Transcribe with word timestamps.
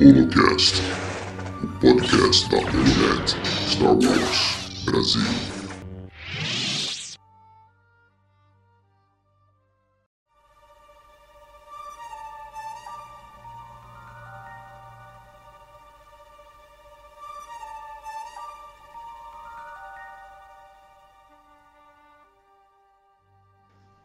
Holocast, 0.00 0.80
o 1.62 1.68
podcast 1.80 2.48
da 2.48 2.56
Holonet 2.56 3.28
Star 3.44 3.92
Wars 3.92 4.84
Brasil. 4.86 5.20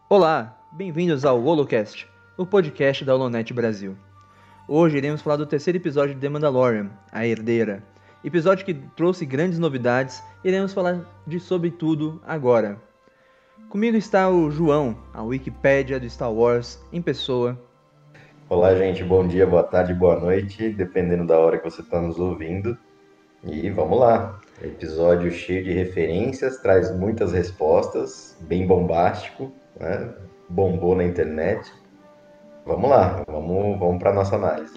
Olá, 0.10 0.58
bem-vindos 0.74 1.24
ao 1.24 1.42
Holocast, 1.42 2.13
o 2.36 2.46
podcast 2.46 3.06
da 3.06 3.14
Holonet 3.14 3.54
Brasil. 3.54 3.96
Hoje 4.68 4.98
iremos 4.98 5.22
falar 5.22 5.36
do 5.36 5.46
terceiro 5.46 5.78
episódio 5.78 6.16
de 6.16 6.22
The 6.22 6.30
Mandalorian, 6.30 6.90
A 7.12 7.28
Herdeira. 7.28 7.84
Episódio 8.24 8.66
que 8.66 8.74
trouxe 8.74 9.26
grandes 9.26 9.60
novidades 9.60 10.24
iremos 10.44 10.74
falar 10.74 11.06
de 11.28 11.40
sobre 11.40 11.70
tudo 11.70 12.20
agora. 12.26 12.82
Comigo 13.70 13.96
está 13.98 14.30
o 14.30 14.50
João, 14.50 14.98
a 15.14 15.22
Wikipédia 15.22 16.00
do 16.00 16.10
Star 16.10 16.32
Wars 16.32 16.84
em 16.92 17.02
pessoa. 17.02 17.60
Olá, 18.50 18.76
gente, 18.76 19.04
bom 19.04 19.28
dia, 19.28 19.46
boa 19.46 19.64
tarde, 19.64 19.94
boa 19.94 20.20
noite, 20.20 20.70
dependendo 20.70 21.28
da 21.28 21.38
hora 21.38 21.58
que 21.60 21.70
você 21.70 21.82
está 21.82 22.02
nos 22.02 22.20
ouvindo. 22.20 22.76
E 23.44 23.70
vamos 23.70 24.00
lá! 24.00 24.40
Episódio 24.62 25.30
cheio 25.32 25.64
de 25.64 25.74
referências, 25.74 26.58
traz 26.62 26.96
muitas 26.96 27.32
respostas, 27.32 28.38
bem 28.42 28.66
bombástico 28.66 29.52
né? 29.80 30.14
bombou 30.50 30.96
na 30.96 31.04
internet. 31.04 31.72
Vamos 32.66 32.90
lá, 32.90 33.24
vamos, 33.28 33.78
vamos 33.78 34.00
para 34.00 34.14
nossa 34.14 34.36
análise. 34.38 34.74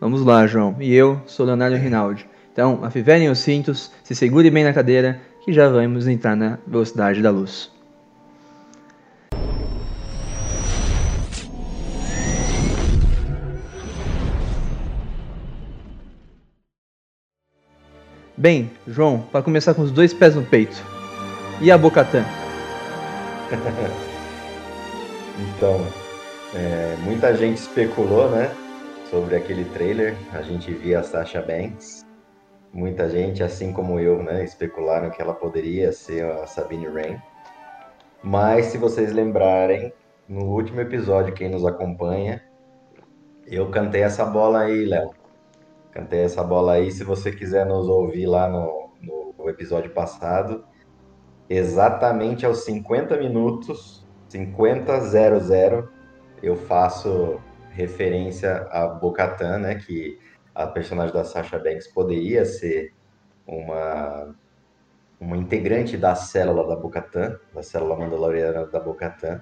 Vamos 0.00 0.24
lá, 0.24 0.46
João. 0.46 0.76
E 0.80 0.92
eu 0.92 1.20
sou 1.26 1.46
Leonardo 1.46 1.76
Rinaldi. 1.76 2.28
Então, 2.52 2.84
afivelem 2.84 3.28
os 3.30 3.38
cintos, 3.38 3.92
se 4.02 4.14
segure 4.14 4.50
bem 4.50 4.64
na 4.64 4.72
cadeira, 4.72 5.20
que 5.44 5.52
já 5.52 5.68
vamos 5.68 6.08
entrar 6.08 6.34
na 6.34 6.58
velocidade 6.66 7.22
da 7.22 7.30
luz. 7.30 7.70
Bem, 18.36 18.70
João, 18.86 19.20
para 19.32 19.42
começar 19.42 19.74
com 19.74 19.82
os 19.82 19.90
dois 19.90 20.12
pés 20.12 20.34
no 20.34 20.42
peito. 20.42 20.76
E 21.60 21.70
a 21.70 21.78
Bocatã? 21.78 22.24
Então, 25.40 25.86
é, 26.54 26.96
muita 27.02 27.34
gente 27.34 27.58
especulou, 27.58 28.30
né, 28.30 28.50
sobre 29.10 29.36
aquele 29.36 29.64
trailer. 29.66 30.16
A 30.32 30.42
gente 30.42 30.72
via 30.72 31.00
a 31.00 31.02
Sasha 31.02 31.42
Banks. 31.42 32.06
Muita 32.72 33.08
gente, 33.08 33.42
assim 33.42 33.72
como 33.72 33.98
eu, 34.00 34.22
né, 34.22 34.44
especularam 34.44 35.10
que 35.10 35.20
ela 35.20 35.34
poderia 35.34 35.92
ser 35.92 36.24
a 36.24 36.46
Sabine 36.46 36.88
Wren. 36.88 37.18
Mas 38.22 38.66
se 38.66 38.78
vocês 38.78 39.12
lembrarem, 39.12 39.92
no 40.28 40.44
último 40.44 40.80
episódio, 40.80 41.34
quem 41.34 41.48
nos 41.50 41.64
acompanha, 41.64 42.42
eu 43.46 43.70
cantei 43.70 44.02
essa 44.02 44.24
bola 44.24 44.60
aí, 44.60 44.84
Léo. 44.84 45.10
Cantei 45.90 46.20
essa 46.20 46.42
bola 46.42 46.74
aí. 46.74 46.90
Se 46.90 47.04
você 47.04 47.32
quiser 47.32 47.64
nos 47.66 47.88
ouvir 47.88 48.26
lá 48.26 48.48
no, 48.48 48.90
no 49.38 49.48
episódio 49.48 49.90
passado, 49.90 50.64
exatamente 51.48 52.44
aos 52.44 52.64
50 52.64 53.16
minutos 53.16 54.06
5000 54.28 55.97
eu 56.42 56.56
faço 56.56 57.40
referência 57.70 58.66
a 58.70 58.86
Bocatan, 58.86 59.58
né, 59.58 59.74
que 59.76 60.18
a 60.54 60.66
personagem 60.66 61.14
da 61.14 61.24
Sasha 61.24 61.58
Banks 61.58 61.86
poderia 61.88 62.44
ser 62.44 62.92
uma 63.46 64.34
uma 65.20 65.36
integrante 65.36 65.96
da 65.96 66.14
célula 66.14 66.66
da 66.66 66.76
Bocatan, 66.76 67.38
da 67.52 67.62
célula 67.62 67.96
mandaloriana 67.96 68.66
da 68.66 68.78
Bocatan. 68.78 69.40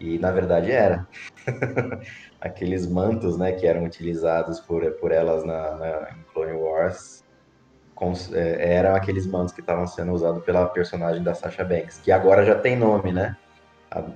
E 0.00 0.18
na 0.18 0.32
verdade 0.32 0.72
era. 0.72 1.06
Aqueles 2.40 2.86
mantos, 2.86 3.38
né, 3.38 3.52
que 3.52 3.66
eram 3.66 3.84
utilizados 3.84 4.58
por, 4.60 4.90
por 4.92 5.12
elas 5.12 5.44
na, 5.44 5.76
na 5.76 6.10
em 6.10 6.22
Clone 6.32 6.54
Wars, 6.54 7.24
é, 8.32 8.76
eram 8.76 8.94
aqueles 8.94 9.26
mantos 9.26 9.52
que 9.52 9.60
estavam 9.60 9.86
sendo 9.86 10.12
usados 10.12 10.42
pela 10.42 10.66
personagem 10.66 11.22
da 11.22 11.34
Sasha 11.34 11.62
Banks, 11.62 11.98
que 11.98 12.10
agora 12.10 12.46
já 12.46 12.54
tem 12.54 12.74
nome, 12.74 13.12
né? 13.12 13.36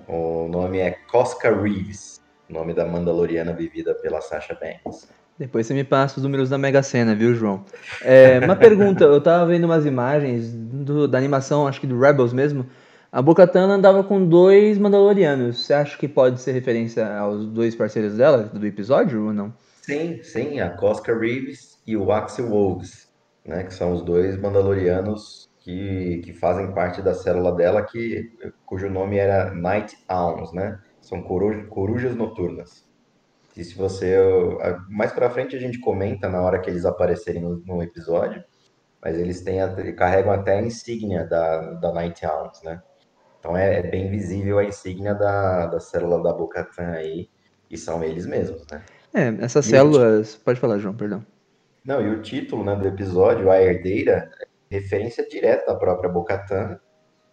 O 0.09 0.49
nome 0.49 0.79
é 0.79 0.93
Cosca 1.11 1.55
Reeves, 1.55 2.21
nome 2.49 2.75
da 2.75 2.85
Mandaloriana 2.87 3.53
vivida 3.53 3.95
pela 3.95 4.21
Sasha 4.21 4.55
Banks. 4.55 5.09
Depois 5.37 5.67
você 5.67 5.75
me 5.75 5.83
passa 5.83 6.19
os 6.19 6.23
números 6.23 6.49
da 6.49 6.57
Mega 6.57 6.83
Sena, 6.83 7.15
viu, 7.15 7.35
João? 7.35 7.65
É, 8.03 8.39
uma 8.39 8.55
pergunta, 8.55 9.03
eu 9.05 9.21
tava 9.21 9.47
vendo 9.47 9.65
umas 9.65 9.85
imagens 9.85 10.53
do, 10.53 11.09
da 11.09 11.19
animação, 11.19 11.67
acho 11.67 11.81
que 11.81 11.87
do 11.87 11.99
Rebels 11.99 12.33
mesmo. 12.33 12.67
A 13.11 13.21
Bocatan 13.21 13.69
andava 13.69 14.05
com 14.05 14.25
dois 14.27 14.79
Mandalorianos. 14.79 15.65
Você 15.65 15.75
acha 15.75 15.99
que 15.99 16.07
pode 16.07 16.41
ser 16.41 16.53
referência 16.53 17.17
aos 17.17 17.47
dois 17.47 17.75
parceiros 17.75 18.17
dela 18.17 18.45
do 18.45 18.65
episódio 18.67 19.27
ou 19.27 19.33
não? 19.33 19.53
Sim, 19.83 20.21
sim, 20.23 20.61
a 20.61 20.71
Cosca 20.71 21.17
Reeves 21.17 21.79
e 21.87 21.97
o 21.97 22.11
Axel 22.13 22.49
Wolves, 22.49 23.09
né, 23.45 23.65
que 23.65 23.75
são 23.75 23.93
os 23.93 24.03
dois 24.03 24.37
Mandalorianos 24.41 25.44
que, 25.65 26.21
que 26.23 26.35
fazem 26.35 26.73
parte 26.75 27.01
da 27.01 27.15
célula 27.15 27.51
dela, 27.51 27.83
que, 27.83 28.31
cujo 28.67 28.91
nome 28.91 29.17
era 29.17 29.51
Night 29.55 29.97
Owls, 30.11 30.53
né? 30.53 30.79
São 31.01 31.23
corujas, 31.23 31.67
corujas 31.69 32.15
noturnas. 32.15 32.87
E 33.57 33.65
se 33.65 33.75
você. 33.75 34.15
Mais 34.91 35.11
pra 35.13 35.31
frente 35.31 35.57
a 35.57 35.59
gente 35.59 35.81
comenta 35.81 36.29
na 36.29 36.43
hora 36.43 36.61
que 36.61 36.69
eles 36.69 36.85
aparecerem 36.85 37.41
no, 37.41 37.63
no 37.65 37.83
episódio, 37.83 38.45
mas 39.03 39.17
eles 39.17 39.41
têm 39.41 39.59
carregam 39.97 40.33
até 40.33 40.59
a 40.59 40.63
insígnia 40.63 41.25
da, 41.25 41.73
da 41.75 41.93
Night 41.95 42.27
Owls, 42.27 42.63
né? 42.63 42.83
Então 43.41 43.57
é, 43.57 43.79
é, 43.79 43.83
bem 43.83 44.11
visível 44.11 44.59
a 44.59 44.65
insígnia 44.65 45.15
da, 45.15 45.67
da 45.67 45.81
célula 45.81 46.23
da 46.23 46.33
Bocatan 46.33 46.93
aí, 46.93 47.31
e 47.71 47.79
são 47.79 48.05
eles 48.05 48.27
mesmos, 48.27 48.67
né? 48.71 48.83
É, 49.15 49.29
essas 49.43 49.65
e 49.67 49.71
células. 49.71 50.37
Pode 50.37 50.61
falar, 50.61 50.79
João, 50.79 50.95
perdão. 50.95 51.25
Não, 51.83 52.03
e 52.03 52.11
o 52.11 52.21
título 52.21 52.65
né, 52.65 52.75
do 52.75 52.89
episódio, 52.89 53.51
A 53.51 53.63
Herdeira, 53.63 54.31
referência 54.75 55.27
direta 55.29 55.67
da 55.67 55.75
própria 55.79 56.11
Bocatan, 56.11 56.79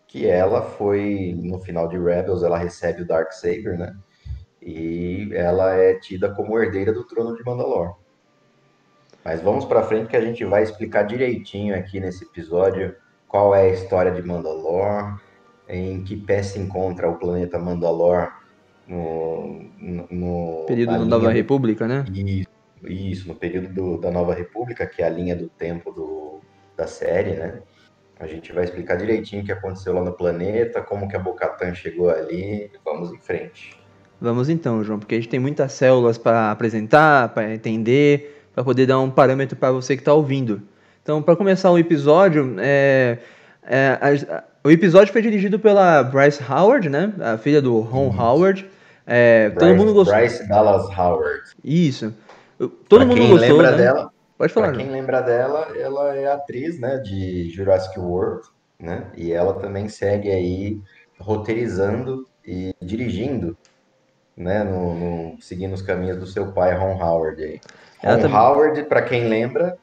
que 0.07 0.27
ela 0.27 0.61
foi, 0.61 1.35
no 1.41 1.59
final 1.59 1.87
de 1.87 1.97
Rebels, 1.97 2.43
ela 2.43 2.57
recebe 2.57 3.01
o 3.01 3.07
Dark 3.07 3.31
Saber, 3.31 3.77
né? 3.77 3.95
E 4.61 5.29
ela 5.33 5.73
é 5.73 5.95
tida 5.95 6.33
como 6.35 6.59
herdeira 6.59 6.93
do 6.93 7.05
trono 7.05 7.35
de 7.35 7.43
Mandalor. 7.43 7.95
Mas 9.23 9.41
vamos 9.41 9.65
para 9.65 9.83
frente 9.83 10.09
que 10.09 10.17
a 10.17 10.21
gente 10.21 10.43
vai 10.45 10.63
explicar 10.63 11.03
direitinho 11.03 11.75
aqui 11.75 11.99
nesse 11.99 12.25
episódio 12.25 12.95
qual 13.27 13.55
é 13.55 13.61
a 13.61 13.73
história 13.73 14.11
de 14.11 14.21
Mandalor, 14.21 15.19
em 15.67 16.03
que 16.03 16.17
pé 16.17 16.43
se 16.43 16.59
encontra 16.59 17.09
o 17.09 17.17
planeta 17.17 17.57
Mandalor 17.57 18.31
no, 18.87 19.63
no 20.11 20.65
período 20.67 20.91
da 20.91 21.05
Nova 21.05 21.31
República, 21.31 21.87
né? 21.87 22.03
Isso, 22.13 22.49
isso 22.83 23.27
no 23.27 23.35
período 23.35 23.73
do, 23.73 23.97
da 23.97 24.11
Nova 24.11 24.33
República, 24.33 24.85
que 24.85 25.01
é 25.01 25.05
a 25.05 25.09
linha 25.09 25.35
do 25.35 25.47
tempo 25.47 25.91
do, 25.91 26.30
da 26.81 26.87
série, 26.87 27.35
né? 27.35 27.59
A 28.19 28.27
gente 28.27 28.51
vai 28.53 28.63
explicar 28.63 28.97
direitinho 28.97 29.41
o 29.41 29.45
que 29.45 29.51
aconteceu 29.51 29.93
lá 29.93 30.03
no 30.03 30.11
planeta, 30.11 30.81
como 30.81 31.07
que 31.07 31.15
a 31.15 31.19
Bocatan 31.19 31.73
chegou 31.73 32.09
ali. 32.09 32.69
Vamos 32.83 33.11
em 33.11 33.17
frente. 33.17 33.79
Vamos 34.19 34.49
então, 34.49 34.83
João, 34.83 34.99
porque 34.99 35.15
a 35.15 35.17
gente 35.17 35.29
tem 35.29 35.39
muitas 35.39 35.73
células 35.73 36.17
para 36.17 36.51
apresentar, 36.51 37.29
para 37.29 37.51
entender, 37.51 38.45
para 38.53 38.63
poder 38.63 38.85
dar 38.85 38.99
um 38.99 39.09
parâmetro 39.09 39.55
para 39.57 39.71
você 39.71 39.95
que 39.95 40.01
está 40.01 40.13
ouvindo. 40.13 40.61
Então, 41.01 41.21
para 41.21 41.35
começar 41.35 41.71
o 41.71 41.79
episódio, 41.79 42.55
é, 42.59 43.17
é, 43.63 43.97
a, 43.99 44.43
o 44.63 44.69
episódio 44.69 45.11
foi 45.11 45.23
dirigido 45.23 45.57
pela 45.57 46.03
Bryce 46.03 46.43
Howard, 46.47 46.89
né? 46.89 47.11
A 47.19 47.37
filha 47.39 47.59
do 47.59 47.79
Ron 47.79 48.09
uhum. 48.09 48.21
Howard. 48.21 48.69
É, 49.07 49.49
Bryce, 49.49 49.59
todo 49.59 49.75
mundo 49.75 49.93
gostou. 49.95 50.15
Bryce 50.15 50.47
Dallas 50.47 50.85
Howard. 50.95 51.41
Isso. 51.63 52.13
Todo 52.59 52.73
pra 52.87 53.05
mundo 53.05 53.17
quem 53.17 53.29
gostou. 53.31 53.57
Lembra 53.57 53.71
né? 53.71 53.77
dela? 53.77 54.11
Pode 54.41 54.53
falar. 54.53 54.69
Pra 54.69 54.77
quem 54.77 54.89
lembra 54.89 55.21
dela, 55.21 55.67
ela 55.77 56.15
é 56.15 56.25
atriz, 56.25 56.79
né, 56.79 56.97
de 56.97 57.47
Jurassic 57.51 57.99
World, 57.99 58.41
né? 58.79 59.05
E 59.15 59.31
ela 59.31 59.53
também 59.53 59.87
segue 59.87 60.31
aí 60.31 60.81
roteirizando 61.19 62.25
e 62.43 62.73
dirigindo, 62.81 63.55
né, 64.35 64.63
no, 64.63 64.95
no 64.95 65.37
seguindo 65.39 65.73
os 65.73 65.83
caminhos 65.83 66.17
do 66.17 66.25
seu 66.25 66.51
pai 66.53 66.75
Ron 66.75 66.99
Howard 66.99 67.43
aí. 67.43 67.61
Ron 68.03 68.19
também... 68.19 68.35
Howard, 68.35 68.83
para 68.85 69.03
quem 69.03 69.27
lembra, 69.27 69.77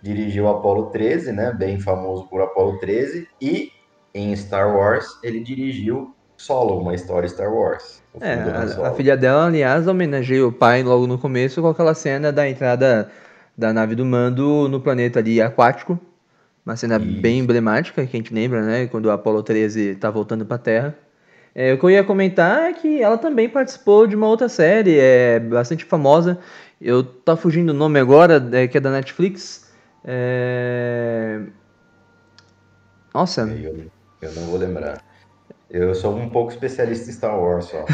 dirigiu 0.00 0.46
Apollo 0.46 0.90
13, 0.90 1.32
né, 1.32 1.52
bem 1.52 1.80
famoso 1.80 2.28
por 2.28 2.40
Apollo 2.40 2.78
13 2.78 3.26
e 3.42 3.72
em 4.14 4.36
Star 4.36 4.76
Wars 4.76 5.18
ele 5.24 5.40
dirigiu 5.40 6.14
Solo, 6.36 6.78
uma 6.78 6.94
história 6.94 7.28
Star 7.28 7.52
Wars. 7.52 8.00
É, 8.20 8.34
a, 8.34 8.90
a, 8.90 8.94
filha 8.94 9.16
dela, 9.16 9.46
aliás, 9.46 9.88
homenageia 9.88 10.46
o 10.46 10.52
pai 10.52 10.84
logo 10.84 11.04
no 11.04 11.18
começo 11.18 11.60
com 11.60 11.68
aquela 11.68 11.94
cena 11.94 12.30
da 12.30 12.48
entrada 12.48 13.10
da 13.56 13.72
nave 13.72 13.94
do 13.94 14.04
Mando 14.04 14.68
no 14.68 14.80
planeta 14.80 15.18
ali 15.18 15.40
aquático. 15.40 15.98
Uma 16.64 16.76
cena 16.76 16.98
bem 16.98 17.40
emblemática, 17.40 18.06
que 18.06 18.16
a 18.16 18.20
gente 18.20 18.32
lembra, 18.32 18.62
né? 18.62 18.86
Quando 18.86 19.06
o 19.06 19.10
Apollo 19.10 19.42
13 19.42 19.96
tá 19.96 20.10
voltando 20.10 20.46
para 20.46 20.56
a 20.56 20.58
Terra. 20.58 20.94
É, 21.54 21.72
o 21.72 21.78
que 21.78 21.84
eu 21.84 21.90
ia 21.90 22.02
comentar 22.02 22.62
é 22.62 22.72
que 22.72 23.00
ela 23.00 23.16
também 23.16 23.48
participou 23.48 24.06
de 24.06 24.16
uma 24.16 24.26
outra 24.26 24.48
série, 24.48 24.98
é 24.98 25.38
bastante 25.38 25.84
famosa. 25.84 26.38
Eu 26.80 27.04
tá 27.04 27.36
fugindo 27.36 27.70
o 27.70 27.74
nome 27.74 28.00
agora, 28.00 28.42
é, 28.52 28.66
que 28.66 28.76
é 28.76 28.80
da 28.80 28.90
Netflix. 28.90 29.70
É... 30.04 31.40
Nossa. 33.14 33.42
Eu, 33.42 33.86
eu 34.20 34.32
não 34.32 34.42
vou 34.46 34.58
lembrar. 34.58 35.02
Eu 35.70 35.94
sou 35.94 36.16
um 36.16 36.28
pouco 36.28 36.50
especialista 36.50 37.08
em 37.08 37.12
Star 37.12 37.38
Wars 37.38 37.66
só. 37.66 37.84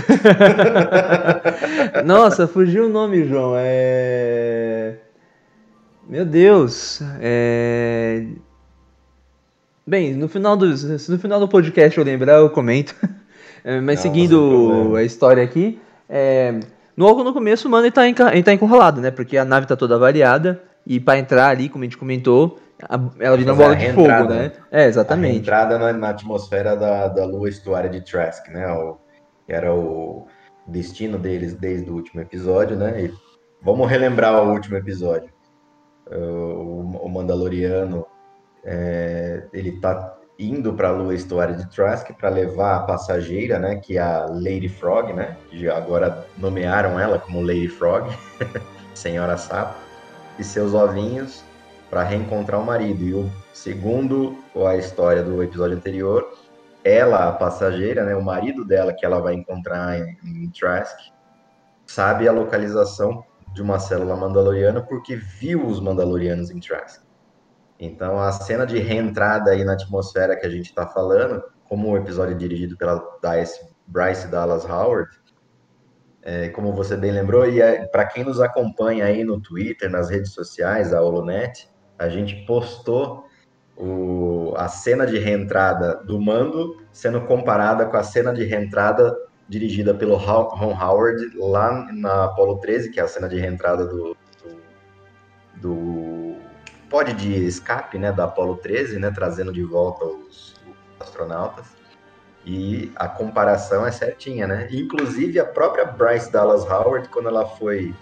Nossa, 2.04 2.48
fugiu 2.48 2.86
o 2.86 2.88
nome, 2.88 3.24
João. 3.24 3.54
É... 3.56 4.96
Meu 6.10 6.26
Deus. 6.26 7.00
É... 7.20 8.26
Bem, 9.86 10.12
no 10.12 10.28
final, 10.28 10.56
do, 10.56 10.66
no 10.66 11.18
final 11.20 11.38
do 11.38 11.46
podcast 11.46 11.96
eu 11.96 12.04
lembrar, 12.04 12.34
eu 12.34 12.50
comento. 12.50 12.94
É, 13.62 13.78
mas 13.78 13.96
Não, 13.96 14.02
seguindo 14.04 14.96
a 14.96 15.02
história 15.02 15.44
aqui, 15.44 15.78
é, 16.08 16.60
logo 16.96 17.22
no 17.22 17.30
começo 17.30 17.68
o 17.68 17.70
Mano 17.70 17.84
ele 17.84 17.92
tá, 18.42 18.54
encurralado, 18.54 19.02
né? 19.02 19.10
Porque 19.10 19.36
a 19.36 19.44
nave 19.44 19.66
tá 19.66 19.76
toda 19.76 19.98
variada 19.98 20.62
e 20.86 20.98
para 20.98 21.18
entrar 21.18 21.48
ali, 21.48 21.68
como 21.68 21.84
a 21.84 21.86
gente 21.86 21.98
comentou, 21.98 22.58
a, 22.82 22.98
ela 23.18 23.36
vira 23.36 23.52
uma 23.52 23.62
bola 23.62 23.76
de 23.76 23.92
fogo, 23.92 24.30
né? 24.30 24.52
É, 24.70 24.86
exatamente. 24.86 25.34
A 25.34 25.38
entrada 25.40 25.78
na, 25.78 25.92
na, 25.92 26.08
atmosfera 26.08 26.74
da, 26.74 27.08
da 27.08 27.26
lua 27.26 27.50
estuária 27.50 27.90
de 27.90 28.00
Trask, 28.00 28.48
né? 28.48 28.66
O, 28.66 28.96
era 29.46 29.74
o 29.74 30.26
destino 30.66 31.18
deles 31.18 31.52
desde 31.52 31.90
o 31.90 31.94
último 31.94 32.22
episódio, 32.22 32.78
né? 32.78 32.98
E 32.98 33.12
vamos 33.60 33.86
relembrar 33.90 34.42
o 34.42 34.52
último 34.52 34.78
episódio. 34.78 35.30
O, 36.16 37.08
Mandaloriano 37.08 38.06
é, 38.64 39.46
ele 39.52 39.80
tá 39.80 40.16
indo 40.38 40.72
para 40.72 40.88
a 40.88 40.92
lua 40.92 41.14
estuária 41.14 41.54
de 41.54 41.68
Trask 41.70 42.10
para 42.12 42.30
levar 42.30 42.76
a 42.76 42.80
passageira, 42.80 43.58
né, 43.58 43.76
que 43.76 43.98
é 43.98 44.00
a 44.00 44.26
Lady 44.26 44.68
Frog, 44.68 45.12
né, 45.12 45.36
que 45.50 45.68
agora 45.68 46.26
nomearam 46.38 46.98
ela 46.98 47.18
como 47.18 47.42
Lady 47.42 47.68
Frog, 47.68 48.08
Senhora 48.94 49.36
Sapo, 49.36 49.78
e 50.38 50.44
seus 50.44 50.72
ovinhos 50.72 51.44
para 51.90 52.02
reencontrar 52.02 52.60
o 52.60 52.64
marido. 52.64 53.04
E 53.04 53.12
o 53.12 53.30
segundo 53.52 54.38
a 54.66 54.76
história 54.76 55.22
do 55.22 55.42
episódio 55.42 55.76
anterior, 55.76 56.32
ela, 56.82 57.28
a 57.28 57.32
passageira, 57.32 58.04
né, 58.04 58.16
o 58.16 58.22
marido 58.22 58.64
dela 58.64 58.94
que 58.94 59.04
ela 59.04 59.20
vai 59.20 59.34
encontrar 59.34 59.98
em, 59.98 60.16
em 60.24 60.50
Trask, 60.50 60.96
sabe 61.86 62.26
a 62.26 62.32
localização 62.32 63.22
de 63.52 63.62
uma 63.62 63.78
célula 63.78 64.16
mandaloriana 64.16 64.80
porque 64.80 65.16
viu 65.16 65.66
os 65.66 65.80
mandalorianos 65.80 66.50
em 66.50 66.60
Trask. 66.60 67.02
Então, 67.78 68.20
a 68.20 68.30
cena 68.30 68.66
de 68.66 68.78
reentrada 68.78 69.52
aí 69.52 69.64
na 69.64 69.72
atmosfera 69.72 70.36
que 70.36 70.46
a 70.46 70.50
gente 70.50 70.66
está 70.66 70.86
falando, 70.86 71.42
como 71.68 71.90
o 71.90 71.96
episódio 71.96 72.36
dirigido 72.36 72.76
pela 72.76 73.02
Dice, 73.22 73.60
Bryce 73.86 74.28
Dallas 74.28 74.64
Howard, 74.64 75.10
é, 76.22 76.50
como 76.50 76.74
você 76.74 76.96
bem 76.96 77.10
lembrou, 77.10 77.48
e 77.48 77.62
é, 77.62 77.86
para 77.86 78.04
quem 78.04 78.22
nos 78.22 78.40
acompanha 78.40 79.06
aí 79.06 79.24
no 79.24 79.40
Twitter, 79.40 79.90
nas 79.90 80.10
redes 80.10 80.32
sociais, 80.32 80.92
a 80.92 81.00
Holonet, 81.00 81.68
a 81.98 82.08
gente 82.08 82.44
postou 82.44 83.24
o, 83.76 84.52
a 84.56 84.68
cena 84.68 85.06
de 85.06 85.18
reentrada 85.18 85.96
do 86.04 86.20
Mando 86.20 86.76
sendo 86.92 87.22
comparada 87.22 87.86
com 87.86 87.96
a 87.96 88.02
cena 88.02 88.32
de 88.32 88.44
reentrada 88.44 89.16
dirigida 89.50 89.92
pelo 89.92 90.14
Ron 90.14 90.78
Howard 90.80 91.36
lá 91.36 91.88
na 91.92 92.26
Apollo 92.26 92.60
13, 92.60 92.90
que 92.90 93.00
é 93.00 93.02
a 93.02 93.08
cena 93.08 93.28
de 93.28 93.36
reentrada 93.36 93.84
do, 93.84 94.16
do, 94.40 94.60
do 95.56 96.36
pod 96.88 97.12
de 97.12 97.34
escape 97.44 97.98
né, 97.98 98.12
da 98.12 98.24
Apollo 98.24 98.58
13, 98.58 99.00
né, 99.00 99.10
trazendo 99.10 99.52
de 99.52 99.64
volta 99.64 100.04
os, 100.04 100.54
os 100.54 101.00
astronautas. 101.00 101.66
E 102.46 102.92
a 102.94 103.08
comparação 103.08 103.84
é 103.84 103.90
certinha, 103.92 104.46
né? 104.46 104.68
Inclusive 104.70 105.38
a 105.38 105.44
própria 105.44 105.84
Bryce 105.84 106.32
Dallas 106.32 106.64
Howard, 106.64 107.08
quando 107.08 107.28
ela 107.28 107.44
foi, 107.44 107.94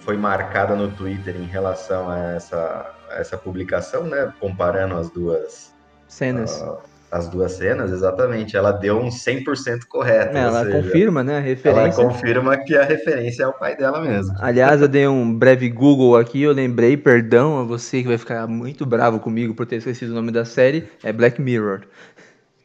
foi 0.00 0.16
marcada 0.16 0.76
no 0.76 0.88
Twitter 0.92 1.34
em 1.34 1.46
relação 1.46 2.08
a 2.08 2.18
essa, 2.34 2.94
a 3.10 3.14
essa 3.14 3.36
publicação, 3.36 4.04
né? 4.04 4.32
Comparando 4.38 4.94
as 4.94 5.10
duas 5.10 5.74
cenas. 6.06 6.60
Uh, 6.60 6.91
as 7.12 7.28
duas 7.28 7.52
cenas, 7.52 7.92
exatamente. 7.92 8.56
Ela 8.56 8.72
deu 8.72 8.98
um 8.98 9.10
100% 9.10 9.84
correto. 9.86 10.34
Ela 10.34 10.64
seja, 10.64 10.80
confirma, 10.80 11.22
né, 11.22 11.36
a 11.36 11.40
referência. 11.40 12.02
Ela 12.02 12.08
confirma 12.08 12.56
que 12.56 12.74
a 12.74 12.84
referência 12.84 13.42
é 13.42 13.46
o 13.46 13.52
pai 13.52 13.76
dela 13.76 14.00
mesmo. 14.00 14.34
Aliás, 14.38 14.80
eu 14.80 14.88
dei 14.88 15.06
um 15.06 15.38
breve 15.38 15.68
Google 15.68 16.16
aqui, 16.16 16.42
eu 16.42 16.52
lembrei, 16.52 16.96
perdão 16.96 17.58
a 17.58 17.64
você 17.64 18.00
que 18.00 18.08
vai 18.08 18.16
ficar 18.16 18.46
muito 18.46 18.86
bravo 18.86 19.20
comigo 19.20 19.52
por 19.54 19.66
ter 19.66 19.76
esquecido 19.76 20.12
o 20.12 20.14
nome 20.14 20.32
da 20.32 20.46
série, 20.46 20.88
é 21.04 21.12
Black 21.12 21.38
Mirror. 21.38 21.82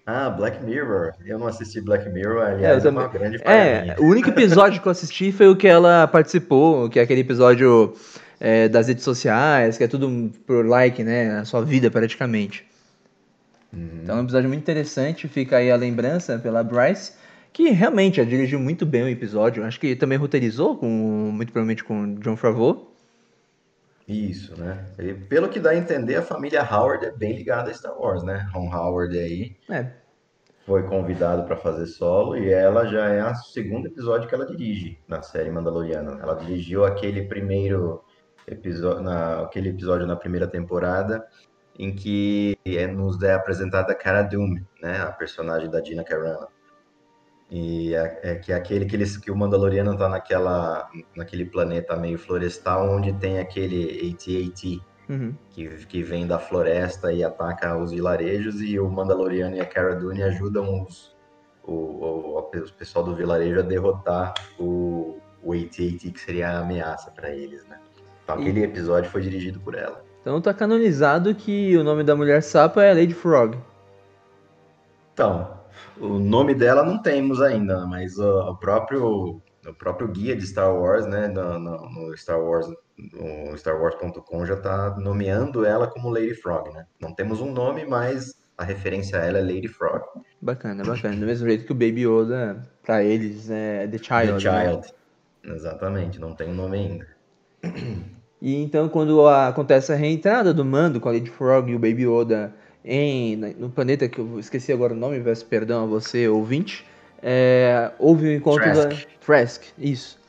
Ah, 0.06 0.30
Black 0.30 0.64
Mirror. 0.64 1.12
Eu 1.26 1.38
não 1.38 1.48
assisti 1.48 1.82
Black 1.82 2.10
Mirror, 2.10 2.42
aliás, 2.42 2.86
é, 2.86 2.88
é 2.88 2.92
uma 2.92 3.08
grande 3.10 3.42
É, 3.44 3.98
o 4.00 4.06
único 4.06 4.30
episódio 4.30 4.82
que 4.82 4.88
eu 4.88 4.92
assisti 4.94 5.34
foi 5.34 5.50
o 5.50 5.58
que 5.58 5.68
ela 5.68 6.08
participou, 6.08 6.90
que 6.90 6.98
é 6.98 7.02
aquele 7.02 7.20
episódio 7.20 7.94
é, 8.40 8.70
das 8.70 8.88
redes 8.88 9.04
sociais, 9.04 9.78
que 9.78 9.84
é 9.84 9.88
tudo 9.90 10.32
por 10.46 10.66
like, 10.66 11.04
né, 11.04 11.40
a 11.40 11.44
sua 11.44 11.62
vida 11.66 11.92
praticamente. 11.92 12.66
Uhum. 13.72 14.02
Então 14.04 14.18
é 14.18 14.22
um 14.22 14.24
episódio 14.24 14.50
muito 14.50 14.62
interessante, 14.62 15.28
fica 15.28 15.58
aí 15.58 15.72
a 15.72 15.76
lembrança 15.76 16.40
pela 16.40 16.64
Bryce, 16.64 17.14
que 17.52 17.70
realmente 17.70 18.24
dirigiu 18.26 18.60
muito 18.60 18.86
bem 18.86 19.04
o 19.04 19.10
episódio. 19.10 19.64
Acho 19.64 19.80
que 19.80 19.96
também 19.96 20.18
roteirizou, 20.18 20.78
com, 20.78 20.88
muito 20.88 21.52
provavelmente 21.52 21.84
com 21.84 22.16
John 22.16 22.36
Favreau. 22.36 22.94
Isso, 24.08 24.58
né? 24.58 24.86
E 24.98 25.14
pelo 25.14 25.50
que 25.50 25.60
dá 25.60 25.72
a 25.72 25.76
entender, 25.76 26.16
a 26.16 26.22
família 26.22 26.64
Howard 26.64 27.06
é 27.06 27.12
bem 27.12 27.36
ligada 27.36 27.70
a 27.70 27.74
Star 27.74 28.00
Wars, 28.00 28.24
né? 28.24 28.48
Ron 28.54 28.74
Howard 28.74 29.18
aí 29.20 29.58
é. 29.70 29.92
foi 30.66 30.84
convidado 30.84 31.44
para 31.44 31.58
fazer 31.58 31.88
solo 31.88 32.38
e 32.38 32.50
ela 32.50 32.86
já 32.86 33.10
é 33.10 33.30
o 33.30 33.36
segundo 33.36 33.88
episódio 33.88 34.30
que 34.30 34.34
ela 34.34 34.46
dirige 34.46 34.98
na 35.10 35.22
série 35.22 35.52
Mandaloriana. 35.52 36.20
Ela 36.22 36.36
dirigiu 36.36 36.86
aquele 36.86 37.24
primeiro 37.24 38.02
episódio, 38.48 39.04
na, 39.04 39.42
aquele 39.42 39.70
episódio 39.70 40.08
na 40.08 40.16
primeira 40.16 40.48
temporada 40.48 41.28
em 41.78 41.94
que 41.94 42.58
é, 42.66 42.88
nos 42.88 43.22
é 43.22 43.34
apresentada 43.34 43.92
a 43.92 43.96
Cara 43.96 44.24
Dune, 44.24 44.66
né, 44.82 45.00
a 45.02 45.12
personagem 45.12 45.70
da 45.70 45.80
Dina 45.80 46.04
Carano. 46.04 46.48
E 47.50 47.94
é, 47.96 48.20
é, 48.24 48.36
que 48.36 48.52
é 48.52 48.56
aquele 48.56 48.86
que, 48.86 48.96
eles, 48.96 49.16
que 49.16 49.32
o 49.32 49.36
Mandaloriano 49.36 49.94
está 49.94 50.10
naquela, 50.10 50.90
naquele 51.16 51.46
planeta 51.46 51.96
meio 51.96 52.18
florestal 52.18 52.90
onde 52.90 53.14
tem 53.14 53.40
aquele 53.40 54.12
AT-AT, 54.12 54.82
uhum. 55.08 55.36
que, 55.52 55.68
que 55.86 56.04
vem 56.04 56.28
da 56.28 56.40
floresta 56.40 57.14
e 57.14 57.24
ataca 57.24 57.78
os 57.78 57.92
vilarejos, 57.92 58.60
e 58.62 58.78
o 58.80 58.90
Mandaloriano 58.90 59.56
e 59.56 59.62
a 59.62 59.66
Cara 59.66 59.96
Dune 59.96 60.24
ajudam 60.24 60.84
os, 60.84 61.16
o, 61.64 61.74
o, 61.74 62.40
o 62.40 62.44
pessoal 62.78 63.06
do 63.06 63.16
vilarejo 63.16 63.60
a 63.60 63.64
derrotar 63.64 64.34
o, 64.60 65.18
o 65.42 65.54
AT-AT, 65.54 66.12
que 66.12 66.20
seria 66.20 66.50
a 66.50 66.60
ameaça 66.60 67.12
para 67.12 67.30
eles, 67.30 67.66
né? 67.68 67.80
Então 68.24 68.36
aquele 68.36 68.62
episódio 68.62 69.10
foi 69.10 69.22
dirigido 69.22 69.58
por 69.62 69.74
ela. 69.74 70.07
Então 70.28 70.42
tá 70.42 70.54
canonizado 70.54 71.34
que 71.34 71.78
o 71.78 71.86
nome 71.86 72.04
da 72.04 72.14
mulher 72.14 72.44
sapo 72.44 72.82
é 72.82 72.94
Lady 72.94 73.14
Frog. 73.14 73.58
Então, 75.14 75.58
o 75.98 76.20
nome 76.20 76.54
dela 76.54 76.84
não 76.84 77.02
temos 77.02 77.42
ainda, 77.42 77.86
mas 77.86 78.20
o, 78.20 78.52
o 78.52 78.58
próprio 78.58 79.42
o 79.66 79.74
próprio 79.74 80.10
guia 80.10 80.36
de 80.36 80.46
Star 80.46 80.76
Wars, 80.76 81.06
né, 81.06 81.30
no, 81.30 81.58
no, 81.58 82.18
Star 82.18 82.42
Wars, 82.42 82.68
no 82.98 83.56
StarWars.com 83.56 84.46
já 84.46 84.56
está 84.56 84.98
nomeando 84.98 85.66
ela 85.66 85.88
como 85.88 86.10
Lady 86.10 86.36
Frog, 86.36 86.74
né? 86.74 86.86
Não 87.00 87.16
temos 87.16 87.40
um 87.40 87.54
nome, 87.54 87.86
mas 87.86 88.36
a 88.58 88.66
referência 88.66 89.22
a 89.22 89.24
ela 89.24 89.38
é 89.38 89.42
Lady 89.42 89.70
Frog. 89.70 90.04
Bacana, 90.42 90.84
bacana. 90.84 91.16
Do 91.16 91.26
mesmo 91.26 91.48
jeito 91.48 91.66
que 91.66 91.72
o 91.72 91.76
Baby 91.76 92.06
Yoda, 92.06 92.68
para 92.86 93.02
eles, 93.02 93.50
é 93.50 93.88
The 93.88 93.98
Child. 93.98 94.34
The? 94.34 94.40
Child. 94.42 94.94
Né? 95.46 95.56
Exatamente, 95.56 96.20
não 96.20 96.36
tem 96.36 96.50
um 96.50 96.56
nome 96.56 96.78
ainda. 96.78 97.08
E 98.42 98.56
então, 98.62 98.88
quando 98.88 99.28
acontece 99.28 99.92
a 99.92 99.96
reentrada 99.96 100.54
do 100.54 100.64
Mando 100.64 101.00
com 101.00 101.10
a 101.10 101.12
Lady 101.12 101.30
Frog 101.30 101.72
e 101.72 101.76
o 101.76 101.80
Baby 101.80 102.06
Yoda 102.06 102.54
em, 102.86 103.36
no 103.36 103.70
planeta 103.70 104.08
que 104.08 104.20
eu 104.20 104.40
esqueci 104.40 104.72
agora 104.72 104.94
o 104.94 104.96
nome, 104.96 105.20
peço 105.20 105.46
perdão 105.46 105.84
a 105.84 105.88
você, 105.88 106.28
ouvinte, 106.28 106.86
é, 107.22 107.92
houve 108.00 108.28
o 108.28 108.30
um 108.30 108.34
encontro 108.34 108.64
Trask. 108.64 108.90
da. 108.90 109.26
Trask, 109.26 109.64
isso. 109.78 110.20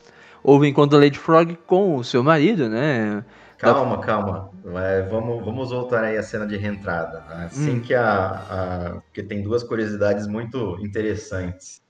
Houve 0.43 0.65
o 0.65 0.69
um 0.69 0.71
encontro 0.71 0.99
da 0.99 1.05
Lady 1.05 1.19
Frog 1.19 1.57
com 1.67 1.97
o 1.97 2.05
seu 2.05 2.23
marido, 2.23 2.69
né? 2.69 3.25
Calma, 3.59 3.97
da... 3.97 4.03
calma. 4.03 4.51
É, 4.77 5.03
vamos, 5.03 5.45
vamos 5.45 5.71
voltar 5.71 6.05
aí 6.05 6.17
à 6.17 6.23
cena 6.23 6.47
de 6.47 6.57
reentrada. 6.57 7.25
Assim 7.29 7.77
hum. 7.77 7.81
que 7.81 7.95
a, 7.95 8.31
a. 8.31 9.01
Porque 9.03 9.23
tem 9.23 9.43
duas 9.43 9.63
curiosidades 9.63 10.27
muito 10.27 10.79
interessantes 10.81 11.83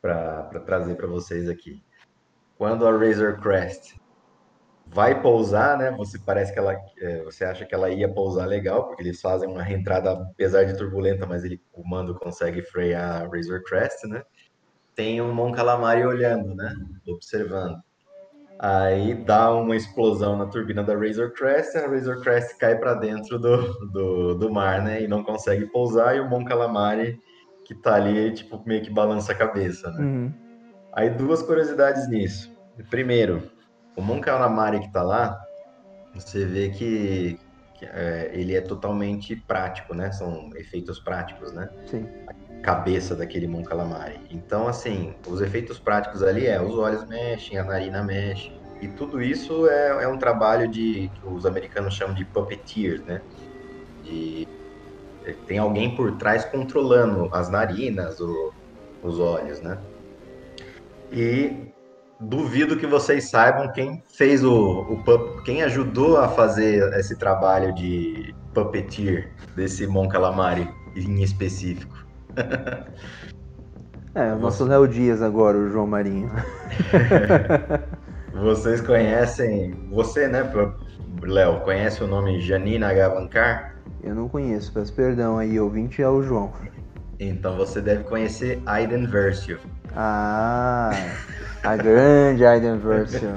para 0.00 0.42
trazer 0.64 0.94
para 0.94 1.06
vocês 1.06 1.48
aqui. 1.48 1.82
Quando 2.56 2.86
a 2.86 2.96
Razor 2.96 3.38
Crest 3.40 3.96
vai 4.86 5.20
pousar, 5.20 5.76
né? 5.76 5.90
Você 5.92 6.18
parece 6.18 6.52
que 6.52 6.58
ela, 6.58 6.76
é, 6.98 7.22
você 7.22 7.44
acha 7.44 7.64
que 7.64 7.74
ela 7.74 7.90
ia 7.90 8.08
pousar 8.08 8.46
legal, 8.46 8.86
porque 8.86 9.02
eles 9.02 9.20
fazem 9.20 9.48
uma 9.48 9.62
reentrada, 9.62 10.12
apesar 10.12 10.64
de 10.64 10.76
turbulenta, 10.76 11.26
mas 11.26 11.44
ele, 11.44 11.60
o 11.72 11.86
mando 11.86 12.14
consegue 12.14 12.62
frear 12.62 13.22
a 13.22 13.28
Razor 13.28 13.62
Crest, 13.64 14.04
né? 14.06 14.22
Tem 14.94 15.20
um 15.20 15.34
Mon 15.34 15.52
Calamari 15.52 16.06
olhando, 16.06 16.54
né? 16.54 16.74
Observando. 17.06 17.76
Aí 18.58 19.14
dá 19.14 19.52
uma 19.52 19.76
explosão 19.76 20.36
na 20.38 20.46
turbina 20.46 20.82
da 20.82 20.96
Razor 20.96 21.32
Crest, 21.32 21.76
a 21.76 21.86
Razor 21.86 22.22
Crest 22.22 22.56
cai 22.56 22.78
para 22.78 22.94
dentro 22.94 23.38
do, 23.38 23.90
do, 23.92 24.34
do 24.34 24.50
mar, 24.50 24.82
né? 24.82 25.02
E 25.02 25.08
não 25.08 25.22
consegue 25.22 25.66
pousar, 25.66 26.16
e 26.16 26.20
o 26.20 26.28
Mon 26.28 26.44
Calamari 26.44 27.20
que 27.66 27.74
tá 27.74 27.96
ali, 27.96 28.32
tipo, 28.32 28.62
meio 28.64 28.80
que 28.80 28.90
balança 28.90 29.32
a 29.32 29.34
cabeça, 29.34 29.90
né? 29.90 30.00
Uhum. 30.00 30.32
Aí 30.92 31.10
duas 31.10 31.42
curiosidades 31.42 32.08
nisso. 32.08 32.56
Primeiro, 32.88 33.42
o 33.96 34.02
Mon 34.02 34.20
Calamari 34.20 34.80
que 34.80 34.92
tá 34.92 35.02
lá, 35.02 35.42
você 36.14 36.44
vê 36.44 36.68
que, 36.68 37.38
que, 37.74 37.86
é, 37.86 38.30
ele 38.32 38.54
é 38.54 38.60
totalmente 38.60 39.34
prático, 39.34 39.94
né? 39.94 40.12
São 40.12 40.50
efeitos 40.54 41.00
práticos, 41.00 41.52
né? 41.52 41.68
Sim. 41.86 42.06
A 42.28 42.62
cabeça 42.62 43.16
daquele 43.16 43.46
Mon 43.46 43.62
Calamari. 43.62 44.20
Então, 44.30 44.68
assim, 44.68 45.14
os 45.26 45.40
efeitos 45.40 45.78
práticos 45.78 46.22
ali 46.22 46.46
é 46.46 46.60
os 46.60 46.76
olhos 46.76 47.06
mexem, 47.06 47.58
a 47.58 47.64
narina 47.64 48.02
mexe. 48.02 48.52
E 48.80 48.88
tudo 48.88 49.22
isso 49.22 49.66
é, 49.68 50.04
é 50.04 50.08
um 50.08 50.18
trabalho 50.18 50.68
de 50.68 51.10
que 51.14 51.26
os 51.26 51.46
americanos 51.46 51.94
chamam 51.94 52.14
de 52.14 52.24
puppeteers, 52.26 53.02
né? 53.04 53.22
De, 54.02 54.46
tem 55.46 55.58
alguém 55.58 55.96
por 55.96 56.12
trás 56.18 56.44
controlando 56.44 57.28
as 57.32 57.48
narinas, 57.48 58.20
o, 58.20 58.52
os 59.02 59.18
olhos, 59.18 59.60
né? 59.60 59.78
E 61.10 61.72
duvido 62.20 62.76
que 62.76 62.86
vocês 62.86 63.28
saibam 63.28 63.70
quem 63.72 64.02
fez 64.08 64.42
o, 64.44 64.80
o 64.82 65.42
quem 65.42 65.62
ajudou 65.62 66.16
a 66.18 66.28
fazer 66.28 66.92
esse 66.94 67.16
trabalho 67.16 67.74
de 67.74 68.34
puppeteer 68.54 69.30
desse 69.54 69.86
Mon 69.86 70.08
Calamari 70.08 70.68
em 70.96 71.22
específico. 71.22 71.96
É, 74.16 74.32
o 74.32 74.38
nosso 74.38 74.64
Léo 74.64 74.88
Dias 74.88 75.20
agora, 75.20 75.58
o 75.58 75.68
João 75.68 75.86
Marinho. 75.86 76.30
Vocês 78.32 78.80
conhecem, 78.80 79.74
você, 79.90 80.26
né, 80.26 80.42
Léo, 81.22 81.60
conhece 81.60 82.02
o 82.02 82.06
nome 82.06 82.40
Janina 82.40 82.94
Gavankar? 82.94 83.76
Eu 84.02 84.14
não 84.14 84.26
conheço, 84.26 84.72
peço 84.72 84.94
perdão 84.94 85.36
aí, 85.36 85.60
ouvinte 85.60 86.00
é 86.00 86.08
o 86.08 86.22
João. 86.22 86.50
Então 87.20 87.58
você 87.58 87.80
deve 87.80 88.04
conhecer 88.04 88.58
Aiden 88.64 89.06
Versio. 89.06 89.58
Ah, 89.94 90.90
a 91.66 91.76
grande 91.76 92.46
Aiden 92.46 92.78
Versio. 92.78 93.34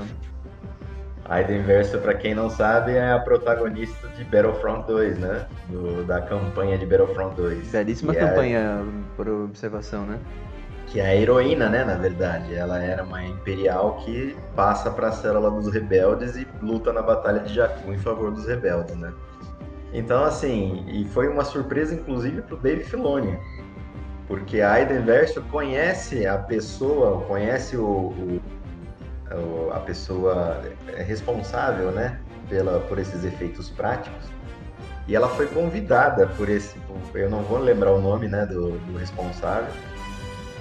Aiden 1.25 1.61
Versio, 1.63 1.99
para 1.99 2.13
quem 2.13 2.35
não 2.35 2.49
sabe, 2.49 2.93
é 2.93 3.11
a 3.11 3.19
protagonista 3.19 4.07
de 4.09 4.23
Battlefront 4.23 4.85
2, 4.87 5.17
né? 5.17 5.45
Do, 5.67 6.03
da 6.03 6.21
campanha 6.21 6.77
de 6.77 6.85
Battlefront 6.85 7.35
2. 7.35 7.69
Belíssima 7.69 8.13
Que 8.13 8.19
campanha, 8.19 8.85
por 9.15 9.27
observação, 9.27 10.05
né? 10.05 10.19
que 10.91 10.99
é 10.99 11.05
a 11.05 11.15
heroína, 11.15 11.69
né, 11.69 11.83
na 11.83 11.95
verdade. 11.95 12.55
Ela 12.55 12.81
era 12.81 13.03
uma 13.03 13.23
imperial 13.23 13.97
que 13.97 14.35
passa 14.55 14.89
para 14.89 15.09
a 15.09 15.11
célula 15.11 15.51
dos 15.51 15.71
rebeldes 15.71 16.35
e 16.35 16.47
luta 16.61 16.91
na 16.91 17.01
batalha 17.01 17.41
de 17.41 17.53
Jakku 17.53 17.93
em 17.93 17.97
favor 17.97 18.31
dos 18.31 18.47
rebeldes, 18.47 18.95
né? 18.95 19.13
Então, 19.93 20.23
assim, 20.23 20.83
e 20.87 21.05
foi 21.05 21.27
uma 21.27 21.43
surpresa 21.43 21.93
inclusive 21.93 22.41
para 22.41 22.55
o 22.55 22.57
Dave 22.57 22.83
Filoni, 22.83 23.37
porque 24.29 24.61
a 24.61 24.73
Aiden 24.73 25.01
Versio 25.01 25.41
conhece 25.45 26.27
a 26.27 26.37
pessoa, 26.37 27.25
conhece 27.25 27.75
o, 27.75 28.13
o, 28.13 29.71
a 29.73 29.79
pessoa 29.79 30.61
responsável, 30.97 31.91
né, 31.91 32.19
pela, 32.47 32.79
por 32.81 32.99
esses 32.99 33.25
efeitos 33.25 33.71
práticos. 33.71 34.23
E 35.07 35.15
ela 35.15 35.27
foi 35.29 35.47
convidada 35.47 36.27
por 36.27 36.47
esse, 36.47 36.79
eu 37.15 37.27
não 37.27 37.41
vou 37.41 37.57
lembrar 37.57 37.91
o 37.91 37.99
nome, 37.99 38.27
né, 38.27 38.45
do, 38.45 38.77
do 38.77 38.99
responsável, 38.99 39.73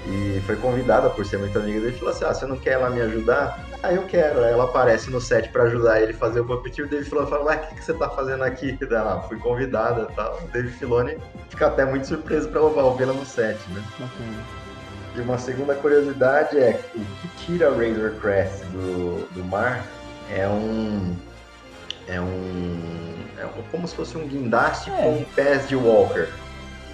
e 0.09 0.41
foi 0.47 0.57
convidada 0.57 1.11
por 1.11 1.25
ser 1.27 1.39
muito 1.39 1.59
amiga 1.59 1.81
dele. 1.81 1.93
Falou 1.93 2.15
assim: 2.15 2.25
Ah, 2.25 2.33
você 2.33 2.47
não 2.47 2.57
quer 2.57 2.73
ela 2.73 2.89
me 2.89 3.01
ajudar? 3.03 3.63
Ah, 3.83 3.93
eu 3.93 4.03
quero. 4.05 4.43
Aí 4.43 4.53
ela 4.53 4.65
aparece 4.65 5.11
no 5.11 5.21
set 5.21 5.51
pra 5.51 5.65
ajudar 5.65 6.01
ele 6.01 6.13
a 6.13 6.17
fazer 6.17 6.41
o 6.41 6.47
puppeteer. 6.47 6.87
O 6.87 6.91
David 6.91 7.09
Filoni 7.09 7.29
fala: 7.29 7.45
Ué, 7.45 7.57
o 7.57 7.67
que, 7.69 7.75
que 7.75 7.85
você 7.85 7.93
tá 7.93 8.09
fazendo 8.09 8.43
aqui? 8.43 8.79
Ela, 8.91 9.21
fui 9.29 9.39
convidada 9.39 10.09
e 10.11 10.15
tal. 10.15 10.39
O 10.43 10.49
David 10.49 10.73
Filoni 10.75 11.19
fica 11.51 11.67
até 11.67 11.85
muito 11.85 12.07
surpreso 12.07 12.49
pra 12.49 12.61
vê-la 12.97 13.13
no 13.13 13.25
set, 13.27 13.59
né? 13.71 13.83
Bacana. 13.99 14.45
E 15.15 15.21
uma 15.21 15.37
segunda 15.37 15.75
curiosidade 15.75 16.59
é: 16.59 16.81
o 16.95 16.99
que 17.01 17.29
tira 17.45 17.69
a 17.69 17.71
Razor 17.71 18.13
Crest 18.21 18.65
do, 18.67 19.29
do 19.33 19.45
mar 19.45 19.85
é 20.35 20.49
um. 20.49 21.15
É 22.07 22.21
um. 22.21 23.15
É 23.37 23.47
como 23.71 23.87
se 23.87 23.95
fosse 23.95 24.17
um 24.17 24.27
guindaste 24.27 24.91
É. 24.91 25.03
com 25.03 25.25
pés 25.35 25.69
de 25.69 25.77
Walker. 25.77 26.29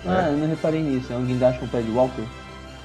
Ah, 0.07 0.29
eu 0.31 0.37
não 0.37 0.47
reparei 0.49 0.83
nisso, 0.83 1.13
é 1.13 1.17
um 1.17 1.25
guindaste 1.25 1.61
com 1.61 1.67
pé 1.69 1.81
de 1.81 1.91
Walker. 1.91 2.23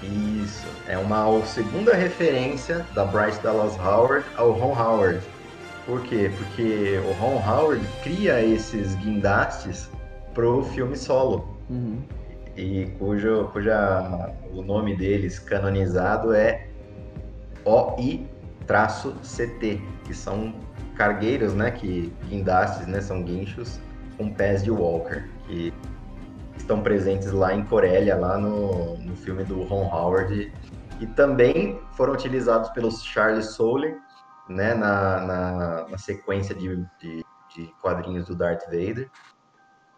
Isso, 0.01 0.67
é 0.87 0.97
uma 0.97 1.45
segunda 1.45 1.93
referência 1.93 2.85
da 2.93 3.03
Bryce 3.03 3.41
Dallas 3.41 3.77
Howard 3.77 4.25
ao 4.37 4.51
Ron 4.51 4.73
Howard. 4.73 5.19
Por 5.85 6.01
quê? 6.03 6.31
Porque 6.37 7.01
o 7.05 7.11
Ron 7.13 7.41
Howard 7.45 7.85
cria 8.01 8.41
esses 8.41 8.95
guindastes 8.95 9.89
pro 10.33 10.63
filme 10.63 10.95
solo. 10.95 11.57
Uhum. 11.69 12.01
E 12.55 12.85
cujo, 12.97 13.49
cuja 13.51 14.31
o 14.53 14.61
nome 14.61 14.95
deles 14.95 15.37
canonizado 15.39 16.33
é 16.33 16.67
OI-CT, 17.65 18.29
que 20.05 20.13
são 20.13 20.53
cargueiros, 20.95 21.53
né? 21.53 21.71
Que 21.71 22.13
guindastes, 22.29 22.87
né? 22.87 23.01
São 23.01 23.23
guinchos 23.23 23.79
com 24.17 24.29
pés 24.29 24.63
de 24.63 24.71
Walker, 24.71 25.23
que 25.47 25.73
estão 26.69 26.83
presentes 26.83 27.31
lá 27.31 27.51
em 27.51 27.65
Corélia, 27.65 28.15
lá 28.15 28.37
no, 28.37 28.95
no 28.97 29.15
filme 29.15 29.43
do 29.43 29.63
Ron 29.63 29.89
Howard, 29.91 30.53
e 30.99 31.07
também 31.07 31.81
foram 31.93 32.13
utilizados 32.13 32.69
pelos 32.69 33.03
Charles 33.03 33.47
Soule, 33.55 33.97
né, 34.47 34.75
na, 34.75 35.19
na, 35.19 35.87
na 35.87 35.97
sequência 35.97 36.53
de, 36.53 36.77
de, 36.99 37.25
de 37.55 37.73
quadrinhos 37.81 38.27
do 38.27 38.35
Darth 38.35 38.65
Vader, 38.65 39.09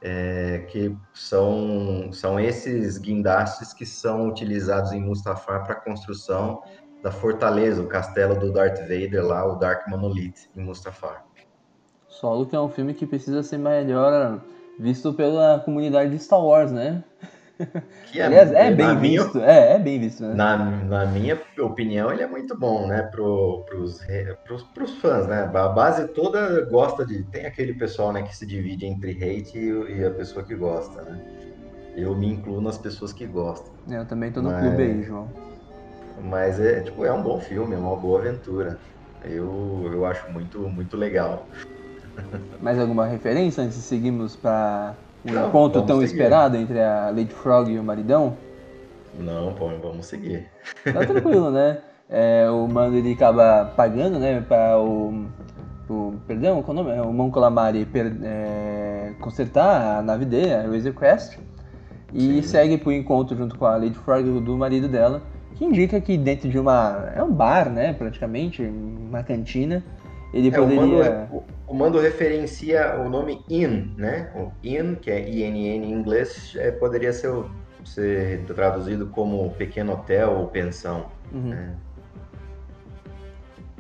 é, 0.02 0.60
que 0.70 0.98
são, 1.14 2.10
são 2.14 2.40
esses 2.40 2.98
guindastes 2.98 3.74
que 3.74 3.86
são 3.86 4.30
utilizados 4.30 4.94
em 4.94 5.02
Mustafar 5.02 5.66
para 5.66 5.74
a 5.74 5.82
construção 5.82 6.62
da 7.04 7.12
fortaleza, 7.12 7.82
o 7.82 7.88
castelo 7.88 8.40
do 8.40 8.54
Darth 8.54 8.80
Vader 8.80 9.26
lá, 9.26 9.46
o 9.46 9.58
Dark 9.58 9.90
Monolith, 9.90 10.50
em 10.56 10.64
Mustafar. 10.64 11.26
Solo 12.08 12.46
que 12.46 12.56
é 12.56 12.60
um 12.60 12.70
filme 12.70 12.94
que 12.94 13.06
precisa 13.06 13.44
ser 13.44 13.58
melhor 13.58 14.42
visto 14.80 15.14
pela 15.14 15.60
comunidade 15.60 16.12
de 16.12 16.20
Star 16.20 16.44
Wars, 16.44 16.72
né? 16.72 17.04
Que 18.12 18.20
Aliás, 18.22 18.52
é 18.52 18.72
bem 18.72 18.88
minha- 18.96 18.96
visto. 19.24 19.40
É, 19.40 19.76
é 19.76 19.80
bem 19.80 20.00
visto, 20.00 20.24
né? 20.24 20.34
Na, 20.34 20.58
na 20.58 21.06
minha 21.06 21.40
opinião, 21.60 22.12
ele 22.12 22.24
é 22.24 22.28
muito 22.28 22.58
bom, 22.58 22.88
né? 22.88 23.04
Pro, 23.04 23.64
pros, 23.68 24.00
pros, 24.46 24.64
pros 24.64 24.96
fãs, 24.98 25.28
né? 25.28 25.44
A 25.54 25.68
base 25.70 26.08
toda 26.10 26.66
gosta 26.66 27.06
de. 27.06 27.24
Tem 27.26 27.46
aquele 27.46 27.74
pessoal 27.74 28.12
né, 28.12 28.24
que 28.24 28.36
se 28.36 28.46
divide 28.46 28.86
entre 28.86 29.12
hate 29.12 29.58
e, 29.60 30.00
e 30.00 30.06
a 30.06 30.10
pessoa 30.12 30.44
que 30.44 30.56
gosta, 30.56 31.02
né? 31.04 31.22
Eu 31.96 32.16
me 32.16 32.28
incluo 32.32 32.62
nas 32.62 32.78
pessoas 32.78 33.12
que 33.14 33.26
gostam. 33.28 33.72
Eu 33.90 34.06
também 34.06 34.32
tô 34.32 34.42
no 34.42 34.50
Mas- 34.50 34.62
clube 34.66 34.82
aí, 34.84 35.04
João. 35.04 35.28
Mas 36.24 36.60
é, 36.60 36.82
tipo, 36.82 37.04
é 37.06 37.12
um 37.12 37.22
bom 37.22 37.40
filme, 37.40 37.74
é 37.74 37.78
uma 37.78 37.96
boa 37.96 38.20
aventura. 38.20 38.78
Eu, 39.24 39.90
eu 39.94 40.06
acho 40.06 40.30
muito, 40.32 40.60
muito 40.70 40.96
legal. 40.98 41.48
Mais 42.62 42.80
alguma 42.80 43.06
referência 43.06 43.64
antes 43.64 43.78
de 43.78 43.84
seguirmos 43.84 44.36
para 44.36 44.94
um 45.26 45.32
Não, 45.34 45.48
encontro 45.48 45.82
tão 45.84 46.00
seguir. 46.02 46.12
esperado 46.14 46.58
entre 46.58 46.80
a 46.80 47.06
Lady 47.10 47.34
Frog 47.34 47.70
e 47.72 47.78
o 47.80 47.84
maridão? 47.84 48.36
Não, 49.20 49.54
pô, 49.54 49.70
vamos 49.82 50.06
seguir. 50.06 50.48
Tá 50.86 51.04
tranquilo, 51.06 51.52
né? 51.52 51.80
É, 52.10 52.50
o 52.50 52.68
mano 52.68 52.96
ele 52.98 53.14
acaba 53.14 53.66
pagando, 53.76 54.20
né, 54.20 54.42
para 54.48 54.78
o, 54.80 55.26
o. 55.90 56.14
Perdão, 56.28 56.62
qual 56.62 56.78
é 56.78 56.82
o 56.82 56.84
nome? 56.84 56.98
É, 56.98 57.02
O 57.02 57.12
Mon 57.14 57.32
Calamari 57.32 57.86
per- 57.86 58.16
é, 58.24 59.14
consertar 59.20 60.00
a 60.00 60.02
nave 60.02 60.26
dele, 60.26 60.54
a 60.54 60.62
Razor 60.64 60.94
Crest, 60.94 61.38
e 62.14 62.20
Sim. 62.20 62.42
segue 62.44 62.78
pro 62.78 62.92
encontro 62.92 63.36
junto 63.38 63.58
com 63.58 63.66
a 63.66 63.76
Lady 63.78 63.96
Frog 63.96 64.24
do 64.42 64.58
marido 64.58 64.88
dela, 64.90 65.22
que 65.56 65.64
indica 65.66 66.00
que 66.02 66.18
dentro 66.18 66.50
de 66.50 66.60
uma. 66.60 67.10
É 67.16 67.24
um 67.24 67.32
bar, 67.32 67.70
né, 67.70 67.94
praticamente, 67.94 68.62
uma 68.62 69.24
cantina, 69.24 69.82
ele 70.34 70.50
É, 70.54 70.60
o, 70.60 70.64
poderia. 70.64 71.28
o, 71.32 71.44
o 71.72 71.74
mando 71.74 71.98
referencia 72.00 73.00
o 73.00 73.08
nome 73.08 73.42
Inn, 73.50 73.94
né? 73.96 74.30
O 74.36 74.52
Inn, 74.62 74.96
que 74.96 75.10
é 75.10 75.22
INN 75.22 75.86
em 75.86 75.94
inglês, 75.94 76.54
é, 76.58 76.70
poderia 76.70 77.14
ser, 77.14 77.32
ser 77.86 78.44
traduzido 78.44 79.08
como 79.08 79.50
pequeno 79.52 79.94
hotel 79.94 80.32
ou 80.32 80.48
pensão. 80.48 81.06
Uhum. 81.32 81.48
né? 81.48 81.74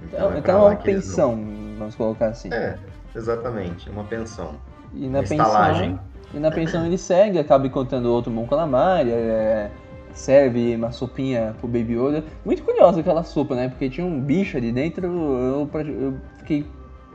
Então, 0.04 0.28
é 0.32 0.38
então 0.38 0.42
pra 0.42 0.54
é 0.54 0.56
uma 0.56 0.76
pensão, 0.78 1.36
vamos 1.78 1.94
colocar 1.96 2.28
assim. 2.28 2.48
É, 2.54 2.78
exatamente, 3.14 3.90
uma 3.90 4.06
pensão. 4.06 4.56
E 4.94 5.10
na 5.10 5.20
Uma 5.20 5.28
pensão, 5.28 5.46
estalagem. 5.46 6.00
e 6.34 6.40
na 6.40 6.50
pensão 6.50 6.86
ele 6.86 6.98
segue, 6.98 7.40
acaba 7.40 7.68
encontrando 7.68 8.10
outro 8.10 8.32
Mon 8.32 8.48
Calamari, 8.48 9.12
é, 9.12 9.70
serve 10.14 10.78
uma 10.78 10.94
sopinha 10.94 11.56
pro 11.60 11.68
Baby 11.68 11.98
Yoda. 11.98 12.24
Muito 12.46 12.64
curiosa 12.64 13.02
aquela 13.02 13.24
sopa, 13.24 13.54
né? 13.54 13.68
Porque 13.68 13.90
tinha 13.90 14.08
um 14.08 14.22
bicho 14.22 14.56
ali 14.56 14.72
dentro, 14.72 15.06
eu, 15.06 15.70
eu 15.74 16.18
fiquei 16.38 16.66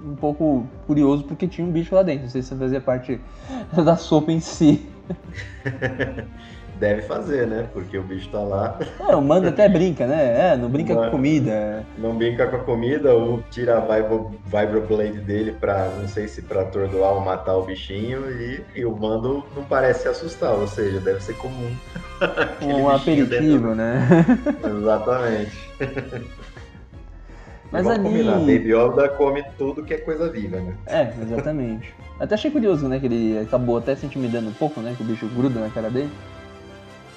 um 0.07 0.15
pouco 0.15 0.67
curioso 0.87 1.25
porque 1.25 1.47
tinha 1.49 1.67
um 1.67 1.71
bicho 1.71 1.95
lá 1.95 2.03
dentro. 2.03 2.25
Não 2.25 2.31
sei 2.31 2.43
se 2.43 2.55
fazia 2.55 2.81
parte 2.81 3.21
da 3.85 3.97
sopa 3.97 4.33
em 4.33 4.41
si. 4.41 4.87
deve 6.79 7.03
fazer, 7.03 7.47
né? 7.47 7.67
Porque 7.73 7.97
o 7.99 8.03
bicho 8.03 8.29
tá 8.29 8.41
lá. 8.41 8.79
É, 9.01 9.15
o 9.15 9.23
mando 9.23 9.49
até 9.49 9.69
brinca, 9.69 10.07
né? 10.07 10.53
É, 10.53 10.57
não 10.57 10.69
brinca 10.69 10.95
com 10.95 11.11
comida. 11.11 11.85
Não 11.99 12.17
brinca 12.17 12.47
com 12.47 12.57
a 12.57 12.61
comida, 12.61 13.15
ou 13.15 13.43
tira 13.51 13.79
a 13.79 13.81
Vibro, 13.81 14.33
Vibroblade 14.45 15.19
dele 15.21 15.53
pra, 15.53 15.89
não 15.99 16.09
sei 16.09 16.29
se 16.29 16.43
pra 16.43 16.63
atordoar 16.63 17.15
ou 17.15 17.21
matar 17.21 17.57
o 17.57 17.63
bichinho, 17.63 18.31
e, 18.31 18.61
e 18.75 18.85
o 18.85 18.95
mando 18.95 19.45
não 19.55 19.65
parece 19.65 20.03
se 20.03 20.09
assustar, 20.09 20.53
ou 20.53 20.67
seja, 20.67 21.01
deve 21.01 21.21
ser 21.21 21.35
comum. 21.37 21.75
um 22.63 22.89
aperitivo, 22.89 23.75
né? 23.75 24.07
Exatamente. 24.65 25.53
Mas 27.71 27.87
ali... 27.87 28.03
combinar, 28.03 28.39
Baby 28.39 28.73
Yoda 28.73 29.09
come 29.11 29.45
tudo 29.59 29.83
que 29.83 29.95
é 29.95 29.99
coisa 29.99 30.31
viva, 30.31 30.59
né? 30.59 30.75
É, 30.87 31.13
exatamente. 31.23 31.93
até 32.21 32.35
achei 32.35 32.51
curioso, 32.51 32.89
né, 32.89 32.99
que 33.01 33.07
ele 33.07 33.39
acabou 33.39 33.79
até 33.79 33.95
se 33.97 34.07
intimidando 34.07 34.49
um 34.49 34.53
pouco, 34.53 34.81
né, 34.81 34.95
que 34.97 35.03
o 35.03 35.07
bicho 35.07 35.27
gruda 35.29 35.61
na 35.61 35.71
cara 35.71 35.91
dele. 35.91 36.11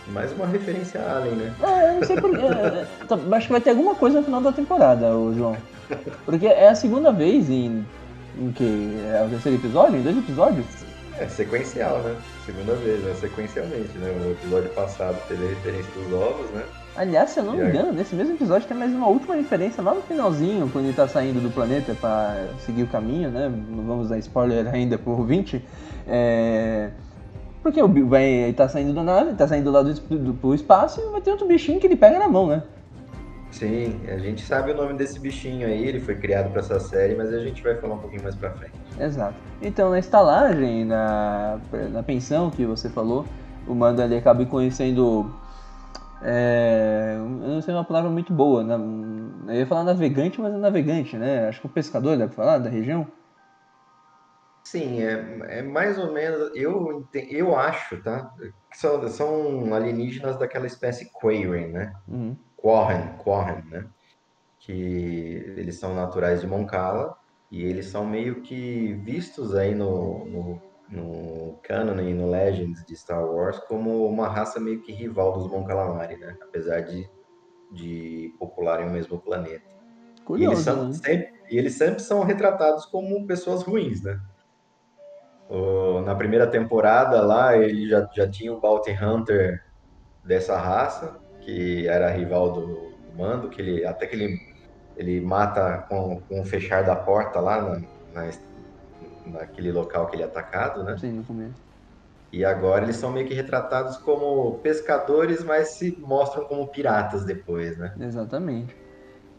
Mais 0.07 0.31
uma 0.31 0.47
referência 0.47 0.99
a 1.01 1.17
Alien, 1.17 1.35
né? 1.35 1.53
É, 1.61 1.89
eu 1.89 1.93
não 1.95 2.03
sei 2.03 2.19
por 2.19 2.35
é, 2.35 2.39
é, 2.41 2.87
tá, 3.07 3.17
Acho 3.31 3.45
que 3.45 3.51
vai 3.51 3.61
ter 3.61 3.69
alguma 3.69 3.93
coisa 3.93 4.19
no 4.19 4.25
final 4.25 4.41
da 4.41 4.51
temporada, 4.51 5.15
o 5.15 5.33
João. 5.35 5.55
Porque 6.25 6.47
é 6.47 6.69
a 6.69 6.75
segunda 6.75 7.11
vez 7.11 7.49
em. 7.49 7.85
em 8.37 8.51
que? 8.51 8.97
É 9.13 9.23
o 9.23 9.29
terceiro 9.29 9.59
episódio? 9.59 9.97
Em 9.97 10.01
dois 10.01 10.17
episódios? 10.17 10.65
É 11.19 11.27
sequencial, 11.27 11.99
né? 11.99 12.15
Segunda 12.45 12.73
vez, 12.75 13.03
né? 13.03 13.13
Sequencialmente, 13.19 13.97
né? 13.99 14.09
O 14.25 14.31
episódio 14.31 14.69
passado 14.69 15.15
teve 15.27 15.45
a 15.45 15.49
referência 15.49 15.91
dos 15.93 16.13
ovos, 16.13 16.49
né? 16.51 16.63
Aliás, 16.99 17.29
se 17.29 17.39
eu 17.39 17.45
não 17.45 17.53
me 17.53 17.63
engano, 17.63 17.93
nesse 17.93 18.13
mesmo 18.13 18.33
episódio 18.33 18.67
tem 18.67 18.75
mais 18.75 18.91
uma 18.91 19.07
última 19.07 19.33
referência 19.33 19.81
lá 19.81 19.93
no 19.93 20.01
finalzinho, 20.01 20.69
quando 20.69 20.83
ele 20.83 20.93
tá 20.93 21.07
saindo 21.07 21.39
do 21.39 21.49
planeta 21.49 21.95
para 21.95 22.49
seguir 22.65 22.83
o 22.83 22.87
caminho, 22.87 23.29
né? 23.29 23.47
Não 23.47 23.85
vamos 23.85 24.09
dar 24.09 24.17
spoiler 24.17 24.67
ainda 24.75 24.97
pro 24.97 25.13
ouvinte. 25.13 25.63
É... 26.05 26.89
Porque 27.63 27.81
o 27.81 28.05
vai, 28.05 28.25
ele 28.25 28.51
tá 28.51 28.67
saindo 28.67 28.93
da 28.93 29.01
nave, 29.01 29.33
tá 29.33 29.47
saindo 29.47 29.71
lá 29.71 29.81
do, 29.81 29.93
do, 29.93 30.33
pro 30.33 30.53
espaço 30.53 30.99
e 30.99 31.09
vai 31.09 31.21
ter 31.21 31.31
outro 31.31 31.47
bichinho 31.47 31.79
que 31.79 31.87
ele 31.87 31.95
pega 31.95 32.19
na 32.19 32.27
mão, 32.27 32.47
né? 32.47 32.63
Sim, 33.49 33.97
a 34.09 34.17
gente 34.17 34.41
sabe 34.41 34.71
o 34.71 34.75
nome 34.75 34.93
desse 34.95 35.21
bichinho 35.21 35.67
aí, 35.67 35.87
ele 35.87 36.01
foi 36.01 36.15
criado 36.15 36.51
para 36.51 36.59
essa 36.59 36.81
série, 36.81 37.15
mas 37.15 37.33
a 37.33 37.39
gente 37.39 37.63
vai 37.63 37.75
falar 37.75 37.95
um 37.95 37.99
pouquinho 37.99 38.23
mais 38.23 38.35
pra 38.35 38.51
frente. 38.51 38.73
Exato. 38.99 39.35
Então, 39.61 39.91
na 39.91 39.99
estalagem, 39.99 40.83
na, 40.83 41.59
na 41.93 42.03
pensão 42.03 42.49
que 42.49 42.65
você 42.65 42.89
falou, 42.89 43.25
o 43.65 43.73
Manda 43.73 44.03
ali 44.03 44.17
acaba 44.17 44.45
conhecendo 44.45 45.31
é, 46.21 47.15
eu 47.17 47.27
não 47.27 47.61
sei 47.61 47.73
uma 47.73 47.83
palavra 47.83 48.09
muito 48.09 48.33
boa. 48.33 48.63
Né? 48.63 48.75
Eu 49.47 49.59
ia 49.59 49.67
falar 49.67 49.83
navegante, 49.83 50.39
mas 50.41 50.53
é 50.53 50.57
navegante, 50.57 51.17
né? 51.17 51.47
Acho 51.47 51.61
que 51.61 51.67
o 51.67 51.71
pescador 51.71 52.17
deve 52.17 52.33
falar 52.33 52.57
da 52.57 52.69
região. 52.69 53.07
Sim, 54.63 55.01
é, 55.01 55.59
é 55.59 55.61
mais 55.61 55.97
ou 55.97 56.11
menos. 56.13 56.51
Eu, 56.55 57.07
eu 57.13 57.55
acho, 57.55 58.01
tá? 58.03 58.31
Que 58.71 58.77
são, 58.77 59.07
são 59.07 59.73
alienígenas 59.73 60.37
daquela 60.37 60.67
espécie 60.67 61.11
Quairen, 61.11 61.69
né? 61.69 61.93
Uhum. 62.07 62.35
Quorren, 62.61 63.63
né? 63.69 63.85
Que 64.59 65.53
eles 65.57 65.79
são 65.79 65.95
naturais 65.95 66.41
de 66.41 66.47
Moncala 66.47 67.17
e 67.49 67.63
eles 67.63 67.87
são 67.87 68.05
meio 68.05 68.41
que 68.41 68.93
vistos 69.03 69.55
aí 69.55 69.73
no, 69.73 70.25
no 70.25 70.68
no 70.91 71.59
canon 71.63 71.99
e 72.01 72.13
no 72.13 72.29
Legends 72.29 72.83
de 72.85 72.95
Star 72.95 73.23
Wars 73.23 73.59
como 73.59 74.07
uma 74.07 74.27
raça 74.27 74.59
meio 74.59 74.81
que 74.81 74.91
rival 74.91 75.33
dos 75.33 75.47
Mon 75.47 75.63
Calamari, 75.63 76.17
né? 76.17 76.35
Apesar 76.41 76.81
de, 76.81 77.07
de 77.71 78.33
popularem 78.39 78.87
o 78.87 78.91
mesmo 78.91 79.19
planeta. 79.19 79.65
Curioso, 80.25 80.51
e, 80.51 80.55
eles 80.55 80.65
são, 80.65 80.87
né? 80.87 80.93
sempre, 80.93 81.33
e 81.49 81.57
eles 81.57 81.73
sempre 81.75 82.01
são 82.01 82.23
retratados 82.23 82.85
como 82.85 83.25
pessoas 83.27 83.61
ruins, 83.61 84.01
né? 84.01 84.19
Na 86.05 86.13
primeira 86.15 86.45
temporada 86.45 87.21
lá, 87.21 87.57
ele 87.57 87.87
já, 87.87 88.07
já 88.13 88.29
tinha 88.29 88.53
um 88.53 88.59
Bounty 88.59 88.91
Hunter 88.91 89.63
dessa 90.23 90.55
raça, 90.57 91.19
que 91.41 91.87
era 91.87 92.11
rival 92.11 92.51
do, 92.51 92.67
do 92.67 93.17
Mando, 93.17 93.49
que 93.49 93.59
ele 93.59 93.85
até 93.85 94.05
que 94.05 94.15
ele, 94.15 94.39
ele 94.95 95.19
mata 95.21 95.85
com, 95.89 96.21
com 96.21 96.41
o 96.41 96.45
fechar 96.45 96.83
da 96.83 96.95
porta 96.95 97.39
lá 97.39 97.61
na, 97.61 97.81
na 98.13 98.27
naquele 99.29 99.71
local 99.71 100.07
que 100.07 100.15
ele 100.15 100.23
é 100.23 100.25
atacado, 100.25 100.83
né? 100.83 100.97
Sim, 100.97 101.11
no 101.11 101.23
começo. 101.23 101.69
E 102.31 102.45
agora 102.45 102.83
eles 102.83 102.95
são 102.95 103.11
meio 103.11 103.27
que 103.27 103.33
retratados 103.33 103.97
como 103.97 104.59
pescadores, 104.61 105.43
mas 105.43 105.69
se 105.69 105.97
mostram 105.99 106.45
como 106.45 106.67
piratas 106.67 107.25
depois, 107.25 107.77
né? 107.77 107.93
Exatamente. 107.99 108.75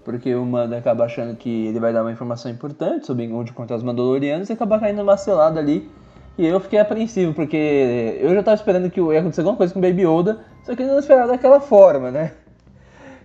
Porque 0.04 0.34
o 0.34 0.44
Mando 0.44 0.74
acaba 0.74 1.04
achando 1.04 1.36
que 1.36 1.66
ele 1.66 1.78
vai 1.78 1.92
dar 1.92 2.02
uma 2.02 2.10
informação 2.10 2.50
importante 2.50 3.06
sobre 3.06 3.30
onde 3.32 3.50
encontrar 3.52 3.76
os 3.76 3.82
Mandalorianos 3.82 4.48
e 4.50 4.52
acaba 4.52 4.78
caindo 4.80 4.98
numa 4.98 5.16
selada 5.16 5.60
ali. 5.60 5.88
E 6.36 6.46
eu 6.46 6.58
fiquei 6.58 6.78
apreensivo, 6.78 7.34
porque 7.34 8.18
eu 8.20 8.32
já 8.32 8.40
estava 8.40 8.54
esperando 8.54 8.90
que 8.90 9.00
ia 9.00 9.20
acontecer 9.20 9.42
alguma 9.42 9.56
coisa 9.56 9.72
com 9.72 9.78
o 9.78 9.82
Baby 9.82 10.06
Yoda, 10.06 10.40
só 10.64 10.74
que 10.74 10.82
ele 10.82 10.90
não 10.90 10.98
esperava 10.98 11.30
daquela 11.30 11.60
forma, 11.60 12.10
né? 12.10 12.32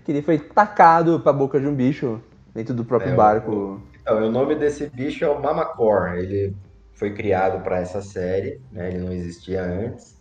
Que 0.03 0.11
ele 0.11 0.21
foi 0.21 0.37
tacado 0.37 1.19
pra 1.21 1.31
boca 1.31 1.59
de 1.59 1.65
um 1.65 1.73
bicho 1.73 2.21
dentro 2.53 2.73
do 2.73 2.83
próprio 2.83 3.13
é, 3.13 3.15
barco. 3.15 3.81
O, 4.05 4.11
então, 4.11 4.27
o 4.27 4.31
nome 4.31 4.55
desse 4.55 4.87
bicho 4.89 5.25
é 5.25 5.29
o 5.29 5.41
Mamacor. 5.41 6.13
Ele 6.13 6.55
foi 6.93 7.13
criado 7.13 7.63
para 7.63 7.79
essa 7.79 8.01
série, 8.01 8.61
né? 8.71 8.89
Ele 8.89 8.99
não 8.99 9.11
existia 9.11 9.63
antes. 9.63 10.15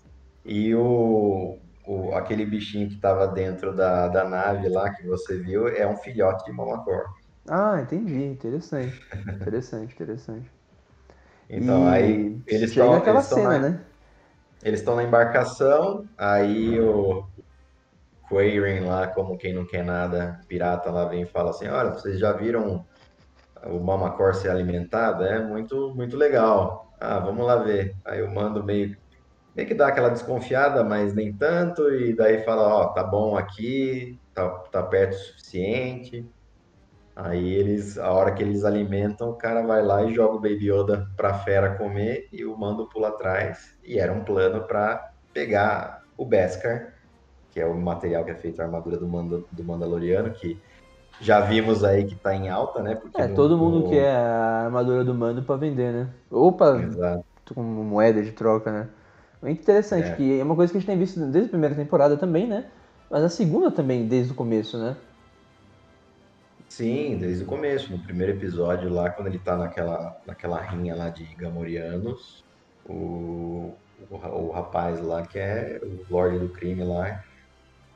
E 0.45 0.75
o, 0.75 1.59
o 1.87 2.15
aquele 2.15 2.47
bichinho 2.47 2.89
que 2.89 2.95
estava 2.95 3.27
dentro 3.29 3.75
da, 3.75 4.09
da 4.09 4.25
nave 4.25 4.69
lá 4.69 4.91
que 4.91 5.07
você 5.07 5.39
viu 5.39 5.69
é 5.69 5.87
um 5.87 5.97
filhote 5.97 6.45
de 6.45 6.53
Mamacor. 6.53 7.05
Ah, 7.47 7.81
entendi. 7.81 8.25
Interessante. 8.25 9.03
interessante, 9.41 9.95
interessante. 9.95 10.51
Então, 11.49 11.85
e 11.85 11.89
aí 11.89 12.43
eles 12.47 12.71
estão 12.71 12.95
aquela 12.95 13.19
eles 13.19 13.29
cena, 13.29 13.59
na, 13.59 13.59
né? 13.59 13.81
Eles 14.63 14.81
estão 14.81 14.97
na 14.97 15.05
embarcação, 15.05 16.09
aí 16.17 16.81
o 16.81 17.27
Quairen 18.31 18.81
lá, 18.81 19.07
como 19.09 19.37
quem 19.37 19.53
não 19.53 19.67
quer 19.67 19.85
nada, 19.85 20.41
pirata 20.49 20.91
lá 20.91 21.05
vem 21.05 21.23
e 21.23 21.27
fala 21.27 21.51
assim, 21.51 21.69
olha, 21.69 21.91
vocês 21.91 22.19
já 22.19 22.33
viram 22.33 22.85
o 23.67 23.81
Mamacor 23.81 24.35
ser 24.35 24.51
alimentado, 24.51 25.25
é 25.25 25.45
muito, 25.45 25.95
muito 25.95 26.17
legal. 26.17 26.93
Ah, 27.01 27.19
vamos 27.19 27.47
lá 27.47 27.57
ver. 27.57 27.97
Aí 28.05 28.21
eu 28.21 28.31
mando 28.31 28.63
meio, 28.63 28.97
meio 29.55 29.69
que 29.69 29.75
dá 29.75 29.89
aquela 29.89 30.11
desconfiada, 30.11 30.85
mas 30.85 31.15
nem 31.15 31.33
tanto, 31.33 31.91
e 31.95 32.15
daí 32.15 32.43
fala, 32.45 32.63
ó, 32.63 32.87
tá 32.89 33.03
bom 33.03 33.37
aqui, 33.37 34.19
tá, 34.35 34.49
tá 34.71 34.83
perto 34.83 35.15
o 35.15 35.19
suficiente. 35.19 36.29
Aí 37.17 37.55
eles, 37.55 37.97
a 37.97 38.11
hora 38.13 38.33
que 38.33 38.43
eles 38.43 38.65
alimentam, 38.65 39.31
o 39.31 39.37
cara 39.37 39.63
vai 39.63 39.83
lá 39.83 40.03
e 40.03 40.13
joga 40.13 40.35
o 40.35 40.41
Baby 40.41 40.71
Yoda 40.71 41.07
pra 41.17 41.35
fera 41.35 41.77
comer 41.77 42.29
e 42.33 42.45
o 42.45 42.57
mando 42.57 42.89
pula 42.89 43.09
atrás. 43.09 43.77
E 43.85 43.99
era 43.99 44.13
um 44.13 44.25
plano 44.25 44.67
para 44.67 45.13
pegar 45.33 46.03
o 46.17 46.27
Beskar, 46.27 46.93
que 47.51 47.61
é 47.61 47.67
o 47.67 47.75
material 47.75 48.25
que 48.25 48.33
é 48.33 48.35
feito 48.35 48.61
a 48.61 48.65
armadura 48.65 48.97
do, 48.97 49.07
Mando, 49.07 49.47
do 49.53 49.63
Mandaloriano, 49.63 50.33
que 50.33 50.61
já 51.21 51.41
vimos 51.41 51.85
aí 51.85 52.05
que 52.05 52.15
tá 52.15 52.35
em 52.35 52.49
alta, 52.49 52.83
né? 52.83 52.95
Porque 52.95 53.21
é, 53.21 53.27
no, 53.27 53.35
todo 53.35 53.57
mundo 53.57 53.81
no... 53.81 53.89
quer 53.89 54.15
a 54.15 54.65
armadura 54.65 55.05
do 55.05 55.15
Mando 55.15 55.43
para 55.43 55.57
vender, 55.57 55.93
né? 55.93 56.09
Opa, 56.31 56.81
como 57.55 57.85
moeda 57.85 58.23
de 58.23 58.33
troca, 58.33 58.71
né? 58.71 58.89
Muito 59.43 59.61
interessante, 59.61 60.09
é. 60.09 60.13
que 60.15 60.41
é 60.41 60.43
uma 60.43 60.57
coisa 60.57 60.73
que 60.73 60.79
a 60.79 60.81
gente 60.81 60.89
tem 60.89 60.99
visto 60.99 61.21
desde 61.21 61.49
a 61.49 61.51
primeira 61.51 61.75
temporada 61.75 62.17
também, 62.17 62.47
né? 62.47 62.67
Mas 63.11 63.23
a 63.23 63.29
segunda 63.29 63.71
também, 63.71 64.07
desde 64.07 64.33
o 64.33 64.35
começo, 64.35 64.79
né? 64.79 64.97
Sim, 66.69 67.19
desde 67.19 67.45
o 67.45 67.47
começo. 67.47 67.93
No 67.93 67.99
primeiro 67.99 68.33
episódio 68.33 68.89
lá, 68.89 69.11
quando 69.11 69.29
ele 69.29 69.39
tá 69.39 69.57
naquela, 69.57 70.21
naquela 70.27 70.61
rinha 70.61 70.95
lá 70.97 71.11
de 71.11 71.25
Gamorianos, 71.37 72.43
o, 72.87 73.75
o, 74.11 74.17
o 74.17 74.51
rapaz 74.51 75.01
lá, 75.01 75.23
que 75.27 75.39
é 75.39 75.81
o 75.83 76.13
Lorde 76.13 76.39
do 76.39 76.49
Crime 76.49 76.83
lá, 76.83 77.23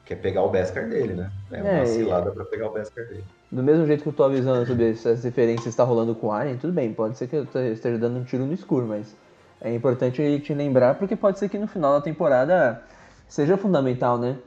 que 0.09 0.15
é 0.15 0.17
pegar 0.17 0.43
o 0.43 0.49
Beskar 0.49 0.89
dele, 0.89 1.13
né? 1.13 1.31
É 1.53 1.63
uma 1.63 1.83
é, 1.83 1.85
cilada 1.85 2.31
pra 2.31 2.43
pegar 2.47 2.69
o 2.69 2.73
Beskar 2.73 3.07
dele. 3.07 3.25
Do 3.53 3.63
mesmo 3.63 3.87
jeito 3.87 4.03
que 4.03 4.09
eu 4.09 4.13
tô 4.15 4.25
avisando 4.25 4.67
sobre 4.67 4.91
essas 4.93 5.23
referências 5.23 5.65
que 5.65 5.69
está 5.69 5.85
rolando 5.85 6.15
com 6.15 6.29
o 6.29 6.33
Alien, 6.33 6.57
tudo 6.57 6.73
bem, 6.73 6.95
pode 6.95 7.19
ser 7.19 7.29
que 7.29 7.37
eu 7.37 7.45
esteja 7.45 7.99
dando 7.99 8.19
um 8.19 8.25
tiro 8.25 8.47
no 8.47 8.55
escuro, 8.55 8.87
mas 8.87 9.15
é 9.61 9.75
importante 9.75 10.41
te 10.41 10.55
lembrar 10.55 10.95
porque 10.95 11.15
pode 11.15 11.39
ser 11.39 11.51
que 11.51 11.59
no 11.59 11.69
final 11.69 11.93
da 11.93 12.01
temporada 12.01 12.83
seja 13.29 13.59
fundamental, 13.59 14.17
né? 14.19 14.39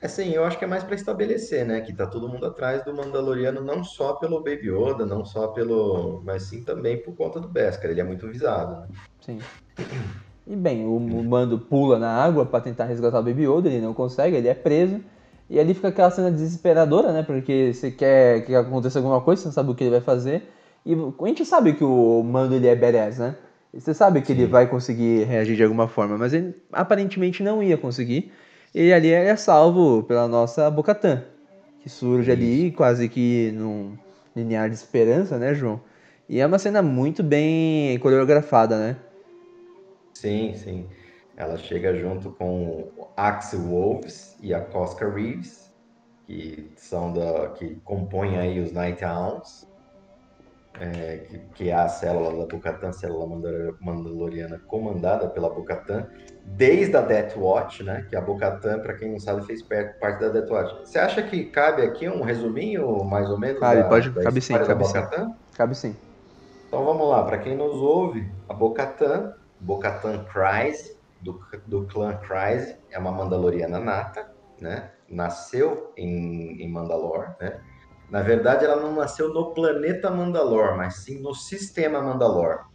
É 0.00 0.08
sim, 0.08 0.30
eu 0.30 0.46
acho 0.46 0.58
que 0.58 0.64
é 0.64 0.68
mais 0.68 0.82
para 0.82 0.94
estabelecer, 0.94 1.66
né, 1.66 1.82
que 1.82 1.92
tá 1.92 2.06
todo 2.06 2.26
mundo 2.26 2.46
atrás 2.46 2.82
do 2.84 2.94
Mandaloriano 2.94 3.62
não 3.62 3.84
só 3.84 4.14
pelo 4.14 4.42
Baby 4.42 4.70
Yoda, 4.70 5.04
não 5.04 5.26
só 5.26 5.48
pelo, 5.48 6.22
mas 6.24 6.44
sim 6.44 6.64
também 6.64 7.02
por 7.02 7.14
conta 7.14 7.38
do 7.38 7.48
Beskar, 7.48 7.90
ele 7.90 8.00
é 8.00 8.04
muito 8.04 8.26
visado, 8.26 8.80
né? 8.80 8.86
Sim. 9.20 9.38
E 10.46 10.54
bem, 10.54 10.86
o, 10.86 11.00
Mando 11.00 11.58
pula 11.58 11.98
na 11.98 12.08
água 12.08 12.46
para 12.46 12.60
tentar 12.60 12.84
resgatar 12.84 13.18
o 13.18 13.22
Baby 13.22 13.42
Yoda, 13.48 13.68
ele 13.68 13.80
não 13.80 13.92
consegue, 13.92 14.36
ele 14.36 14.46
é 14.46 14.54
preso. 14.54 15.00
E 15.50 15.58
ali 15.58 15.74
fica 15.74 15.88
aquela 15.88 16.10
cena 16.10 16.30
desesperadora, 16.30 17.12
né? 17.12 17.22
Porque 17.22 17.72
você 17.72 17.90
quer 17.90 18.44
que 18.44 18.54
aconteça 18.54 18.98
alguma 18.98 19.20
coisa, 19.20 19.42
você 19.42 19.48
não 19.48 19.52
sabe 19.52 19.70
o 19.70 19.74
que 19.74 19.84
ele 19.84 19.90
vai 19.90 20.00
fazer. 20.00 20.48
E 20.84 20.94
a 20.94 21.26
gente 21.26 21.44
sabe 21.44 21.72
que 21.72 21.82
o 21.82 22.22
Mando 22.22 22.54
ele 22.54 22.68
é 22.68 22.76
badass, 22.76 23.18
né? 23.18 23.36
Você 23.74 23.92
sabe 23.92 24.20
que 24.20 24.28
Sim. 24.28 24.32
ele 24.34 24.46
vai 24.46 24.66
conseguir 24.68 25.24
reagir 25.24 25.56
de 25.56 25.62
alguma 25.62 25.88
forma, 25.88 26.16
mas 26.16 26.32
ele 26.32 26.54
aparentemente 26.72 27.42
não 27.42 27.62
ia 27.62 27.76
conseguir. 27.76 28.32
E 28.74 28.92
ali 28.92 29.10
é 29.10 29.34
salvo 29.36 30.02
pela 30.04 30.28
nossa 30.28 30.70
Bocatã, 30.70 31.22
que 31.80 31.88
surge 31.88 32.30
Isso. 32.30 32.40
ali 32.40 32.70
quase 32.70 33.08
que 33.08 33.52
num 33.54 33.92
linear 34.34 34.68
de 34.68 34.76
esperança, 34.76 35.38
né, 35.38 35.54
João? 35.54 35.80
E 36.28 36.40
é 36.40 36.46
uma 36.46 36.58
cena 36.58 36.82
muito 36.82 37.22
bem 37.22 37.98
coreografada, 37.98 38.78
né? 38.78 38.96
Sim, 40.20 40.54
sim. 40.54 40.88
Ela 41.36 41.58
chega 41.58 41.94
junto 41.94 42.30
com 42.32 42.90
Axel 43.16 43.60
Wolves 43.60 44.36
e 44.40 44.54
a 44.54 44.60
Cosca 44.60 45.08
Reeves, 45.08 45.70
que 46.24 46.72
são 46.76 47.12
da 47.12 47.50
que 47.50 47.76
compõem 47.84 48.38
aí 48.38 48.58
os 48.58 48.72
Night 48.72 49.04
Owls, 49.04 49.68
é, 50.80 51.18
que, 51.18 51.38
que, 51.54 51.68
é 51.70 51.74
a 51.74 51.88
célula 51.88 52.30
da 52.30 52.46
Bocatan, 52.46 52.92
célula 52.92 53.26
mandaloriana 53.80 54.58
comandada 54.66 55.28
pela 55.28 55.50
Bocatan, 55.50 56.06
desde 56.44 56.96
a 56.96 57.02
Death 57.02 57.36
Watch, 57.36 57.82
né? 57.82 58.06
Que 58.08 58.16
a 58.16 58.20
Bocatan, 58.20 58.80
para 58.80 58.94
quem 58.94 59.12
não 59.12 59.18
sabe, 59.18 59.44
fez 59.46 59.62
parte 59.62 60.20
da 60.20 60.28
Death 60.28 60.50
Watch. 60.50 60.74
Você 60.80 60.98
acha 60.98 61.22
que 61.22 61.44
cabe 61.44 61.82
aqui 61.82 62.08
um 62.08 62.22
resuminho, 62.22 63.04
mais 63.04 63.30
ou 63.30 63.38
menos? 63.38 63.60
Cabe, 63.60 63.82
da, 63.82 63.88
pode, 63.88 64.10
da 64.10 64.22
cabe 64.22 64.40
sim, 64.40 64.54
cabe 64.54 64.84
sim. 64.84 64.98
Cabe 65.54 65.74
sim. 65.74 65.96
Então 66.68 66.84
vamos 66.84 67.08
lá, 67.08 67.24
para 67.24 67.38
quem 67.38 67.56
nos 67.56 67.74
ouve, 67.74 68.30
a 68.48 68.54
Bocatan, 68.54 69.34
Bocatan 69.66 70.24
Kryze, 70.26 70.96
do, 71.20 71.40
do 71.66 71.86
clã 71.86 72.16
Kryze, 72.18 72.76
é 72.88 72.98
uma 72.98 73.10
Mandaloriana 73.10 73.80
nata, 73.80 74.32
né? 74.60 74.92
Nasceu 75.10 75.92
em, 75.96 76.62
em 76.62 76.70
Mandalore, 76.70 77.34
né? 77.40 77.60
Na 78.08 78.22
verdade, 78.22 78.64
ela 78.64 78.80
não 78.80 78.94
nasceu 78.94 79.34
no 79.34 79.52
planeta 79.52 80.08
Mandalor, 80.08 80.76
mas 80.76 80.98
sim 80.98 81.20
no 81.20 81.34
sistema 81.34 82.00
Mandalor. 82.00 82.66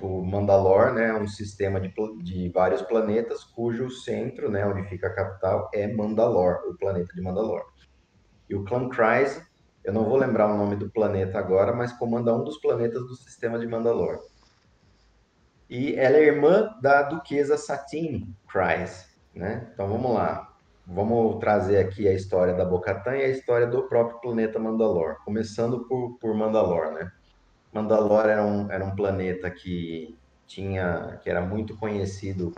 O 0.00 0.22
Mandalor 0.24 0.92
né, 0.92 1.08
é 1.08 1.14
um 1.14 1.26
sistema 1.26 1.80
de, 1.80 1.92
de 2.22 2.48
vários 2.50 2.82
planetas 2.82 3.42
cujo 3.44 3.90
centro, 3.90 4.48
né, 4.48 4.66
onde 4.66 4.88
fica 4.88 5.08
a 5.08 5.14
capital, 5.14 5.68
é 5.74 5.92
Mandalor, 5.92 6.60
o 6.68 6.76
planeta 6.76 7.12
de 7.14 7.20
Mandalor. 7.20 7.62
E 8.48 8.54
o 8.54 8.64
clã 8.64 8.88
Kryze, 8.88 9.42
eu 9.84 9.92
não 9.92 10.04
vou 10.04 10.16
lembrar 10.16 10.52
o 10.52 10.56
nome 10.56 10.76
do 10.76 10.90
planeta 10.90 11.38
agora, 11.38 11.72
mas 11.72 11.92
comanda 11.92 12.34
um 12.34 12.44
dos 12.44 12.60
planetas 12.60 13.02
do 13.02 13.14
sistema 13.16 13.58
de 13.58 13.66
Mandalor. 13.66 14.18
E 15.68 15.94
ela 15.96 16.16
é 16.16 16.24
irmã 16.24 16.74
da 16.80 17.02
duquesa 17.02 17.56
Satine 17.56 18.34
Kryze, 18.50 19.06
né? 19.34 19.68
Então 19.72 19.88
vamos 19.88 20.14
lá. 20.14 20.48
Vamos 20.86 21.38
trazer 21.38 21.78
aqui 21.78 22.08
a 22.08 22.14
história 22.14 22.54
da 22.54 22.64
Bocatan 22.64 23.16
e 23.16 23.22
a 23.22 23.28
história 23.28 23.66
do 23.66 23.82
próprio 23.82 24.18
planeta 24.20 24.58
Mandalor, 24.58 25.16
começando 25.22 25.84
por, 25.86 26.18
por 26.18 26.34
Mandalor, 26.34 26.92
né? 26.92 27.12
Mandalor 27.70 28.24
era 28.26 28.42
um, 28.42 28.72
era 28.72 28.82
um 28.82 28.96
planeta 28.96 29.50
que 29.50 30.16
tinha, 30.46 31.20
que 31.22 31.28
era 31.28 31.42
muito 31.42 31.76
conhecido 31.76 32.54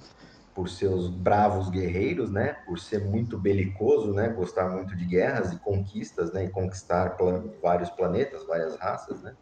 por 0.55 0.69
seus 0.69 1.09
bravos 1.09 1.69
guerreiros, 1.69 2.31
né? 2.31 2.53
Por 2.67 2.79
ser 2.79 3.05
muito 3.05 3.37
belicoso, 3.37 4.13
né? 4.13 4.29
Gostar 4.29 4.69
muito 4.69 4.95
de 4.97 5.05
guerras 5.05 5.53
e 5.53 5.59
conquistas, 5.59 6.33
né? 6.33 6.45
E 6.45 6.51
conquistar 6.51 7.17
vários 7.61 7.91
planetas, 7.91 8.47
várias 8.47 8.77
raças, 8.77 9.21
né? 9.23 9.35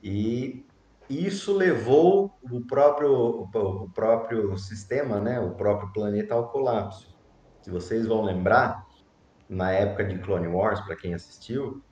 E 0.00 0.64
isso 1.12 1.52
levou 1.52 2.38
o 2.42 2.60
próprio, 2.60 3.48
o 3.52 3.90
próprio 3.90 4.56
sistema, 4.56 5.20
né? 5.20 5.40
O 5.40 5.50
próprio 5.50 5.92
planeta 5.92 6.34
ao 6.34 6.48
colapso. 6.48 7.16
Se 7.60 7.70
vocês 7.70 8.06
vão 8.06 8.22
lembrar, 8.22 8.86
na 9.48 9.70
época 9.70 10.04
de 10.04 10.18
Clone 10.18 10.48
Wars, 10.48 10.80
para 10.80 10.96
quem 10.96 11.12
assistiu, 11.12 11.82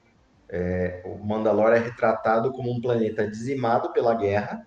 é, 0.49 1.03
o 1.05 1.25
Mandalore 1.25 1.77
é 1.77 1.79
retratado 1.79 2.51
como 2.53 2.73
um 2.73 2.81
planeta 2.81 3.29
dizimado 3.29 3.93
pela 3.93 4.15
guerra, 4.15 4.67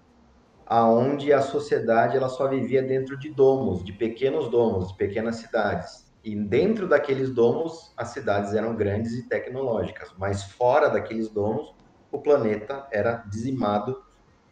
aonde 0.65 1.33
a 1.33 1.41
sociedade 1.41 2.15
ela 2.15 2.29
só 2.29 2.47
vivia 2.47 2.81
dentro 2.81 3.17
de 3.17 3.29
domos, 3.29 3.83
de 3.83 3.91
pequenos 3.91 4.49
domos, 4.49 4.89
de 4.89 4.97
pequenas 4.97 5.37
cidades. 5.37 6.13
E 6.23 6.35
dentro 6.35 6.87
daqueles 6.87 7.29
domos, 7.29 7.93
as 7.97 8.09
cidades 8.09 8.53
eram 8.53 8.75
grandes 8.75 9.13
e 9.13 9.27
tecnológicas, 9.27 10.13
mas 10.17 10.43
fora 10.43 10.89
daqueles 10.89 11.29
domos, 11.29 11.75
o 12.11 12.19
planeta 12.19 12.87
era 12.91 13.17
dizimado 13.27 14.01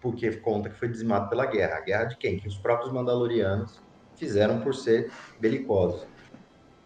porque 0.02 0.32
conta 0.38 0.70
que 0.70 0.78
foi 0.78 0.90
dizimado 0.90 1.30
pela 1.30 1.46
guerra. 1.46 1.78
A 1.78 1.82
guerra 1.82 2.06
de 2.06 2.18
quem? 2.18 2.40
Que 2.40 2.48
os 2.48 2.58
próprios 2.58 2.92
Mandalorianos 2.92 3.80
fizeram 4.16 4.60
por 4.62 4.74
ser 4.74 5.12
belicosos. 5.40 6.06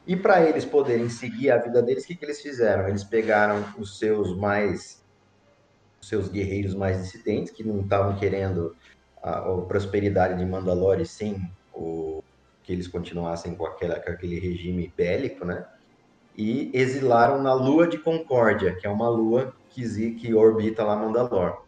E 0.06 0.16
para 0.16 0.44
eles 0.44 0.66
poderem 0.66 1.10
seguir 1.10 1.50
a 1.50 1.58
vida 1.58 1.82
deles, 1.82 2.04
o 2.04 2.08
que, 2.08 2.16
que 2.16 2.26
eles 2.26 2.42
fizeram? 2.42 2.88
Eles 2.88 3.04
pegaram 3.04 3.66
os 3.80 3.98
seus 3.98 4.38
mais 4.38 5.04
os 6.00 6.10
seus 6.10 6.30
guerreiros 6.30 6.76
mais 6.76 7.02
dissidentes, 7.02 7.52
que 7.52 7.64
não 7.64 7.82
estavam 7.82 8.16
querendo 8.16 8.76
a, 9.24 9.40
a, 9.40 9.62
prosperidade 9.62 10.38
de 10.38 10.46
Mandalore 10.46 11.04
sem 11.04 11.52
o, 11.74 12.24
que 12.62 12.72
eles 12.72 12.88
continuassem 12.88 13.56
com, 13.56 13.66
aquela, 13.66 14.00
com 14.00 14.12
aquele 14.12 14.40
regime 14.40 14.94
bélico, 14.96 15.44
né? 15.44 15.66
E 16.38 16.70
exilaram 16.76 17.42
na 17.42 17.54
Lua 17.54 17.88
de 17.88 17.98
Concórdia, 17.98 18.76
que 18.76 18.86
é 18.86 18.90
uma 18.90 19.10
lua 19.10 19.56
que, 19.70 20.12
que 20.12 20.34
orbita 20.36 20.84
lá 20.84 20.96
Mandalor. 20.96 21.65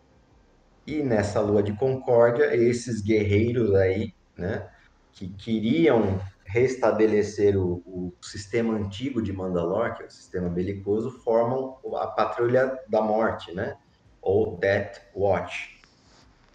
E 0.88 1.04
nessa 1.04 1.42
Lua 1.42 1.62
de 1.62 1.74
Concórdia, 1.74 2.56
esses 2.56 3.02
guerreiros 3.02 3.76
aí, 3.76 4.14
né, 4.38 4.70
que 5.12 5.28
queriam 5.28 6.22
restabelecer 6.46 7.58
o, 7.58 7.84
o, 7.86 8.14
sistema 8.22 8.74
antigo 8.74 9.22
de 9.22 9.34
Mandalor, 9.34 9.96
que 9.96 10.04
é 10.04 10.06
o 10.06 10.10
sistema 10.10 10.48
belicoso, 10.48 11.12
formam 11.12 11.78
a 11.96 12.08
Patrulha 12.08 12.80
da 12.88 13.02
Morte, 13.02 13.54
né? 13.54 13.76
Ou 14.22 14.56
Death 14.58 15.02
Watch, 15.14 15.78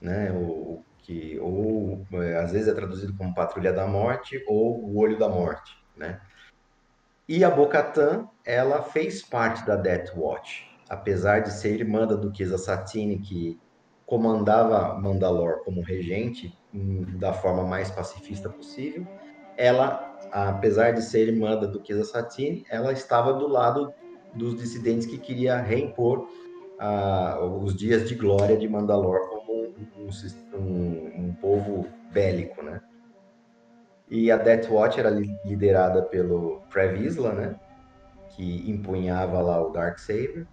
né? 0.00 0.32
O, 0.32 0.82
que 1.02 1.38
ou 1.38 2.06
é, 2.14 2.36
às 2.36 2.52
vezes 2.52 2.68
é 2.68 2.74
traduzido 2.74 3.14
como 3.14 3.34
Patrulha 3.34 3.72
da 3.72 3.86
Morte 3.86 4.42
ou 4.46 4.82
o 4.82 4.96
Olho 4.98 5.18
da 5.18 5.28
Morte, 5.28 5.76
né? 5.94 6.20
E 7.28 7.44
a 7.44 7.50
Bocatan, 7.50 8.28
ela 8.44 8.82
fez 8.82 9.22
parte 9.22 9.66
da 9.66 9.76
Death 9.76 10.16
Watch, 10.16 10.66
apesar 10.88 11.40
de 11.40 11.52
ser 11.52 11.80
irmã 11.80 12.06
da 12.06 12.14
Duquesa 12.14 12.56
Satine, 12.56 13.18
que 13.18 13.60
comandava 14.06 14.98
Mandalor 14.98 15.64
como 15.64 15.82
regente 15.82 16.56
hum, 16.74 17.04
da 17.18 17.32
forma 17.32 17.64
mais 17.64 17.90
pacifista 17.90 18.48
possível 18.48 19.06
ela, 19.56 20.18
apesar 20.30 20.92
de 20.92 21.02
ser 21.02 21.28
irmã 21.28 21.58
da 21.58 21.66
Duquesa 21.66 22.04
Satine, 22.04 22.64
ela 22.70 22.92
estava 22.92 23.32
do 23.32 23.46
lado 23.46 23.92
dos 24.34 24.56
dissidentes 24.56 25.06
que 25.06 25.18
queria 25.18 25.56
reimpor 25.56 26.26
uh, 26.80 27.44
os 27.62 27.76
dias 27.76 28.08
de 28.08 28.14
glória 28.14 28.56
de 28.56 28.68
Mandalor 28.68 29.28
como 29.28 29.66
um, 29.66 30.08
um, 30.54 31.26
um, 31.26 31.34
povo 31.40 31.86
bélico, 32.10 32.62
né? 32.62 32.80
E 34.08 34.30
a 34.30 34.36
Death 34.36 34.70
Watch 34.70 34.98
era 34.98 35.10
liderada 35.10 36.02
pelo 36.02 36.62
Previsla, 36.70 37.32
né? 37.32 37.54
Que 38.30 38.70
empunhava 38.70 39.40
lá 39.40 39.62
o 39.62 39.70
Darksaber. 39.70 40.46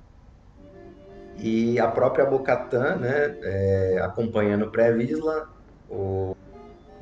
E 1.42 1.80
a 1.80 1.88
própria 1.88 2.26
Bocatan, 2.26 2.98
né? 2.98 3.38
É, 3.44 4.00
acompanhando 4.04 4.66
o 4.66 4.72
Previsla, 4.72 5.50
o 5.90 6.36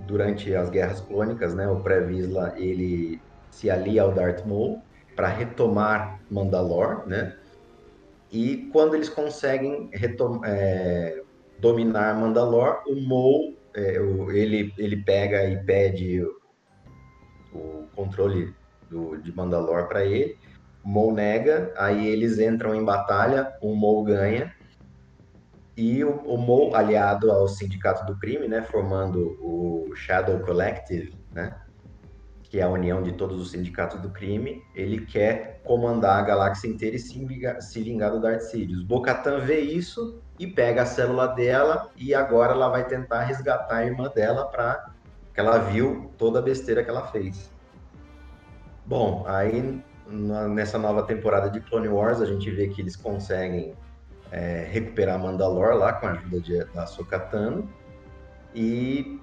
durante 0.08 0.56
as 0.56 0.70
guerras 0.70 1.02
clônicas, 1.02 1.54
né, 1.54 1.68
o 1.68 1.82
Previsla 1.82 2.54
ele 2.56 3.22
se 3.52 3.70
alia 3.70 4.04
ao 4.04 4.14
Darth 4.14 4.46
Maul 4.46 4.82
para 5.16 5.28
retomar 5.28 6.22
Mandalor, 6.32 7.08
né? 7.08 7.36
E 8.32 8.70
quando 8.72 8.96
eles 8.96 9.10
conseguem 9.10 9.90
é, 10.46 11.22
dominar 11.60 12.16
Mandalor, 12.16 12.84
o 12.88 12.96
Maul 13.02 13.56
é, 13.76 13.96
ele 14.34 14.74
ele 14.78 14.98
pega 14.98 15.46
e 15.46 15.64
pede 15.64 16.22
o, 16.22 17.58
o 17.58 17.88
controle 17.96 18.54
do, 18.90 19.18
de 19.18 19.36
Mandalor 19.36 19.88
para 19.88 20.06
ele. 20.06 20.38
Maul 20.88 21.14
nega, 21.14 21.74
aí 21.78 22.08
eles 22.08 22.40
entram 22.40 22.74
em 22.74 22.84
batalha, 22.84 23.54
o 23.62 23.76
Maul 23.76 24.04
ganha 24.04 24.54
e 25.76 26.04
o, 26.04 26.12
o 26.22 26.38
Mo, 26.38 26.74
aliado 26.74 27.32
ao 27.32 27.48
Sindicato 27.48 28.06
do 28.06 28.18
Crime, 28.18 28.48
né, 28.48 28.64
formando 28.64 29.38
o 29.42 29.94
Shadow 29.96 30.40
Collective, 30.40 31.14
né, 31.32 31.56
que 32.50 32.60
é 32.60 32.64
a 32.64 32.70
união 32.70 33.04
de 33.04 33.12
todos 33.12 33.40
os 33.40 33.52
sindicatos 33.52 34.02
do 34.02 34.10
crime, 34.10 34.64
ele 34.74 35.06
quer 35.06 35.62
comandar 35.66 36.18
a 36.18 36.22
galáxia 36.22 36.70
inteira 36.70 36.96
e 36.96 37.00
se 37.00 37.24
vingar, 37.26 37.62
se 37.62 37.84
vingar 37.84 38.12
do 38.12 38.22
Darth 38.22 38.42
Sidious. 38.42 38.84
Bo-Katan 38.84 39.40
vê 39.40 39.60
isso 39.60 40.22
e 40.40 40.48
pega 40.48 40.84
a 40.84 40.86
célula 40.86 41.28
dela 41.28 41.92
e 41.98 42.16
agora 42.16 42.54
ela 42.54 42.70
vai 42.70 42.88
tentar 42.88 43.24
resgatar 43.24 43.76
a 43.76 43.86
irmã 43.86 44.10
dela 44.16 44.46
para 44.46 44.92
que 45.34 45.40
ela 45.40 45.58
viu 45.58 46.10
toda 46.18 46.40
a 46.40 46.42
besteira 46.42 46.84
que 46.84 46.90
ela 46.90 47.08
fez. 47.08 47.52
Bom, 48.86 49.26
aí 49.28 49.84
na, 50.10 50.48
nessa 50.48 50.78
nova 50.78 51.04
temporada 51.04 51.50
de 51.50 51.60
Clone 51.62 51.88
Wars 51.88 52.22
a 52.22 52.26
gente 52.26 52.50
vê 52.52 52.68
que 52.68 52.82
eles 52.82 52.96
conseguem 52.96 53.76
é, 54.32 54.68
recuperar 54.70 55.20
Mandalor 55.20 55.76
lá 55.76 55.94
com 55.94 56.08
a 56.08 56.12
ajuda 56.12 56.40
de, 56.40 56.64
da 56.66 56.86
Sokatano. 56.86 57.70
E 58.54 59.20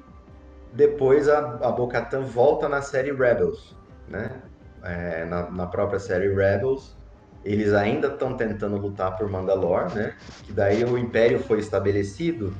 depois 0.72 1.28
a, 1.28 1.38
a 1.38 1.70
Bo-Katan 1.70 2.22
volta 2.22 2.68
na 2.68 2.82
série 2.82 3.12
Rebels, 3.12 3.76
né? 4.08 4.42
É, 4.82 5.24
na, 5.24 5.50
na, 5.50 5.66
própria 5.66 5.98
série 5.98 6.28
Rebels, 6.28 6.94
eles 7.42 7.72
ainda 7.72 8.08
estão 8.08 8.36
tentando 8.36 8.76
lutar 8.76 9.16
por 9.16 9.28
Mandalor, 9.30 9.94
né? 9.94 10.14
Que 10.42 10.52
daí 10.52 10.84
o 10.84 10.98
Império 10.98 11.38
foi 11.38 11.58
estabelecido. 11.58 12.52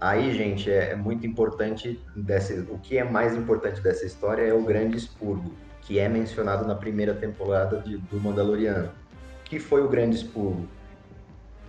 Aí, 0.00 0.32
gente, 0.32 0.70
é, 0.70 0.92
é 0.92 0.96
muito 0.96 1.26
importante 1.26 2.00
dessa, 2.16 2.54
o 2.70 2.78
que 2.78 2.96
é 2.96 3.04
mais 3.04 3.36
importante 3.36 3.80
dessa 3.82 4.06
história 4.06 4.42
é 4.42 4.54
o 4.54 4.62
Grande 4.62 4.96
Expurgo, 4.96 5.52
que 5.88 5.98
é 5.98 6.08
mencionado 6.08 6.64
na 6.64 6.76
primeira 6.76 7.14
temporada 7.14 7.78
de, 7.78 7.96
do 7.96 8.20
Mandaloriano. 8.20 8.90
Que 9.44 9.58
foi 9.58 9.82
o 9.82 9.88
Grande 9.88 10.14
Expurgo? 10.16 10.68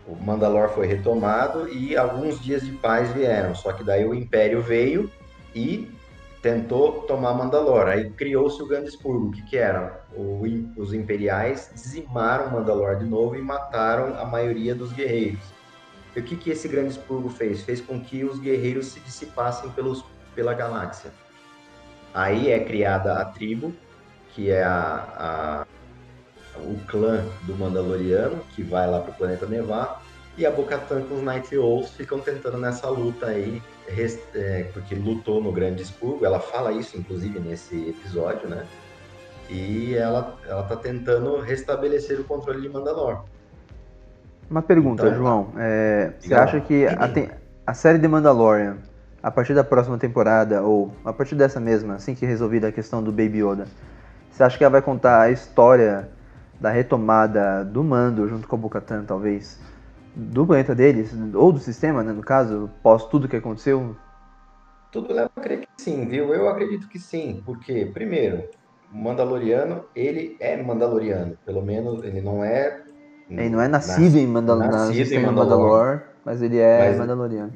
o 0.09 0.15
Mandalor 0.15 0.69
foi 0.69 0.87
retomado 0.87 1.69
e 1.71 1.95
alguns 1.95 2.41
dias 2.41 2.63
de 2.63 2.71
paz 2.71 3.11
vieram. 3.11 3.53
Só 3.53 3.71
que 3.71 3.83
daí 3.83 4.05
o 4.05 4.13
Império 4.13 4.61
veio 4.61 5.09
e 5.53 5.89
tentou 6.41 7.03
tomar 7.03 7.33
Mandalor. 7.33 7.87
Aí 7.87 8.09
criou-se 8.09 8.61
o 8.61 8.65
Grande 8.65 8.89
Expurgo. 8.89 9.31
Que, 9.31 9.41
que 9.43 9.57
era? 9.57 10.03
O, 10.15 10.41
os 10.75 10.93
Imperiais 10.93 11.69
dizimaram 11.73 12.51
Mandalor 12.51 12.97
de 12.97 13.05
novo 13.05 13.35
e 13.35 13.41
mataram 13.41 14.19
a 14.19 14.25
maioria 14.25 14.73
dos 14.73 14.91
guerreiros. 14.91 15.43
E 16.15 16.19
o 16.19 16.23
que, 16.23 16.35
que 16.35 16.49
esse 16.49 16.67
Grande 16.67 16.89
Expurgo 16.89 17.29
fez? 17.29 17.61
Fez 17.61 17.79
com 17.79 18.01
que 18.01 18.23
os 18.23 18.39
guerreiros 18.39 18.87
se 18.87 18.99
dissipassem 19.01 19.69
pelos, 19.71 20.03
pela 20.33 20.55
galáxia. 20.55 21.11
Aí 22.11 22.51
é 22.51 22.59
criada 22.59 23.21
a 23.21 23.25
tribo, 23.25 23.71
que 24.39 24.49
é 24.49 24.63
a, 24.63 25.05
a 25.17 25.65
o 26.61 26.77
clã 26.87 27.25
do 27.43 27.57
Mandaloriano, 27.57 28.37
que 28.55 28.63
vai 28.63 28.89
lá 28.89 29.01
para 29.01 29.11
o 29.11 29.13
planeta 29.13 29.45
Nevar, 29.45 30.01
e 30.37 30.45
a 30.45 30.51
Bocatan 30.51 31.01
com 31.03 31.15
os 31.15 31.21
Night 31.21 31.57
Owls 31.57 31.91
ficam 31.91 32.19
tentando 32.19 32.57
nessa 32.57 32.89
luta 32.89 33.25
aí, 33.25 33.61
é, 34.33 34.63
porque 34.73 34.95
lutou 34.95 35.43
no 35.43 35.51
Grande 35.51 35.83
Expurgo, 35.83 36.25
ela 36.25 36.39
fala 36.39 36.71
isso 36.71 36.97
inclusive 36.97 37.37
nesse 37.39 37.89
episódio, 37.89 38.47
né? 38.47 38.65
E 39.49 39.95
ela, 39.95 40.37
ela 40.47 40.63
tá 40.63 40.77
tentando 40.77 41.41
restabelecer 41.41 42.19
o 42.19 42.23
controle 42.23 42.61
de 42.61 42.69
Mandalor. 42.69 43.23
Uma 44.49 44.61
pergunta, 44.61 45.05
então, 45.05 45.17
João. 45.17 45.49
É, 45.57 46.13
você 46.19 46.33
acha 46.33 46.61
que 46.61 46.85
a, 46.85 47.09
a 47.67 47.73
série 47.73 47.97
de 47.97 48.07
Mandalorian, 48.07 48.77
a 49.21 49.31
partir 49.31 49.53
da 49.53 49.63
próxima 49.63 49.97
temporada, 49.97 50.61
ou 50.61 50.93
a 51.03 51.11
partir 51.11 51.35
dessa 51.35 51.59
mesma, 51.59 51.95
assim 51.95 52.15
que 52.15 52.25
resolvida 52.25 52.69
a 52.69 52.71
questão 52.71 53.03
do 53.03 53.11
Baby 53.11 53.43
Yoda, 53.43 53.65
você 54.31 54.43
acha 54.43 54.57
que 54.57 54.63
ela 54.63 54.71
vai 54.71 54.81
contar 54.81 55.21
a 55.21 55.31
história 55.31 56.09
da 56.59 56.69
retomada 56.69 57.63
do 57.63 57.83
mando 57.83 58.27
junto 58.27 58.47
com 58.47 58.55
a 58.55 58.59
Bocatan, 58.59 59.03
talvez, 59.05 59.59
do 60.15 60.45
planeta 60.45 60.75
deles, 60.75 61.13
ou 61.33 61.51
do 61.51 61.59
sistema, 61.59 62.03
né, 62.03 62.11
no 62.11 62.21
caso, 62.21 62.69
pós 62.83 63.05
tudo 63.07 63.27
que 63.27 63.35
aconteceu? 63.35 63.95
Tudo 64.91 65.13
leva 65.13 65.31
a 65.35 65.41
crer 65.41 65.61
que 65.61 65.67
sim, 65.77 66.07
viu? 66.07 66.33
Eu 66.33 66.49
acredito 66.49 66.87
que 66.89 66.99
sim, 66.99 67.41
porque, 67.45 67.85
primeiro, 67.85 68.43
o 68.93 68.97
Mandaloriano, 68.97 69.85
ele 69.95 70.35
é 70.39 70.61
Mandaloriano, 70.61 71.37
pelo 71.45 71.61
menos 71.61 72.03
ele 72.03 72.21
não 72.21 72.43
é... 72.43 72.81
Ele 73.29 73.49
não 73.49 73.61
é 73.61 73.67
nascido 73.67 74.17
em, 74.17 74.25
Mandal 74.25 74.57
nascido 74.57 75.13
em 75.13 75.23
Mandalor, 75.23 76.01
mas 76.25 76.41
ele 76.41 76.57
é 76.57 76.89
mas, 76.89 76.97
Mandaloriano. 76.97 77.53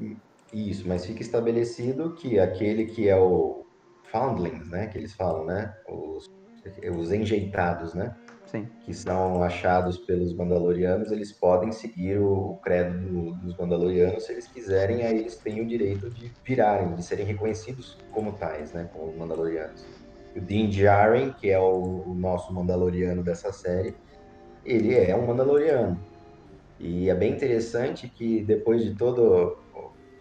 Isso, 0.53 0.87
mas 0.87 1.03
fica 1.03 1.23
estabelecido 1.23 2.13
que 2.13 2.39
aquele 2.39 2.85
que 2.85 3.09
é 3.09 3.17
o 3.17 3.65
Foundlings, 4.11 4.69
né, 4.69 4.85
que 4.85 4.99
eles 4.99 5.13
falam, 5.13 5.45
né, 5.45 5.73
os, 5.89 6.29
os 6.95 7.11
enjeitados, 7.11 7.93
né, 7.93 8.15
Sim. 8.45 8.67
que 8.85 8.93
são 8.93 9.43
achados 9.43 9.97
pelos 9.97 10.33
Mandalorianos, 10.33 11.11
eles 11.11 11.31
podem 11.31 11.71
seguir 11.71 12.19
o 12.19 12.59
credo 12.63 12.97
do, 12.99 13.31
dos 13.35 13.57
Mandalorianos 13.57 14.25
se 14.25 14.31
eles 14.31 14.47
quiserem, 14.47 15.03
aí 15.03 15.17
eles 15.19 15.35
têm 15.35 15.61
o 15.61 15.65
direito 15.65 16.09
de 16.09 16.31
virarem, 16.43 16.93
de 16.93 17.03
serem 17.03 17.25
reconhecidos 17.25 17.97
como 18.11 18.33
tais, 18.33 18.71
né, 18.73 18.89
como 18.93 19.15
Mandalorianos. 19.17 19.85
O 20.35 20.39
Din 20.39 20.69
Djarin, 20.69 21.31
que 21.33 21.49
é 21.49 21.59
o, 21.59 22.03
o 22.07 22.13
nosso 22.13 22.53
Mandaloriano 22.53 23.23
dessa 23.23 23.51
série, 23.51 23.95
ele 24.65 24.95
é 24.95 25.15
um 25.15 25.27
Mandaloriano. 25.27 25.99
E 26.79 27.09
é 27.09 27.15
bem 27.15 27.31
interessante 27.31 28.09
que 28.09 28.43
depois 28.43 28.83
de 28.83 28.95
todo 28.95 29.57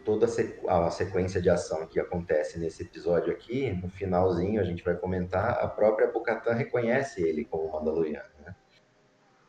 toda 0.04 0.26
a 0.26 0.90
sequência 0.90 1.40
de 1.40 1.48
ação 1.48 1.86
que 1.86 1.98
acontece 1.98 2.58
nesse 2.58 2.82
episódio 2.82 3.32
aqui, 3.32 3.72
no 3.82 3.88
finalzinho 3.88 4.60
a 4.60 4.64
gente 4.64 4.84
vai 4.84 4.94
comentar, 4.94 5.58
a 5.60 5.68
própria 5.68 6.10
Bocatan 6.10 6.54
reconhece 6.54 7.22
ele 7.22 7.44
como 7.44 7.72
Mandaloriano, 7.72 8.28
né? 8.44 8.54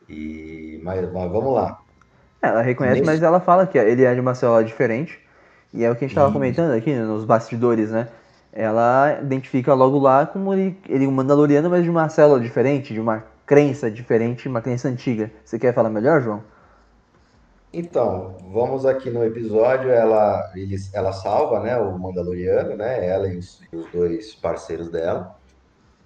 E 0.08 0.80
mas, 0.82 1.00
mas 1.12 1.32
vamos 1.32 1.54
lá. 1.54 1.80
Ela 2.42 2.60
reconhece, 2.60 3.00
Nesse... 3.00 3.10
mas 3.10 3.22
ela 3.22 3.40
fala 3.40 3.66
que 3.66 3.78
ele 3.78 4.04
é 4.04 4.14
de 4.14 4.20
uma 4.20 4.34
célula 4.34 4.62
diferente. 4.62 5.18
E 5.72 5.82
é 5.82 5.90
o 5.90 5.94
que 5.96 6.04
a 6.04 6.06
gente 6.06 6.16
estava 6.16 6.32
comentando 6.32 6.72
aqui 6.72 6.94
nos 6.94 7.24
bastidores, 7.24 7.90
né? 7.90 8.08
Ela 8.52 9.18
identifica 9.20 9.74
logo 9.74 9.98
lá 9.98 10.24
como 10.26 10.52
ele, 10.54 10.78
ele 10.88 11.04
é 11.04 11.08
um 11.08 11.10
Mandaloriano, 11.10 11.68
mas 11.68 11.82
de 11.82 11.90
uma 11.90 12.08
célula 12.08 12.38
diferente, 12.38 12.92
de 12.92 13.00
uma 13.00 13.24
crença 13.44 13.90
diferente, 13.90 14.46
uma 14.48 14.60
crença 14.60 14.88
antiga. 14.88 15.30
Você 15.44 15.58
quer 15.58 15.74
falar 15.74 15.90
melhor, 15.90 16.22
João? 16.22 16.44
Então, 17.76 18.36
vamos 18.52 18.86
aqui 18.86 19.10
no 19.10 19.24
episódio, 19.24 19.90
ela, 19.90 20.48
eles, 20.54 20.94
ela 20.94 21.12
salva, 21.12 21.58
né, 21.58 21.76
o 21.76 21.98
Mandaloriano, 21.98 22.76
né, 22.76 23.04
ela 23.04 23.26
e 23.26 23.36
os, 23.36 23.60
os, 23.72 23.90
dois 23.90 24.32
parceiros 24.32 24.88
dela. 24.88 25.36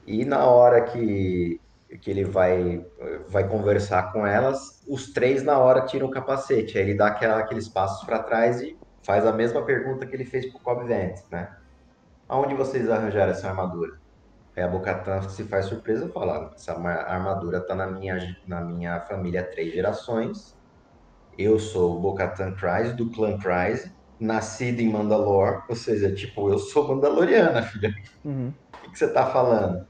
E 0.07 0.25
na 0.25 0.47
hora 0.47 0.81
que, 0.81 1.61
que 2.01 2.11
ele 2.11 2.25
vai, 2.25 2.83
vai 3.29 3.47
conversar 3.47 4.15
com 4.15 4.27
elas, 4.27 4.83
os 4.89 5.13
três 5.13 5.43
na 5.43 5.59
hora 5.59 5.85
tiram 5.85 6.07
o 6.07 6.11
capacete. 6.11 6.79
Aí 6.79 6.85
ele 6.85 6.95
dá 6.95 7.09
aquela, 7.09 7.39
aqueles 7.39 7.69
passos 7.69 8.03
para 8.07 8.23
trás 8.23 8.63
e 8.63 8.75
faz 9.03 9.27
a 9.27 9.33
mesma 9.35 9.63
pergunta 9.63 10.07
que 10.07 10.17
ele 10.17 10.25
fez 10.25 10.47
pro 10.47 10.61
Cobb 10.61 10.89
Vance, 10.89 11.25
né? 11.31 11.55
Aonde 12.27 12.55
vocês 12.55 12.89
arranjaram 12.89 13.33
essa 13.33 13.47
armadura? 13.47 13.99
Aí 14.57 14.63
a 14.63 14.69
Bocatan 14.69 15.21
se 15.29 15.45
faz 15.45 15.67
surpresa 15.67 16.07
e 16.07 16.13
fala, 16.13 16.51
essa 16.55 16.73
armadura 16.73 17.61
tá 17.61 17.75
na 17.75 17.87
minha, 17.87 18.39
na 18.47 18.63
minha 18.63 19.01
família 19.01 19.43
há 19.43 19.45
três 19.45 19.75
gerações 19.75 20.57
eu 21.39 21.59
sou 21.59 21.97
o 21.97 22.01
Bocatan 22.01 22.53
Kryze, 22.53 22.95
do 22.95 23.09
clã 23.11 23.39
Kryze, 23.39 23.93
nascido 24.19 24.81
em 24.81 24.91
Mandalor, 24.91 25.63
ou 25.69 25.77
seja, 25.77 26.13
tipo, 26.13 26.51
eu 26.51 26.59
sou 26.59 26.89
Mandaloriana, 26.89 27.63
filha. 27.71 27.95
Uhum. 28.25 28.53
O 28.85 28.91
que 28.91 28.99
você 28.99 29.09
tá 29.09 29.27
falando? 29.27 29.87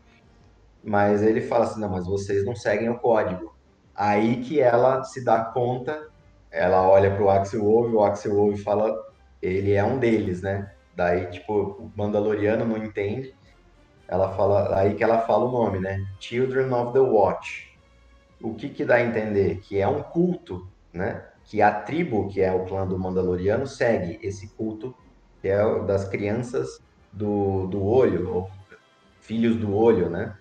Mas 0.84 1.22
ele 1.22 1.40
fala 1.40 1.64
assim, 1.64 1.80
não, 1.80 1.88
mas 1.88 2.06
vocês 2.06 2.44
não 2.44 2.54
seguem 2.54 2.90
o 2.90 2.98
código. 2.98 3.54
Aí 3.94 4.42
que 4.42 4.60
ela 4.60 5.02
se 5.02 5.24
dá 5.24 5.42
conta, 5.42 6.08
ela 6.50 6.86
olha 6.86 7.14
pro 7.14 7.30
Axel 7.30 7.62
Wolf, 7.62 7.92
o 7.92 8.04
Axel 8.04 8.34
Wolf 8.34 8.62
fala, 8.62 8.94
ele 9.40 9.72
é 9.72 9.82
um 9.82 9.98
deles, 9.98 10.42
né? 10.42 10.70
Daí, 10.94 11.26
tipo, 11.30 11.52
o 11.52 11.92
Mandaloriano 11.96 12.64
não 12.64 12.76
entende. 12.76 13.34
Ela 14.06 14.34
fala, 14.34 14.78
aí 14.78 14.94
que 14.94 15.02
ela 15.04 15.20
fala 15.22 15.46
o 15.46 15.52
nome, 15.52 15.78
né? 15.78 16.04
Children 16.20 16.72
of 16.72 16.92
the 16.92 17.00
Watch. 17.00 17.68
O 18.40 18.54
que 18.54 18.68
que 18.68 18.84
dá 18.84 18.96
a 18.96 19.02
entender? 19.02 19.60
Que 19.60 19.80
é 19.80 19.88
um 19.88 20.02
culto, 20.02 20.66
né? 20.92 21.24
Que 21.48 21.62
a 21.62 21.72
tribo, 21.72 22.28
que 22.28 22.42
é 22.42 22.52
o 22.52 22.66
clã 22.66 22.86
do 22.86 22.98
Mandaloriano, 22.98 23.66
segue 23.66 24.20
esse 24.22 24.48
culto, 24.48 24.94
que 25.40 25.48
é 25.48 25.64
o 25.64 25.82
das 25.82 26.06
crianças 26.06 26.78
do, 27.10 27.66
do 27.66 27.82
olho, 27.82 28.30
ou 28.30 28.50
filhos 29.22 29.56
do 29.56 29.74
olho, 29.74 30.10
né? 30.10 30.36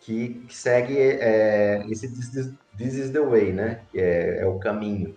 Que, 0.00 0.42
que 0.48 0.56
segue 0.56 0.98
é, 0.98 1.84
esse 1.90 2.08
this, 2.08 2.54
this, 2.76 2.94
is 2.94 3.10
the 3.10 3.20
way, 3.20 3.52
né? 3.52 3.82
Que 3.92 4.00
é, 4.00 4.38
é 4.38 4.46
o 4.46 4.58
caminho. 4.58 5.14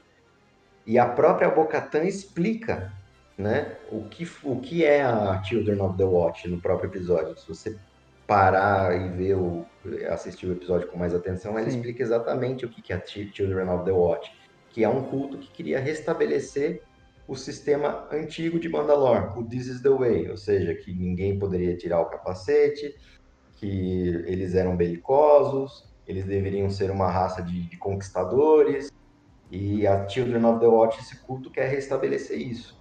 E 0.86 1.00
a 1.00 1.08
própria 1.08 1.50
Bocatan 1.50 2.04
explica 2.04 2.92
né, 3.38 3.78
o, 3.90 4.04
que, 4.04 4.30
o 4.44 4.60
que 4.60 4.86
é 4.86 5.02
a 5.02 5.42
Children 5.42 5.82
of 5.82 5.98
the 5.98 6.04
Watch 6.04 6.50
no 6.50 6.60
próprio 6.60 6.90
episódio. 6.90 7.38
Se 7.40 7.48
você 7.48 7.78
parar 8.28 8.94
e 8.94 9.10
ver 9.10 9.36
o, 9.36 9.66
assistir 10.10 10.48
o 10.48 10.52
episódio 10.52 10.90
com 10.90 10.98
mais 10.98 11.16
atenção, 11.16 11.58
ela 11.58 11.70
Sim. 11.70 11.78
explica 11.78 12.04
exatamente 12.04 12.66
o 12.66 12.70
que 12.70 12.92
é 12.92 12.98
a 12.98 13.06
Children 13.06 13.70
of 13.70 13.86
the 13.86 13.92
Watch 13.92 14.32
que 14.76 14.84
é 14.84 14.90
um 14.90 15.04
culto 15.04 15.38
que 15.38 15.50
queria 15.52 15.80
restabelecer 15.80 16.84
o 17.26 17.34
sistema 17.34 18.10
antigo 18.12 18.60
de 18.60 18.68
Mandalor, 18.68 19.40
o 19.40 19.42
This 19.42 19.68
is 19.68 19.82
the 19.82 19.88
Way, 19.88 20.30
ou 20.30 20.36
seja, 20.36 20.76
que 20.76 20.94
ninguém 20.94 21.40
poderia 21.40 21.78
tirar 21.78 22.02
o 22.02 22.08
capacete, 22.08 22.94
que 23.56 24.10
eles 24.28 24.54
eram 24.54 24.76
belicosos, 24.76 25.90
eles 26.06 26.26
deveriam 26.26 26.70
ser 26.70 26.92
uma 26.92 27.10
raça 27.10 27.42
de, 27.42 27.70
de 27.70 27.78
conquistadores, 27.78 28.92
e 29.50 29.88
a 29.88 30.10
Children 30.10 30.44
of 30.44 30.60
the 30.60 30.68
Watch, 30.68 31.00
esse 31.00 31.22
culto 31.22 31.50
quer 31.50 31.70
restabelecer 31.70 32.38
isso. 32.38 32.78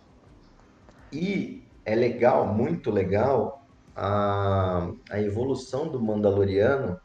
E 1.13 1.63
é 1.85 1.95
legal, 1.95 2.45
muito 2.45 2.91
legal, 2.91 3.69
a, 3.95 4.91
a 5.09 5.21
evolução 5.21 5.89
do 5.89 6.03
Mandaloriano, 6.03 7.01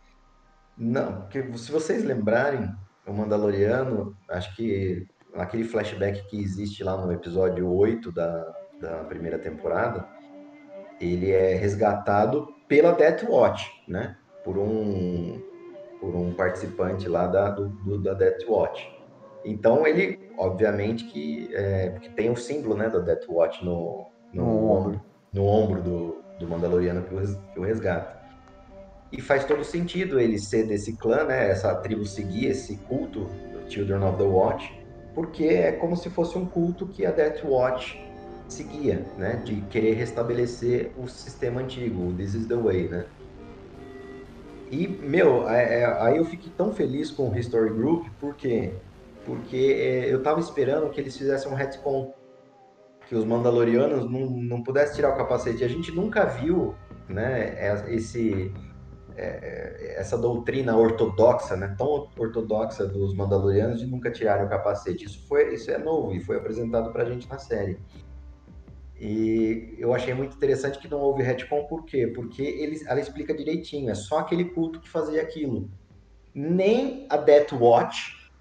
não, 0.76 1.22
porque 1.22 1.44
se 1.60 1.72
vocês 1.72 2.04
lembrarem, 2.04 2.74
o 3.10 3.14
Mandaloriano, 3.14 4.16
acho 4.30 4.56
que 4.56 5.08
aquele 5.34 5.64
flashback 5.64 6.28
que 6.28 6.40
existe 6.40 6.84
lá 6.84 6.98
no 6.98 7.12
episódio 7.12 7.72
8 7.72 8.12
da, 8.12 8.56
da 8.80 9.04
primeira 9.06 9.40
temporada, 9.40 10.08
ele 11.00 11.32
é 11.32 11.56
resgatado 11.56 12.48
pela 12.68 12.92
Death 12.92 13.24
Watch, 13.24 13.70
né? 13.88 14.18
Por 14.44 14.58
um, 14.58 15.42
por 16.00 16.16
um 16.16 16.34
participante 16.34 17.08
lá 17.08 17.28
da, 17.28 17.50
do, 17.50 17.70
do 17.70 17.98
da 18.02 18.14
Death 18.14 18.48
Watch. 18.48 19.00
Então 19.44 19.88
ele, 19.88 20.32
obviamente, 20.38 21.06
que 21.06 21.50
é, 21.54 21.90
porque 21.92 22.10
tem 22.10 22.30
o 22.30 22.36
símbolo 22.36 22.76
né, 22.76 22.90
da 22.90 23.00
Death 23.00 23.28
Watch 23.30 23.64
no, 23.64 24.08
no, 24.34 24.44
no 24.44 24.72
ombro, 24.72 25.02
no 25.34 25.46
ombro 25.46 25.82
do, 25.82 26.24
do 26.40 26.48
Mandaloriano 26.48 27.04
que 27.04 27.16
o, 27.16 27.42
que 27.54 27.60
o 27.60 27.64
resgata. 27.64 28.19
E 29.12 29.22
faz 29.22 29.44
todo 29.44 29.64
sentido 29.64 30.20
ele 30.20 30.38
ser 30.38 30.68
desse 30.68 30.94
clã, 30.94 31.24
né? 31.24 31.50
Essa 31.50 31.76
tribo 31.76 32.06
seguir 32.06 32.48
esse 32.48 32.76
culto 32.88 33.22
do 33.52 33.72
Children 33.72 34.04
of 34.04 34.18
the 34.18 34.24
Watch, 34.24 34.72
porque 35.16 35.46
é 35.46 35.72
como 35.72 35.96
se 35.96 36.10
fosse 36.10 36.38
um 36.38 36.46
culto 36.46 36.88
que 36.88 37.06
a 37.06 37.12
Death 37.12 37.44
Watch 37.44 38.00
seguia, 38.48 39.06
né? 39.18 39.42
De 39.44 39.62
querer 39.62 39.94
restabelecer 39.94 40.92
o 40.98 41.08
sistema 41.08 41.62
antigo, 41.62 42.10
o 42.10 42.14
This 42.14 42.36
is 42.36 42.46
the 42.46 42.56
Way, 42.56 42.90
né? 42.90 43.06
E, 44.72 44.88
meu, 44.88 45.50
é, 45.50 45.82
é, 45.82 45.86
aí 45.86 46.18
eu 46.18 46.26
fiquei 46.26 46.52
tão 46.56 46.72
feliz 46.72 47.10
com 47.10 47.30
o 47.30 47.38
History 47.38 47.72
Group, 47.72 48.08
por 48.20 48.36
quê? 48.36 48.74
Porque 49.26 49.76
é, 49.80 50.14
eu 50.14 50.22
tava 50.22 50.40
esperando 50.40 50.90
que 50.92 51.02
eles 51.02 51.18
fizessem 51.18 51.52
um 51.52 51.56
retcon, 51.56 52.14
que 53.08 53.16
os 53.16 53.26
Mandalorianos 53.26 54.10
não, 54.10 54.30
não 54.30 54.62
pudessem 54.62 54.98
tirar 54.98 55.10
o 55.10 55.18
capacete. 55.18 55.64
A 55.64 55.68
gente 55.68 55.92
nunca 55.92 56.26
viu, 56.26 56.76
né, 57.08 57.56
esse 57.88 58.52
é, 59.20 59.96
essa 59.98 60.18
doutrina 60.18 60.78
ortodoxa, 60.78 61.56
né, 61.56 61.76
tão 61.78 62.08
ortodoxa 62.18 62.86
dos 62.86 63.14
Mandalorianos 63.14 63.80
de 63.80 63.86
nunca 63.86 64.10
tirarem 64.10 64.46
o 64.46 64.50
capacete. 64.50 65.06
Isso 65.06 65.28
foi, 65.28 65.54
isso 65.54 65.70
é 65.70 65.78
novo 65.78 66.14
e 66.14 66.20
foi 66.20 66.38
apresentado 66.38 66.92
para 66.92 67.04
a 67.04 67.06
gente 67.06 67.28
na 67.28 67.38
série. 67.38 67.78
E 69.00 69.76
eu 69.78 69.94
achei 69.94 70.14
muito 70.14 70.36
interessante 70.36 70.80
que 70.80 70.88
não 70.88 71.00
houve 71.00 71.24
retcon, 71.24 71.66
por 71.66 71.86
quê? 71.86 72.08
Porque 72.08 72.42
ele, 72.42 72.82
ela 72.86 73.00
explica 73.00 73.34
direitinho, 73.34 73.90
é 73.90 73.96
só 73.96 74.20
aquele 74.20 74.46
culto 74.46 74.80
que 74.80 74.90
fazia 74.90 75.22
aquilo. 75.22 75.70
Nem 76.34 77.06
a 77.10 77.16
Death 77.16 77.54
Watch, 77.54 78.32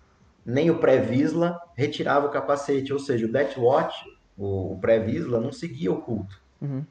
nem 0.44 0.70
o 0.70 0.78
pré-Visla 0.78 1.60
retirava 1.76 2.26
o 2.26 2.30
capacete, 2.30 2.92
ou 2.92 2.98
seja, 2.98 3.26
o 3.26 3.32
Death 3.32 3.56
Watch, 3.56 4.04
o, 4.36 4.72
o 4.72 4.78
pré-Visla, 4.80 5.40
não 5.40 5.52
seguia 5.52 5.92
o 5.92 6.00
culto. 6.00 6.40
Uhum. 6.60 6.84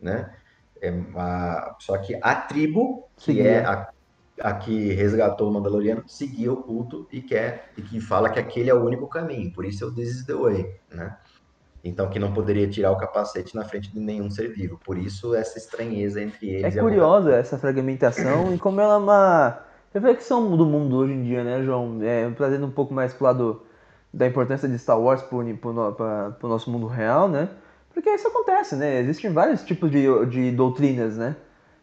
Né? 0.00 0.30
É, 0.80 0.92
a, 1.14 1.76
só 1.78 1.96
que 1.98 2.18
a 2.20 2.34
tribo, 2.34 3.08
que 3.16 3.24
seguia. 3.24 3.44
é 3.44 3.64
a, 3.64 3.90
a 4.40 4.54
que 4.54 4.92
resgatou 4.92 5.50
o 5.50 5.52
Mandaloriano, 5.52 6.02
seguia 6.06 6.52
o 6.52 6.56
culto 6.56 7.06
e, 7.12 7.20
quer, 7.20 7.70
e 7.76 7.82
que 7.82 8.00
fala 8.00 8.30
que 8.30 8.38
aquele 8.38 8.70
é 8.70 8.74
o 8.74 8.84
único 8.84 9.06
caminho, 9.06 9.52
por 9.52 9.64
isso 9.64 9.84
é 9.84 9.86
o 9.86 9.94
This 9.94 10.08
is 10.10 10.26
the 10.26 10.34
Way, 10.34 10.74
né? 10.90 11.16
Então, 11.82 12.08
que 12.10 12.18
não 12.18 12.32
poderia 12.32 12.68
tirar 12.68 12.90
o 12.92 12.96
capacete 12.96 13.56
na 13.56 13.64
frente 13.64 13.90
de 13.90 13.98
nenhum 13.98 14.30
ser 14.30 14.48
vivo. 14.48 14.78
Por 14.84 14.98
isso, 14.98 15.34
essa 15.34 15.56
estranheza 15.56 16.22
entre 16.22 16.50
eles. 16.50 16.76
É 16.76 16.80
curiosa 16.80 17.34
essa 17.34 17.58
fragmentação 17.58 18.54
e 18.54 18.58
como 18.58 18.80
ela 18.80 18.94
é 18.94 18.98
uma 18.98 19.58
reflexão 19.94 20.56
do 20.56 20.66
mundo 20.66 20.96
hoje 20.96 21.14
em 21.14 21.22
dia, 21.22 21.42
né, 21.42 21.62
João? 21.62 21.98
É, 22.02 22.30
trazendo 22.32 22.66
um 22.66 22.70
pouco 22.70 22.92
mais 22.92 23.14
pro 23.14 23.24
lado 23.24 23.62
da 24.12 24.26
importância 24.26 24.68
de 24.68 24.78
Star 24.78 25.00
Wars 25.00 25.22
para 25.22 25.38
o 25.38 26.48
nosso 26.48 26.70
mundo 26.70 26.86
real, 26.86 27.28
né? 27.28 27.48
Porque 27.92 28.10
isso 28.10 28.28
acontece, 28.28 28.76
né? 28.76 29.00
Existem 29.00 29.32
vários 29.32 29.62
tipos 29.62 29.90
de, 29.90 30.06
de 30.26 30.50
doutrinas, 30.52 31.16
né? 31.16 31.36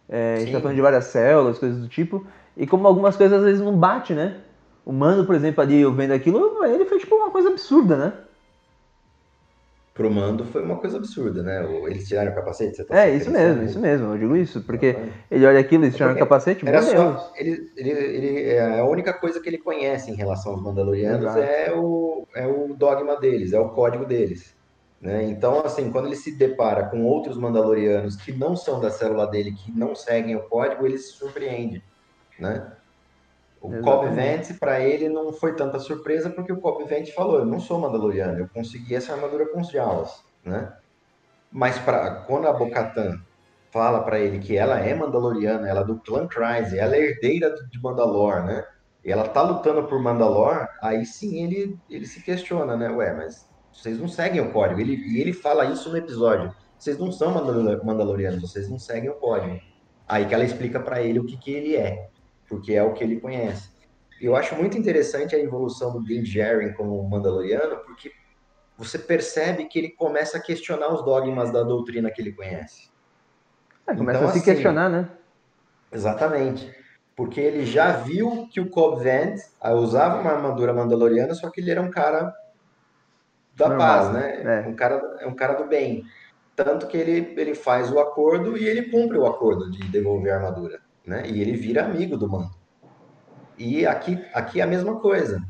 É, 0.10 0.36
a 0.36 0.40
gente 0.40 0.52
tá 0.52 0.62
falando 0.62 0.76
de 0.76 0.82
várias 0.82 1.06
células, 1.06 1.60
coisas 1.60 1.80
do 1.80 1.88
tipo. 1.88 2.26
E 2.56 2.66
como 2.66 2.88
algumas 2.88 3.16
coisas 3.16 3.38
às 3.38 3.44
vezes 3.44 3.62
não 3.62 3.78
bate, 3.78 4.14
né? 4.14 4.38
O 4.86 4.94
Mando, 4.94 5.26
por 5.26 5.36
exemplo, 5.36 5.62
ali 5.62 5.84
vendo 5.92 6.14
aquilo, 6.14 6.64
ele 6.64 6.86
fez 6.86 7.02
tipo 7.02 7.16
uma 7.16 7.30
coisa 7.30 7.50
absurda, 7.50 7.98
né? 7.98 8.14
pro 9.98 10.12
Mando 10.12 10.46
foi 10.46 10.62
uma 10.62 10.78
coisa 10.78 10.98
absurda, 10.98 11.42
né? 11.42 11.68
Eles 11.88 12.08
tiraram 12.08 12.32
o 12.32 12.36
capacete, 12.36 12.84
tá 12.84 13.04
É, 13.04 13.16
isso 13.16 13.32
mesmo, 13.32 13.64
isso 13.64 13.80
mesmo, 13.80 14.14
eu 14.14 14.18
digo 14.18 14.36
isso, 14.36 14.62
porque 14.62 14.96
ele 15.30 15.46
olha 15.46 15.60
aquilo, 15.60 15.84
eles 15.86 15.96
tiraram 15.96 16.14
o 16.16 16.20
capacete, 16.20 16.66
era 16.68 16.84
só, 16.84 17.34
ele, 17.36 17.72
ele, 17.76 17.90
ele, 17.90 18.44
é 18.44 18.80
a 18.80 18.86
única 18.86 19.12
coisa 19.12 19.42
que 19.42 19.50
ele 19.50 19.58
conhece 19.58 20.12
em 20.12 20.14
relação 20.14 20.52
aos 20.52 20.62
Mandalorianos 20.62 21.36
é 21.36 21.74
o, 21.76 22.28
é 22.36 22.46
o 22.46 22.76
dogma 22.76 23.20
deles, 23.20 23.54
é 23.54 23.60
o 23.60 23.70
código 23.70 24.06
deles. 24.06 24.56
Né? 25.00 25.26
Então, 25.26 25.62
assim, 25.64 25.92
quando 25.92 26.08
ele 26.08 26.16
se 26.16 26.36
depara 26.36 26.88
com 26.88 27.06
outros 27.06 27.38
Mandalorianos 27.38 28.16
que 28.16 28.32
não 28.32 28.56
são 28.56 28.80
da 28.80 28.90
célula 28.90 29.28
dele, 29.28 29.52
que 29.54 29.72
não 29.72 29.94
seguem 29.94 30.36
o 30.36 30.44
código, 30.44 30.86
ele 30.86 30.98
se 30.98 31.14
surpreende, 31.14 31.84
né? 32.40 32.74
O 33.62 33.82
Cobb 33.82 34.10
Vance, 34.10 34.54
para 34.56 34.80
ele, 34.80 35.10
não 35.10 35.34
foi 35.34 35.56
tanta 35.56 35.80
surpresa, 35.80 36.30
porque 36.30 36.54
o 36.54 36.60
Cobb 36.60 36.84
Vance 36.84 37.12
falou: 37.12 37.40
Eu 37.40 37.46
não 37.46 37.60
sou 37.60 37.80
Mandaloriano, 37.80 38.40
eu 38.40 38.50
consegui 38.50 38.96
essa 38.96 39.14
armadura 39.14 39.48
com 39.48 39.62
os 39.62 39.70
Jawas, 39.70 40.24
né? 40.44 40.74
Mas 41.52 41.78
pra, 41.80 42.24
quando 42.28 42.48
a 42.48 42.54
Bocatan 42.54 43.20
fala 43.72 44.02
para 44.04 44.20
ele 44.20 44.40
que 44.40 44.56
ela 44.56 44.80
é 44.80 44.94
Mandaloriana, 44.94 45.68
ela 45.68 45.82
é 45.82 45.86
do 45.86 46.00
clã 46.00 46.28
Kryze, 46.28 46.78
ela 46.78 46.96
é 46.96 47.02
herdeira 47.02 47.54
de 47.70 47.82
Mandalor, 47.82 48.44
né? 48.44 48.66
E 49.04 49.12
ela 49.12 49.28
tá 49.28 49.42
lutando 49.42 49.84
por 49.84 50.02
Mandalor, 50.02 50.68
aí 50.82 51.06
sim 51.06 51.44
ele, 51.44 51.80
ele 51.90 52.06
se 52.06 52.22
questiona, 52.22 52.76
né? 52.76 52.90
Ué, 52.90 53.14
mas 53.14 53.47
vocês 53.78 54.00
não 54.00 54.08
seguem 54.08 54.42
o 54.42 54.52
código. 54.52 54.82
Ele, 54.82 54.96
e 54.96 55.22
ele 55.22 55.32
fala 55.32 55.66
isso 55.66 55.90
no 55.90 55.98
episódio. 55.98 56.54
Vocês 56.78 56.98
não 56.98 57.12
são 57.12 57.32
Mandalorianos, 57.32 58.42
vocês 58.42 58.70
não 58.70 58.80
seguem 58.80 59.10
o 59.10 59.16
código. 59.16 59.60
Aí 60.08 60.26
que 60.26 60.34
ela 60.34 60.44
explica 60.44 60.80
para 60.80 61.02
ele 61.02 61.20
o 61.20 61.26
que, 61.26 61.38
que 61.38 61.52
ele 61.52 61.76
é 61.76 62.10
porque 62.48 62.74
é 62.74 62.84
o 62.84 62.94
que 62.94 63.04
ele 63.04 63.20
conhece. 63.20 63.70
Eu 64.20 64.36
acho 64.36 64.56
muito 64.56 64.78
interessante 64.78 65.36
a 65.36 65.40
evolução 65.40 65.92
do 65.92 66.04
Din 66.04 66.24
Djarin 66.24 66.74
como 66.74 67.08
Mandaloriano, 67.08 67.78
porque 67.86 68.12
você 68.78 68.98
percebe 68.98 69.66
que 69.66 69.78
ele 69.78 69.90
começa 69.90 70.38
a 70.38 70.42
questionar 70.42 70.92
os 70.92 71.04
dogmas 71.04 71.52
da 71.52 71.64
doutrina 71.64 72.10
que 72.10 72.22
ele 72.22 72.32
conhece. 72.32 72.90
É, 73.86 73.96
começa 73.96 74.20
então, 74.20 74.30
a 74.30 74.34
se 74.34 74.40
assim, 74.40 74.52
questionar, 74.52 74.90
né? 74.90 75.10
Exatamente. 75.92 76.76
Porque 77.16 77.40
ele 77.40 77.66
já 77.66 77.92
viu 77.92 78.48
que 78.52 78.60
o 78.60 78.70
Cobb 78.70 79.04
Vanth 79.04 79.40
ah, 79.62 79.74
usava 79.74 80.20
uma 80.20 80.32
armadura 80.32 80.74
mandaloriana, 80.74 81.34
só 81.34 81.50
que 81.50 81.62
ele 81.62 81.72
era 81.72 81.82
um 81.82 81.90
cara 81.90 82.34
da 83.58 83.70
Normal, 83.70 83.88
paz, 83.88 84.14
né? 84.14 84.64
É. 84.64 84.68
Um, 84.68 84.76
cara, 84.76 85.18
é 85.20 85.28
um 85.28 85.36
cara 85.36 85.54
do 85.56 85.66
bem. 85.66 86.06
Tanto 86.56 86.88
que 86.88 86.96
ele, 86.96 87.34
ele 87.38 87.56
faz 87.56 87.92
o 87.92 88.00
acordo 88.00 88.58
e 88.58 88.66
ele 88.66 88.84
cumpre 88.84 89.18
o 89.18 89.26
acordo 89.26 89.70
de 89.70 89.84
devolver 89.90 90.32
a 90.32 90.38
armadura 90.38 90.80
né? 91.08 91.24
E 91.26 91.42
ele 91.42 91.54
vira 91.54 91.86
amigo 91.86 92.18
do 92.18 92.30
mando. 92.30 92.52
E 93.58 93.88
aqui, 93.88 94.22
aqui 94.34 94.60
é 94.60 94.64
a 94.64 94.68
mesma 94.68 95.00
coisa. 95.00 95.42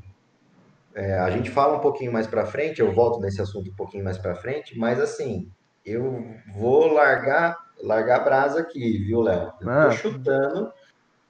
É, 0.94 1.20
a 1.20 1.30
gente 1.32 1.50
fala 1.50 1.78
um 1.78 1.82
pouquinho 1.82 2.14
mais 2.14 2.28
para 2.28 2.46
frente, 2.46 2.80
eu 2.80 2.94
volto 2.94 3.20
nesse 3.20 3.42
assunto 3.42 3.72
um 3.72 3.76
pouquinho 3.76 4.04
mais 4.04 4.18
para 4.18 4.36
frente, 4.36 4.78
mas 4.78 5.00
assim, 5.00 5.52
eu 5.84 6.26
vou 6.56 6.88
largar 6.88 7.58
largar 7.84 8.22
a 8.22 8.24
brasa 8.24 8.62
aqui, 8.62 8.98
viu, 9.00 9.22
Léo? 9.22 9.54
Eu 9.62 9.70
ah. 9.70 9.86
tô 9.86 9.92
chutando, 9.92 10.74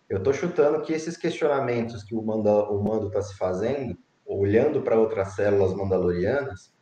eu 0.09 0.23
tô 0.23 0.31
chutando 0.31 0.81
que 0.81 0.93
esses 0.93 1.17
questionamentos 1.17 2.03
que 2.03 2.15
o, 2.15 2.21
manda, 2.21 2.51
o 2.69 2.81
mando 2.81 3.07
está 3.07 3.21
se 3.21 3.35
fazendo, 3.35 3.97
olhando 4.27 4.81
para 4.81 4.99
outras 4.99 5.29
células 5.33 5.73
mandalorianas, 5.73 6.73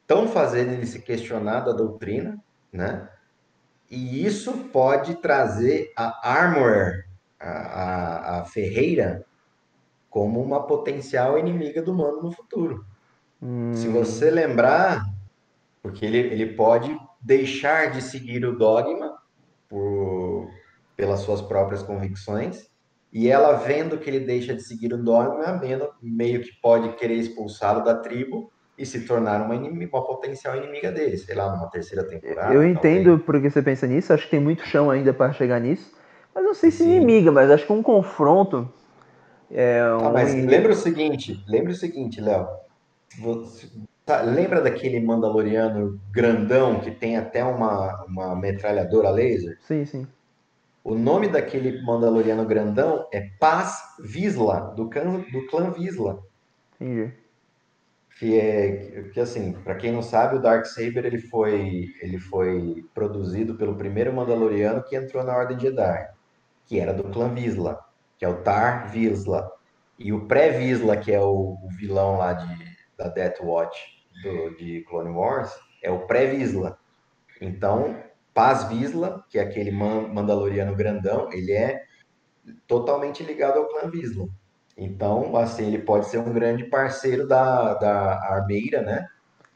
estão 0.00 0.26
fazendo 0.26 0.72
ele 0.72 0.86
se 0.86 1.00
questionar 1.02 1.60
da 1.60 1.72
doutrina, 1.72 2.42
né? 2.72 3.08
E 3.90 4.24
isso 4.24 4.52
pode 4.72 5.16
trazer 5.16 5.92
a 5.96 6.30
Armorer, 6.32 7.06
a, 7.38 7.50
a, 7.50 8.40
a 8.40 8.44
Ferreira, 8.44 9.24
como 10.08 10.42
uma 10.42 10.66
potencial 10.66 11.38
inimiga 11.38 11.82
do 11.82 11.94
mano 11.94 12.22
no 12.22 12.32
futuro. 12.32 12.84
Hum. 13.42 13.74
Se 13.74 13.88
você 13.88 14.30
lembrar, 14.30 15.04
porque 15.82 16.06
ele, 16.06 16.18
ele 16.18 16.54
pode 16.54 16.96
deixar 17.20 17.90
de 17.90 18.00
seguir 18.00 18.44
o 18.44 18.56
dogma 18.56 19.18
por, 19.68 20.48
pelas 20.96 21.20
suas 21.20 21.42
próprias 21.42 21.82
convicções, 21.82 22.69
e 23.12 23.28
ela 23.28 23.54
vendo 23.54 23.98
que 23.98 24.08
ele 24.08 24.20
deixa 24.20 24.54
de 24.54 24.62
seguir 24.62 24.92
o 24.92 25.02
dogma, 25.02 25.60
meio 26.02 26.40
que 26.42 26.50
pode 26.62 26.94
querer 26.96 27.14
expulsá-lo 27.14 27.82
da 27.82 27.94
tribo, 27.94 28.50
e 28.80 28.86
se 28.86 29.00
tornar 29.04 29.42
uma, 29.42 29.54
inimiga, 29.54 29.94
uma 29.94 30.06
potencial 30.06 30.56
inimiga 30.56 30.90
dele, 30.90 31.18
sei 31.18 31.34
lá, 31.34 31.54
numa 31.54 31.68
terceira 31.68 32.02
temporada. 32.02 32.54
Eu 32.54 32.64
entendo 32.64 33.18
porque 33.18 33.50
você 33.50 33.60
pensa 33.60 33.86
nisso, 33.86 34.10
acho 34.10 34.24
que 34.24 34.30
tem 34.30 34.40
muito 34.40 34.64
chão 34.64 34.90
ainda 34.90 35.12
para 35.12 35.34
chegar 35.34 35.60
nisso, 35.60 35.94
mas 36.34 36.42
não 36.42 36.54
sei 36.54 36.70
se 36.70 36.78
Sim. 36.78 36.96
inimiga, 36.96 37.30
mas 37.30 37.50
acho 37.50 37.66
que 37.66 37.72
um 37.74 37.82
confronto. 37.82 38.72
É 39.50 39.84
um... 39.92 40.06
Ah, 40.06 40.10
mas 40.10 40.34
lembra 40.34 40.72
o 40.72 40.74
seguinte, 40.74 41.44
lembra 41.46 41.72
o 41.72 41.74
seguinte, 41.74 42.22
Léo. 42.22 42.48
Tá, 44.06 44.22
lembra 44.22 44.62
daquele 44.62 44.98
Mandaloriano 44.98 46.00
grandão 46.10 46.80
que 46.80 46.90
tem 46.90 47.18
até 47.18 47.44
uma, 47.44 48.02
uma 48.06 48.34
metralhadora 48.34 49.10
laser? 49.10 49.58
Sim, 49.60 49.84
sim. 49.84 50.06
O 50.90 50.94
nome 50.94 51.28
daquele 51.28 51.80
Mandaloriano 51.82 52.44
grandão 52.44 53.06
é 53.12 53.30
Paz 53.38 53.80
Visla, 54.00 54.72
do 54.74 54.90
clã, 54.90 55.24
do 55.32 55.46
clã 55.46 55.70
Visla. 55.70 56.22
Entendi 56.80 57.12
que 58.18 58.38
é 58.38 59.08
que 59.14 59.18
assim, 59.18 59.52
para 59.52 59.76
quem 59.76 59.92
não 59.92 60.02
sabe, 60.02 60.36
o 60.36 60.40
Dark 60.40 60.66
Saber 60.66 61.06
ele 61.06 61.18
foi 61.18 61.94
ele 62.02 62.18
foi 62.18 62.84
produzido 62.92 63.54
pelo 63.54 63.76
primeiro 63.76 64.12
Mandaloriano 64.12 64.82
que 64.82 64.94
entrou 64.94 65.24
na 65.24 65.34
Ordem 65.34 65.58
Jedi, 65.58 66.06
que 66.66 66.78
era 66.78 66.92
do 66.92 67.04
clã 67.04 67.32
Visla, 67.32 67.80
que 68.18 68.24
é 68.26 68.28
o 68.28 68.42
Tar 68.42 68.90
Visla. 68.90 69.50
E 69.98 70.12
o 70.12 70.26
pré-Visla, 70.26 70.98
que 70.98 71.12
é 71.12 71.20
o, 71.20 71.56
o, 71.62 71.68
vilão 71.70 72.18
lá 72.18 72.34
de, 72.34 72.76
da 72.98 73.08
Death 73.08 73.40
Watch 73.40 73.78
do, 74.22 74.56
de 74.56 74.84
Clone 74.88 75.10
Wars, 75.10 75.50
é 75.82 75.90
o 75.90 76.06
pré-Visla. 76.06 76.78
Então, 77.40 77.96
Paz 78.34 78.64
Visla, 78.64 79.24
que 79.28 79.38
é 79.38 79.42
aquele 79.42 79.70
Mandaloriano 79.70 80.74
grandão, 80.74 81.28
ele 81.32 81.52
é 81.52 81.82
totalmente 82.66 83.22
ligado 83.22 83.58
ao 83.58 83.68
clã 83.68 83.90
Visla. 83.90 84.26
Então, 84.76 85.36
assim, 85.36 85.66
ele 85.66 85.78
pode 85.78 86.06
ser 86.06 86.18
um 86.18 86.32
grande 86.32 86.64
parceiro 86.64 87.26
da, 87.26 87.74
da 87.74 88.14
armeira, 88.32 88.80
né? 88.80 89.06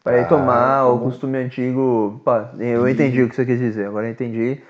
Para 0.02 0.20
retomar 0.20 0.90
o 0.90 1.00
costume 1.00 1.38
antigo. 1.38 2.20
Pá, 2.22 2.52
eu 2.58 2.86
entendi 2.86 3.22
o 3.22 3.28
que 3.28 3.34
você 3.34 3.46
quis 3.46 3.58
dizer, 3.58 3.86
agora 3.86 4.06
eu 4.06 4.12
entendi. 4.12 4.60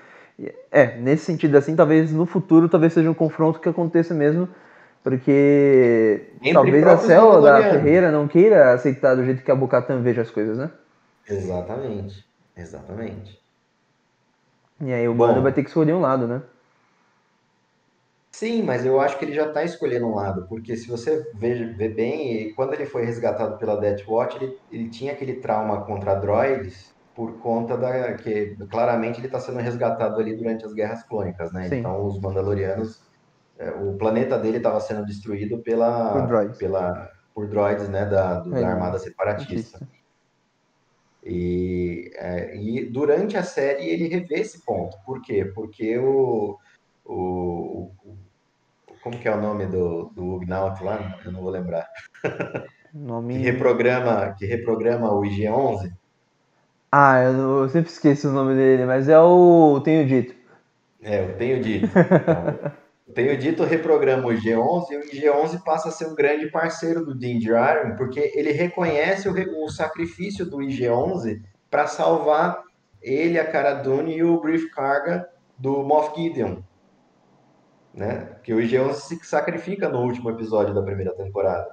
É, 0.71 0.97
nesse 0.97 1.25
sentido 1.25 1.57
assim, 1.57 1.75
talvez 1.75 2.11
no 2.11 2.25
futuro 2.25 2.69
talvez 2.69 2.93
seja 2.93 3.09
um 3.09 3.13
confronto 3.13 3.59
que 3.59 3.67
aconteça 3.67 4.13
mesmo, 4.13 4.47
porque 5.03 6.27
Entre 6.41 6.53
talvez 6.53 6.87
a 6.87 6.97
célula 6.97 7.41
da 7.41 7.69
Ferreira 7.69 8.11
não 8.11 8.27
queira 8.27 8.73
aceitar 8.73 9.15
do 9.15 9.25
jeito 9.25 9.43
que 9.43 9.51
a 9.51 9.55
Bocatan 9.55 10.01
veja 10.01 10.21
as 10.21 10.31
coisas, 10.31 10.57
né? 10.57 10.71
Exatamente, 11.29 12.25
exatamente. 12.55 13.44
E 14.81 14.93
aí 14.93 15.07
o 15.07 15.13
Bando 15.13 15.41
vai 15.41 15.53
ter 15.53 15.63
que 15.63 15.69
escolher 15.69 15.93
um 15.93 16.01
lado, 16.01 16.27
né? 16.27 16.41
Sim, 18.33 18.63
mas 18.63 18.85
eu 18.85 18.99
acho 18.99 19.17
que 19.17 19.23
ele 19.23 19.33
já 19.33 19.47
está 19.47 19.63
escolhendo 19.63 20.07
um 20.07 20.15
lado, 20.15 20.45
porque 20.49 20.75
se 20.75 20.89
você 20.89 21.23
vê, 21.35 21.73
vê 21.73 21.87
bem, 21.87 22.53
quando 22.53 22.73
ele 22.73 22.85
foi 22.85 23.05
resgatado 23.05 23.57
pela 23.57 23.79
Death 23.79 24.05
Watch, 24.05 24.35
ele, 24.35 24.53
ele 24.69 24.89
tinha 24.89 25.13
aquele 25.13 25.35
trauma 25.35 25.85
contra 25.85 26.15
droids 26.15 26.93
por 27.15 27.39
conta 27.39 27.77
da 27.77 28.13
que 28.15 28.57
claramente 28.69 29.21
ele 29.21 29.27
está 29.27 29.39
sendo 29.39 29.59
resgatado 29.59 30.19
ali 30.19 30.35
durante 30.35 30.65
as 30.65 30.73
guerras 30.73 31.01
clônicas, 31.07 31.53
né? 31.53 31.69
Sim. 31.69 31.77
Então 31.77 32.05
os 32.05 32.19
Mandalorianos, 32.19 32.99
é, 33.57 33.69
o 33.71 33.97
planeta 33.97 34.37
dele 34.37 34.57
estava 34.57 34.81
sendo 34.81 35.05
destruído 35.05 35.63
pela 35.63 36.11
Por 36.11 36.27
droids. 36.27 36.57
pela 36.57 37.09
por 37.33 37.47
droids, 37.47 37.87
né, 37.89 38.05
da, 38.05 38.39
do- 38.39 38.55
É, 38.55 38.61
da 38.61 38.69
Armada 38.69 38.99
Separatista. 38.99 39.79
E, 41.25 42.11
é, 42.15 42.55
e 42.57 42.85
durante 42.91 43.35
a 43.37 43.43
série 43.43 43.85
ele 43.89 44.07
revê 44.07 44.35
esse 44.41 44.63
ponto. 44.63 44.95
Por 45.05 45.21
quê? 45.21 45.45
Porque 45.55 45.97
o, 45.97 46.57
o, 47.05 47.91
o- 48.03 48.17
como 49.03 49.19
que 49.19 49.27
é 49.27 49.35
o 49.35 49.41
nome 49.41 49.67
do, 49.67 50.09
do 50.15 50.35
Ugnaught 50.35 50.83
lá? 50.83 51.19
Eu 51.25 51.31
não 51.31 51.41
vou 51.41 51.51
lembrar. 51.51 51.87
Que 53.29 53.37
Nome. 53.37 53.37
reprograma, 53.37 54.33
que 54.37 54.45
reprograma 54.45 55.13
o 55.13 55.25
IG-11. 55.25 55.91
Ah, 56.91 57.21
eu, 57.23 57.59
eu 57.63 57.69
sempre 57.69 57.91
esqueço 57.91 58.29
o 58.29 58.31
nome 58.31 58.55
dele, 58.55 58.85
mas 58.85 59.07
é 59.09 59.19
o 59.19 59.79
Tenho 59.81 60.07
Dito. 60.07 60.33
É, 61.01 61.21
eu 61.21 61.37
tenho 61.37 61.61
dito. 61.61 61.87
Então, 62.15 62.59
tenho 63.13 63.37
dito 63.37 63.63
reprograma 63.63 64.27
o 64.27 64.31
IG-11 64.33 64.85
e 64.91 64.97
o 64.97 65.01
IG-11 65.03 65.63
passa 65.63 65.89
a 65.89 65.91
ser 65.91 66.07
um 66.07 66.15
grande 66.15 66.47
parceiro 66.49 67.05
do 67.05 67.13
Din 67.17 67.37
Djarin, 67.39 67.95
porque 67.95 68.31
ele 68.35 68.51
reconhece 68.51 69.29
o, 69.29 69.63
o 69.63 69.69
sacrifício 69.69 70.45
do 70.45 70.57
IG-11 70.57 71.41
para 71.69 71.85
salvar 71.87 72.63
ele, 73.01 73.37
a 73.37 73.45
Cara 73.45 73.73
Dune 73.75 74.17
e 74.17 74.23
o 74.23 74.39
Grief 74.41 74.69
Karga 74.73 75.29
do 75.57 75.83
Moff 75.83 76.19
Gideon. 76.19 76.57
Né? 77.93 78.27
Que 78.43 78.53
o 78.53 78.57
IG-11 78.59 78.93
se 78.95 79.19
sacrifica 79.23 79.87
no 79.87 79.99
último 80.01 80.29
episódio 80.31 80.73
da 80.73 80.81
primeira 80.81 81.13
temporada. 81.13 81.67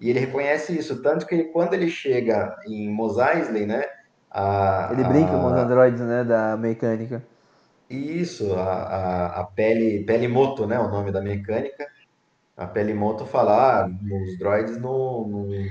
E 0.00 0.10
ele 0.10 0.18
reconhece 0.18 0.76
isso, 0.76 1.00
tanto 1.00 1.26
que 1.26 1.44
quando 1.44 1.72
ele 1.74 1.88
chega 1.88 2.54
em 2.66 2.90
Mos 2.92 3.16
Eisley, 3.18 3.64
né? 3.64 3.84
a- 4.30 4.88
Ele 4.92 5.04
brinca 5.04 5.30
com 5.30 5.46
os 5.46 5.52
a- 5.52 5.62
androides, 5.62 6.00
né, 6.00 6.24
da 6.24 6.56
mecânica. 6.56 7.22
Isso, 7.94 8.54
a, 8.54 8.62
a, 8.72 9.40
a 9.40 9.44
pele, 9.44 10.04
pele 10.04 10.28
moto, 10.28 10.66
né? 10.66 10.78
O 10.78 10.88
nome 10.88 11.10
da 11.12 11.20
mecânica. 11.20 11.86
A 12.56 12.66
pele 12.66 12.94
moto 12.94 13.26
fala, 13.26 13.82
ah, 13.84 13.88
os 13.88 14.38
droids 14.38 14.76
não, 14.80 15.26
não- 15.28 15.70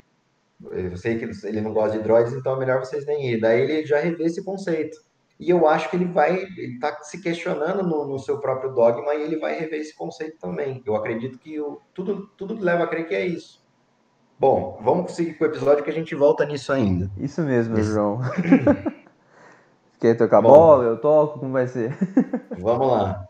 Eu 0.72 0.98
sei 0.98 1.18
que 1.18 1.26
ele 1.48 1.62
não 1.62 1.74
gosta 1.74 1.98
de 1.98 2.04
droids, 2.04 2.34
então 2.34 2.56
é 2.56 2.60
melhor 2.60 2.80
vocês 2.80 3.06
nem 3.06 3.32
ir. 3.32 3.40
Daí 3.42 3.62
ele 3.62 3.86
já 3.86 4.00
revê 4.00 4.26
esse 4.26 4.44
conceito. 4.44 4.98
E 5.40 5.50
eu 5.50 5.68
acho 5.68 5.90
que 5.90 5.96
ele 5.96 6.06
vai, 6.06 6.36
ele 6.58 6.80
tá 6.80 6.98
se 7.02 7.22
questionando 7.22 7.84
no, 7.84 8.06
no 8.08 8.20
seu 8.20 8.40
próprio 8.40 8.74
dogma 8.74 9.14
e 9.16 9.24
ele 9.24 9.38
vai 9.38 9.58
rever 9.60 9.80
esse 9.82 9.96
conceito 9.96 10.38
também. 10.40 10.82
Eu 10.86 10.96
acredito 10.96 11.38
que 11.40 11.60
o, 11.60 11.82
tudo, 11.94 12.28
tudo 12.38 12.58
leva 12.64 12.84
a 12.84 12.88
crer 12.88 13.08
que 13.08 13.16
é 13.16 13.26
isso. 13.26 13.62
Bom, 14.40 14.80
vamos 14.82 15.14
seguir 15.14 15.34
com 15.36 15.46
o 15.46 15.48
episódio 15.48 15.84
que 15.84 15.90
a 15.90 15.94
gente 15.94 16.16
volta 16.16 16.46
nisso 16.46 16.72
ainda. 16.72 17.10
Isso 17.18 17.42
mesmo, 17.42 17.82
João. 17.82 18.20
Quer 20.04 20.18
tocar 20.18 20.42
Bom. 20.42 20.44
bola? 20.44 20.84
Eu 20.84 21.00
toco? 21.00 21.40
Como 21.40 21.54
vai 21.54 21.66
ser? 21.66 21.98
Vamos 22.56 22.88
lá. 22.92 23.26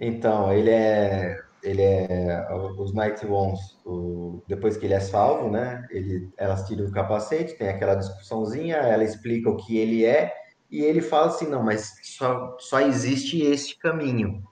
Então, 0.00 0.52
ele 0.52 0.70
é, 0.70 1.36
ele 1.62 1.82
é 1.82 2.46
os 2.78 2.94
Night 2.94 3.26
Ones, 3.26 3.60
o- 3.86 4.42
depois 4.48 4.76
que 4.76 4.86
ele 4.86 4.94
é 4.94 5.00
salvo, 5.00 5.50
né? 5.50 5.86
Ele, 5.90 6.30
elas 6.38 6.66
tiram 6.66 6.86
o 6.86 6.92
capacete, 6.92 7.58
tem 7.58 7.68
aquela 7.68 7.94
discussãozinha, 7.96 8.76
ela 8.76 9.04
explica 9.04 9.50
o 9.50 9.56
que 9.56 9.78
ele 9.78 10.04
é 10.04 10.32
e 10.70 10.82
ele 10.82 11.00
fala 11.02 11.28
assim, 11.28 11.48
não, 11.48 11.62
mas 11.64 11.90
só, 12.18 12.56
só 12.60 12.80
existe 12.80 13.42
esse 13.42 13.78
caminho. 13.78 14.42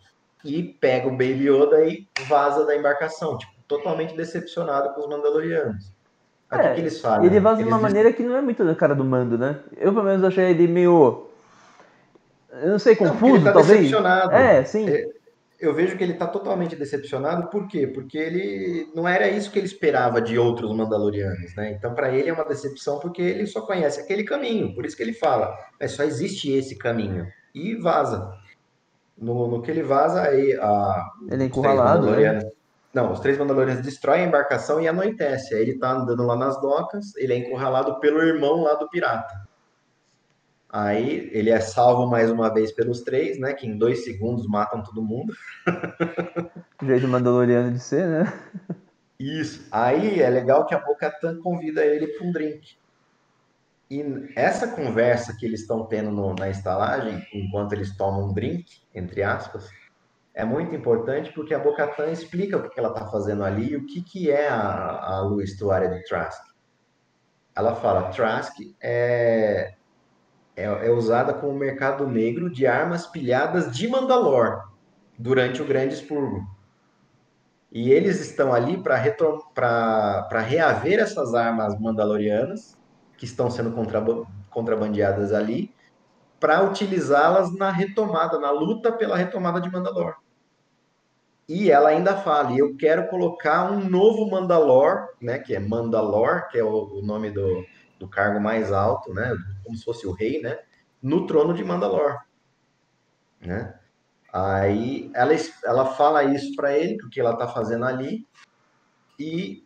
E 0.45 0.75
pega 0.81 1.09
o 1.09 1.13
Baby 1.13 1.49
Yoda 1.51 1.85
e 1.87 2.09
vaza 2.29 2.65
da 2.67 2.77
embarcação, 2.77 3.39
tipo, 3.39 3.53
totalmente 3.69 4.17
decepcionado 4.17 4.95
com 4.95 5.03
os 5.03 5.09
Mandalorianos. 5.09 5.85
O 6.53 6.61
que 6.61 6.69
É, 6.69 6.75
que 6.75 6.81
eles 6.81 7.01
fazem? 7.01 7.27
Ele 7.27 7.41
vaza 7.41 7.63
de 7.63 7.69
uma 7.69 7.79
Eles 7.79 7.79
maneira 7.79 8.13
que 8.13 8.23
não 8.23 8.37
é 8.37 8.43
muito 8.43 8.65
da 8.65 8.75
cara 8.75 8.95
do 8.95 9.05
mando, 9.05 9.37
né? 9.39 9.61
Eu, 9.77 9.93
pelo 9.93 10.05
menos, 10.05 10.23
achei 10.25 10.45
ele 10.51 10.67
meio. 10.69 11.27
Eu 12.63 12.71
não 12.71 12.79
sei, 12.79 12.97
Não, 13.01 13.11
confuso, 13.11 13.37
ele 13.37 13.45
tá 13.45 13.53
talvez. 13.53 13.79
decepcionado. 13.79 14.33
É, 14.33 14.65
sim. 14.65 14.89
É, 14.89 15.09
eu 15.59 15.75
vejo 15.75 15.97
que 15.97 16.05
ele 16.05 16.13
está 16.13 16.27
totalmente 16.27 16.77
decepcionado, 16.77 17.49
por 17.49 17.67
quê? 17.67 17.87
Porque 17.87 18.19
ele 18.19 18.91
não 18.95 19.09
era 19.09 19.29
isso 19.29 19.51
que 19.51 19.59
ele 19.59 19.67
esperava 19.67 20.21
de 20.21 20.39
outros 20.39 20.75
Mandalorianos, 20.75 21.55
né? 21.57 21.73
Então, 21.73 21.95
para 21.95 22.13
ele 22.13 22.29
é 22.29 22.33
uma 22.33 22.45
decepção 22.45 22.99
porque 22.99 23.23
ele 23.23 23.47
só 23.47 23.63
conhece 23.63 24.01
aquele 24.01 24.25
caminho, 24.25 24.75
por 24.75 24.85
isso 24.85 24.97
que 24.97 25.03
ele 25.03 25.15
fala, 25.15 25.57
mas 25.81 25.93
só 25.93 26.03
existe 26.03 26.53
esse 26.53 26.77
caminho. 26.77 27.27
E 27.55 27.75
vaza. 27.77 28.31
No, 29.17 29.49
no 29.49 29.63
que 29.63 29.71
ele 29.71 29.83
vaza, 29.83 30.23
aí 30.23 30.53
a, 30.61 31.11
Ele 31.31 31.45
é 31.45 31.47
encurralado, 31.47 32.11
né? 32.11 32.41
Não, 32.93 33.13
os 33.13 33.21
três 33.21 33.37
Mandalorianos 33.39 33.83
destroem 33.83 34.25
a 34.25 34.27
embarcação 34.27 34.81
e 34.81 34.89
anoitece. 34.89 35.55
Aí 35.55 35.63
ele 35.63 35.79
tá 35.79 35.93
andando 35.93 36.23
lá 36.23 36.37
nas 36.37 36.61
docas, 36.61 37.15
ele 37.17 37.33
é 37.33 37.37
encurralado 37.37 37.99
pelo 38.01 38.23
irmão 38.23 38.63
lá 38.63 38.75
do 38.75 38.89
pirata. 38.89 39.35
Aí 40.69 41.31
ele 41.33 41.51
é 41.51 41.61
salvo 41.61 42.07
mais 42.07 42.31
uma 42.31 42.53
vez 42.53 42.73
pelos 42.73 43.03
três, 43.03 43.39
né? 43.39 43.55
Que 43.55 43.67
em 43.67 43.79
dois 43.79 44.05
segundos 44.05 44.47
matam 44.47 44.83
todo 44.83 45.03
mundo. 45.03 45.33
Jeito 46.83 47.09
mandaloriano 47.09 47.73
de 47.73 47.79
ser, 47.79 48.07
né? 48.07 48.33
Isso. 49.19 49.67
Aí 49.71 50.21
é 50.21 50.29
legal 50.29 50.67
que 50.67 50.75
a 50.75 50.79
Bo-Katan 50.79 51.41
convida 51.41 51.85
ele 51.85 52.09
para 52.09 52.27
um 52.27 52.33
drink. 52.33 52.77
E 53.91 54.03
essa 54.35 54.69
conversa 54.69 55.37
que 55.37 55.47
eles 55.47 55.61
estão 55.61 55.87
tendo 55.87 56.11
no- 56.11 56.35
na 56.35 56.51
estalagem, 56.51 57.25
enquanto 57.33 57.73
eles 57.73 57.97
tomam 57.97 58.29
um 58.29 58.35
drink, 58.35 58.67
entre 58.95 59.23
aspas, 59.23 59.71
é 60.35 60.45
muito 60.45 60.75
importante 60.75 61.33
porque 61.33 61.55
a 61.55 61.59
Bo-Katan 61.59 62.11
explica 62.11 62.59
o 62.59 62.63
que 62.65 62.71
que 62.71 62.79
ela 62.81 62.91
está 62.91 63.07
fazendo 63.07 63.45
ali 63.45 63.71
e 63.71 63.77
o 63.77 63.87
que, 63.87 64.03
que 64.03 64.31
é 64.31 64.49
a, 64.49 64.99
a 64.99 65.21
lua 65.21 65.43
estuária 65.45 65.89
de 65.89 66.05
Trask. 66.05 66.43
Ela 67.55 67.75
fala, 67.77 68.11
Trask 68.11 68.55
é, 68.83 69.76
é, 70.57 70.65
é 70.65 70.91
usada 70.91 71.35
como 71.35 71.57
mercado 71.57 72.09
negro 72.09 72.51
de 72.51 72.67
armas 72.67 73.07
pilhadas 73.07 73.71
de 73.77 73.87
Mandalor 73.87 74.71
durante 75.19 75.61
o 75.61 75.67
Grande 75.67 75.95
Expurgo. 75.95 76.47
E 77.71 77.91
eles 77.91 78.21
estão 78.21 78.55
ali 78.55 78.83
para 78.83 80.41
reaver 80.41 80.99
essas 80.99 81.35
armas 81.35 81.79
mandalorianas 81.79 82.77
que 83.19 83.27
estão 83.27 83.51
sendo 83.51 83.73
contraba- 83.73 84.27
contrabandeadas 84.51 85.33
ali, 85.33 85.75
para 86.41 86.63
utilizá-las 86.63 87.55
na 87.55 87.71
retomada, 87.71 88.39
na 88.39 88.51
luta 88.51 88.93
pela 88.93 89.17
retomada 89.17 89.61
de 89.61 89.71
Mandalor. 89.71 90.17
E 91.49 91.71
ela 91.71 91.91
ainda 91.91 92.17
fala, 92.17 92.57
eu 92.57 92.77
quero 92.77 93.09
colocar 93.09 93.71
um 93.71 93.89
novo 93.89 94.29
Mandalor, 94.31 95.09
né, 95.21 95.39
que 95.39 95.55
é 95.55 95.61
Mandalor, 95.61 96.49
que 96.49 96.59
é 96.59 96.65
o, 96.65 96.99
o 96.99 97.03
nome 97.03 97.31
do, 97.31 97.65
do 97.99 98.09
cargo 98.09 98.41
mais 98.41 98.73
alto, 98.73 99.13
né, 99.13 99.37
como 99.65 99.77
se 99.77 99.85
fosse 99.85 100.07
o 100.07 100.13
rei, 100.13 100.41
né, 100.41 100.59
no 101.03 101.27
trono 101.27 101.55
de 101.55 101.65
Mandalor, 101.65 102.19
né? 103.41 103.79
Aí 104.33 105.11
ela, 105.15 105.33
ela 105.65 105.87
fala 105.87 106.25
isso 106.25 106.55
para 106.55 106.77
ele, 106.77 107.03
o 107.03 107.09
que 107.09 107.21
ela 107.21 107.37
tá 107.37 107.49
fazendo 107.49 107.85
ali, 107.85 108.27
e, 109.19 109.65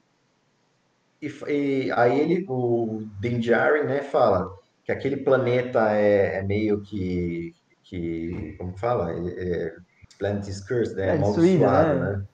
e, 1.20 1.26
e 1.48 1.92
aí 1.92 2.20
ele, 2.20 2.46
o 2.48 3.02
Din 3.20 3.40
Djarin, 3.40 3.84
né, 3.84 4.02
fala 4.02 4.60
que 4.84 4.92
aquele 4.92 5.18
planeta 5.18 5.92
é, 5.92 6.38
é 6.38 6.42
meio 6.42 6.80
que, 6.82 7.54
que, 7.84 8.54
como 8.58 8.76
fala? 8.76 9.12
É, 9.12 9.16
é, 9.18 9.76
Planet 10.18 10.46
is 10.46 10.60
cursed, 10.60 10.96
né? 10.96 11.08
É, 11.08 11.10
amaldiçoado, 11.12 12.00
né? 12.00 12.16
né? 12.16 12.24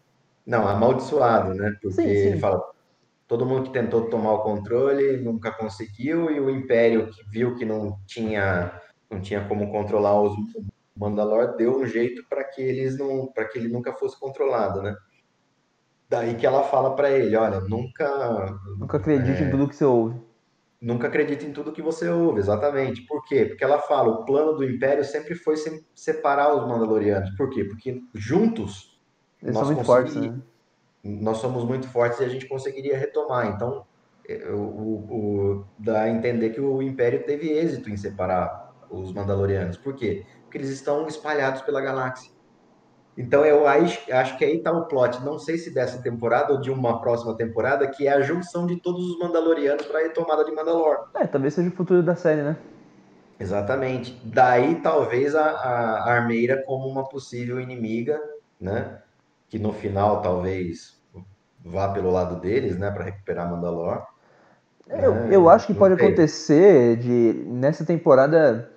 Não, 0.46 0.66
amaldiçoado, 0.66 1.54
né? 1.54 1.76
Porque 1.80 1.96
Sim, 1.96 2.02
sim. 2.02 2.08
ele 2.08 2.38
fala, 2.38 2.62
todo 3.26 3.44
mundo 3.46 3.64
que 3.64 3.72
tentou 3.72 4.08
tomar 4.08 4.32
o 4.34 4.42
controle 4.42 5.16
nunca 5.18 5.50
conseguiu, 5.52 6.30
e 6.30 6.38
o 6.40 6.48
Império 6.50 7.10
que 7.10 7.22
viu 7.30 7.54
que 7.56 7.64
não 7.64 7.98
tinha, 8.06 8.80
não 9.10 9.20
tinha 9.20 9.46
como 9.48 9.70
controlar 9.70 10.20
os 10.22 10.34
Mandalor 10.98 11.56
deu 11.56 11.78
um 11.80 11.86
jeito 11.86 12.24
para 12.26 12.42
que 12.42 12.62
eles 12.62 12.96
não, 12.98 13.26
para 13.30 13.44
que 13.46 13.58
ele 13.58 13.68
nunca 13.68 13.92
fosse 13.92 14.18
controlado, 14.18 14.80
né? 14.80 14.96
Daí 16.08 16.34
que 16.36 16.46
ela 16.46 16.62
fala 16.62 16.94
para 16.94 17.10
ele, 17.10 17.36
olha, 17.36 17.60
nunca, 17.60 18.58
Nunca 18.78 18.96
acredite 18.96 19.42
É. 19.42 19.46
em 19.46 19.50
tudo 19.50 19.68
que 19.68 19.76
você 19.76 19.84
ouve. 19.84 20.18
nunca 20.80 21.08
acredite 21.08 21.44
em 21.44 21.52
tudo 21.52 21.72
que 21.72 21.82
você 21.82 22.08
ouve, 22.08 22.38
exatamente. 22.38 23.02
Por 23.02 23.24
quê? 23.24 23.44
Porque 23.44 23.64
ela 23.64 23.78
fala, 23.80 24.08
o 24.08 24.24
plano 24.24 24.52
do 24.54 24.64
Império 24.64 25.04
sempre 25.04 25.34
foi 25.34 25.56
se- 25.56 25.84
separar 25.94 26.54
os 26.54 26.66
Mandalorianos. 26.68 27.30
Por 27.36 27.50
quê? 27.50 27.64
Porque 27.64 28.00
juntos 28.14 28.98
Eles 29.42 29.54
nós 29.54 29.66
são 29.66 29.74
muito 29.74 29.86
fortes, 29.86 30.14
né? 30.16 30.34
Nós 31.06 31.38
somos 31.38 31.64
muito 31.64 31.88
fortes 31.88 32.20
e 32.20 32.24
a 32.24 32.28
gente 32.28 32.48
conseguiria 32.48 32.96
retomar. 32.98 33.46
Então, 33.48 33.84
o, 34.50 34.56
o- 34.56 35.16
o- 35.60 35.66
dá 35.78 36.02
a 36.02 36.08
entender 36.10 36.50
que 36.50 36.60
o 36.60 36.82
Império 36.82 37.24
teve 37.24 37.48
êxito 37.50 37.90
em 37.90 37.96
separar 37.96 38.72
os 38.90 39.12
Mandalorianos. 39.12 39.76
Por 39.76 39.94
quê? 39.94 40.24
Porque 40.42 40.58
eles 40.58 40.70
estão 40.70 41.06
espalhados 41.06 41.62
pela 41.62 41.80
galáxia. 41.80 42.30
Então, 43.16 43.46
eu 43.46 43.66
acho, 43.66 44.12
acho 44.12 44.36
que 44.36 44.44
aí 44.44 44.58
está 44.58 44.70
o 44.70 44.86
plot, 44.86 45.24
não 45.24 45.38
sei 45.38 45.56
se 45.56 45.72
dessa 45.72 46.02
temporada 46.02 46.52
ou 46.52 46.60
de 46.60 46.70
uma 46.70 47.00
próxima 47.00 47.34
temporada, 47.34 47.86
que 47.88 48.06
é 48.06 48.12
a 48.12 48.20
junção 48.20 48.66
de 48.66 48.76
todos 48.80 49.10
os 49.10 49.18
Mandalorianos 49.18 49.86
para 49.86 50.00
a 50.00 50.02
retomada 50.02 50.44
de 50.44 50.52
Mandalor. 50.52 50.98
É, 51.14 51.26
talvez 51.26 51.54
seja 51.54 51.70
o 51.70 51.72
futuro 51.72 52.02
da 52.02 52.14
série, 52.14 52.42
né? 52.42 52.56
Exatamente. 53.40 54.20
Daí, 54.24 54.76
talvez, 54.82 55.34
a, 55.34 55.44
a 55.50 56.12
Armeira 56.12 56.62
como 56.66 56.88
uma 56.88 57.08
possível 57.08 57.58
inimiga, 57.60 58.20
né? 58.60 59.00
que 59.48 59.58
no 59.58 59.72
final 59.72 60.20
talvez 60.22 60.95
vá 61.66 61.88
pelo 61.88 62.10
lado 62.10 62.40
deles, 62.40 62.78
né, 62.78 62.90
para 62.90 63.04
recuperar 63.04 63.50
Mandalor. 63.50 64.06
Eu, 64.88 65.12
É, 65.14 65.28
eu 65.30 65.48
acho 65.48 65.66
que 65.66 65.74
pode 65.74 65.96
sei. 65.96 66.06
acontecer 66.06 66.96
de 66.96 67.44
nessa 67.46 67.84
temporada 67.84 68.70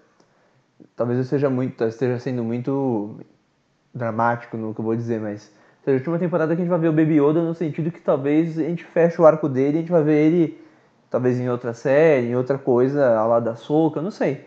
talvez 0.95 1.19
eu 1.19 1.25
seja 1.25 1.49
muito 1.49 1.83
esteja 1.85 2.19
sendo 2.19 2.43
muito 2.43 3.17
dramático 3.93 4.57
no 4.57 4.73
que 4.73 4.81
eu 4.81 4.85
vou 4.85 4.95
dizer, 4.95 5.19
mas 5.19 5.51
seja 5.83 5.97
a 5.97 5.99
última 5.99 6.19
temporada 6.19 6.55
que 6.55 6.61
a 6.61 6.65
gente 6.65 6.71
vai 6.71 6.79
ver 6.79 6.89
o 6.89 6.93
Baby 6.93 7.19
Yoda 7.21 7.41
no 7.41 7.53
sentido 7.55 7.91
que 7.91 8.01
talvez 8.01 8.57
a 8.59 8.63
gente 8.63 8.83
feche 8.83 9.21
o 9.21 9.25
arco 9.25 9.47
dele 9.49 9.77
e 9.77 9.77
a 9.77 9.81
gente 9.81 9.91
vai 9.91 10.03
ver 10.03 10.25
ele 10.25 10.61
talvez 11.09 11.39
em 11.39 11.49
outra 11.49 11.73
série, 11.73 12.27
em 12.27 12.35
outra 12.35 12.57
coisa, 12.57 13.17
ao 13.17 13.29
lado 13.29 13.45
da 13.45 13.55
Soca, 13.55 14.01
não 14.01 14.11
sei. 14.11 14.45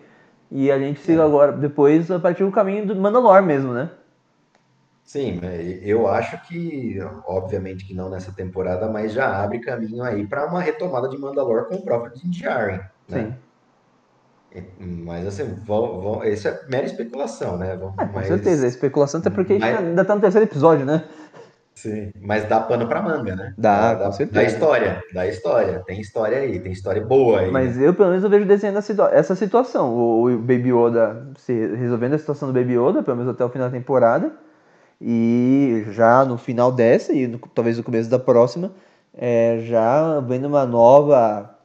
E 0.50 0.70
a 0.70 0.78
gente 0.78 1.00
siga 1.00 1.24
agora 1.24 1.52
depois 1.52 2.10
a 2.10 2.18
partir 2.20 2.44
do 2.44 2.52
caminho 2.52 2.86
do 2.86 2.94
Mandalore 2.96 3.44
mesmo, 3.44 3.72
né? 3.72 3.90
Sim, 5.04 5.40
né, 5.42 5.60
eu 5.82 6.06
acho 6.08 6.40
que, 6.46 6.98
obviamente 7.26 7.84
que 7.84 7.92
não 7.94 8.08
nessa 8.08 8.32
temporada, 8.32 8.88
mas 8.88 9.12
já 9.12 9.42
abre 9.42 9.58
caminho 9.58 10.02
aí 10.02 10.26
para 10.26 10.46
uma 10.46 10.60
retomada 10.60 11.08
de 11.08 11.18
Mandalor 11.18 11.66
com 11.66 11.74
o 11.74 11.82
próprio 11.82 12.14
Din 12.14 12.30
Djarin, 12.30 12.80
né? 13.08 13.36
Sim. 14.52 14.64
Mas 14.78 15.26
assim, 15.26 15.54
vão, 15.66 16.00
vão, 16.00 16.24
isso 16.24 16.46
é 16.46 16.60
mera 16.68 16.84
especulação, 16.84 17.56
né? 17.56 17.74
Vão- 17.76 17.94
É, 17.98 18.04
com 18.06 18.12
mas, 18.14 18.26
certeza, 18.26 18.66
a 18.66 18.68
especulação 18.68 19.20
até 19.20 19.30
porque 19.30 19.54
a 19.54 19.56
gente 19.56 19.62
mas- 19.64 19.78
ainda 19.78 20.04
tá 20.04 20.14
no 20.14 20.20
terceiro 20.20 20.46
episódio, 20.46 20.84
né? 20.84 21.04
Sim, 21.74 22.12
mas 22.20 22.46
dá 22.46 22.60
pano 22.60 22.86
pra 22.86 23.00
manga, 23.00 23.34
né? 23.34 23.54
Dá, 23.56 23.94
dá, 23.94 24.12
certeza. 24.12 24.40
Dá 24.40 24.44
história, 24.46 25.02
dá 25.14 25.26
história. 25.26 25.82
Tem 25.86 26.00
história 26.00 26.38
aí, 26.38 26.60
tem 26.60 26.70
história 26.70 27.02
boa 27.04 27.40
aí. 27.40 27.50
Mas 27.50 27.76
né? 27.78 27.88
eu, 27.88 27.94
pelo 27.94 28.10
menos, 28.10 28.22
eu 28.22 28.28
vejo 28.30 28.44
desenhando 28.44 28.80
situa- 28.82 29.10
essa 29.12 29.34
situação. 29.34 29.90
O, 29.94 30.26
o 30.30 30.38
Baby 30.38 30.70
Yoda 30.70 31.28
se 31.38 31.52
resolvendo 31.74 32.12
a 32.12 32.18
situação 32.18 32.46
do 32.52 32.54
Baby 32.54 32.74
Yoda, 32.78 33.02
pelo 33.02 33.16
menos 33.16 33.32
até 33.32 33.42
o 33.44 33.48
final 33.48 33.68
da 33.68 33.76
temporada. 33.76 34.30
E 35.04 35.84
já 35.90 36.24
no 36.24 36.38
final 36.38 36.70
dessa, 36.70 37.12
e 37.12 37.26
no- 37.26 37.38
talvez 37.52 37.76
no 37.76 37.82
começo 37.82 38.08
da 38.08 38.20
próxima, 38.20 38.70
é, 39.12 39.58
já 39.62 40.20
vendo 40.20 40.46
uma 40.46 40.64
nova. 40.64 41.58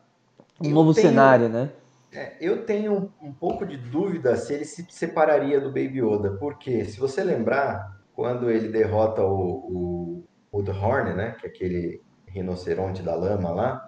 Um 0.60 0.70
Eu 0.70 0.74
novo 0.74 0.92
tenho- 0.94 1.08
cenário, 1.08 1.48
né? 1.48 1.70
É, 2.12 2.34
eu 2.42 2.66
tenho 2.66 3.12
um 3.22 3.32
pouco 3.32 3.64
de 3.64 3.78
dúvida 3.78 4.36
se 4.36 4.54
ele 4.54 4.66
se 4.66 4.84
separaria 4.90 5.62
do 5.62 5.68
Baby 5.68 6.00
Yoda, 6.02 6.32
porque 6.40 6.84
se 6.86 7.00
você 7.00 7.24
lembrar, 7.24 7.96
quando 8.16 8.50
ele 8.50 8.70
derrota 8.70 9.22
o, 9.24 9.30
o 9.32 10.24
Mudhorn, 10.52 11.14
né, 11.14 11.36
que 11.40 11.46
é 11.46 11.50
aquele 11.50 12.02
rinoceronte 12.28 13.04
da 13.04 13.14
lama 13.14 13.52
lá, 13.52 13.88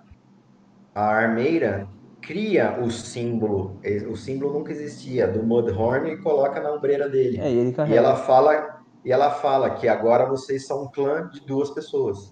a 0.94 1.06
armeira 1.08 1.88
cria 2.22 2.78
o 2.80 2.92
símbolo, 2.92 3.80
o 4.12 4.16
símbolo 4.16 4.54
nunca 4.60 4.72
existia, 4.72 5.28
do 5.28 5.42
Mudhorn 5.42 6.12
e 6.12 6.18
coloca 6.18 6.60
na 6.60 6.72
ombreira 6.72 7.10
dele. 7.10 7.40
É, 7.40 7.50
e 7.88 7.96
ela 7.96 8.16
fala, 8.16 8.79
e 9.10 9.12
ela 9.12 9.32
fala 9.32 9.72
que 9.72 9.88
agora 9.88 10.24
vocês 10.28 10.68
são 10.68 10.84
um 10.84 10.88
clã 10.88 11.28
de 11.34 11.40
duas 11.40 11.72
pessoas, 11.72 12.32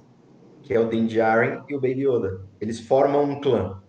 que 0.62 0.76
é 0.76 0.80
o 0.80 0.88
Din 0.88 1.08
Djarin 1.08 1.64
e 1.68 1.76
o 1.76 1.82
Baby 1.82 2.08
Yoda. 2.08 2.42
Eles 2.62 2.80
formam 2.80 3.24
um 3.24 3.42
clã, 3.42 3.82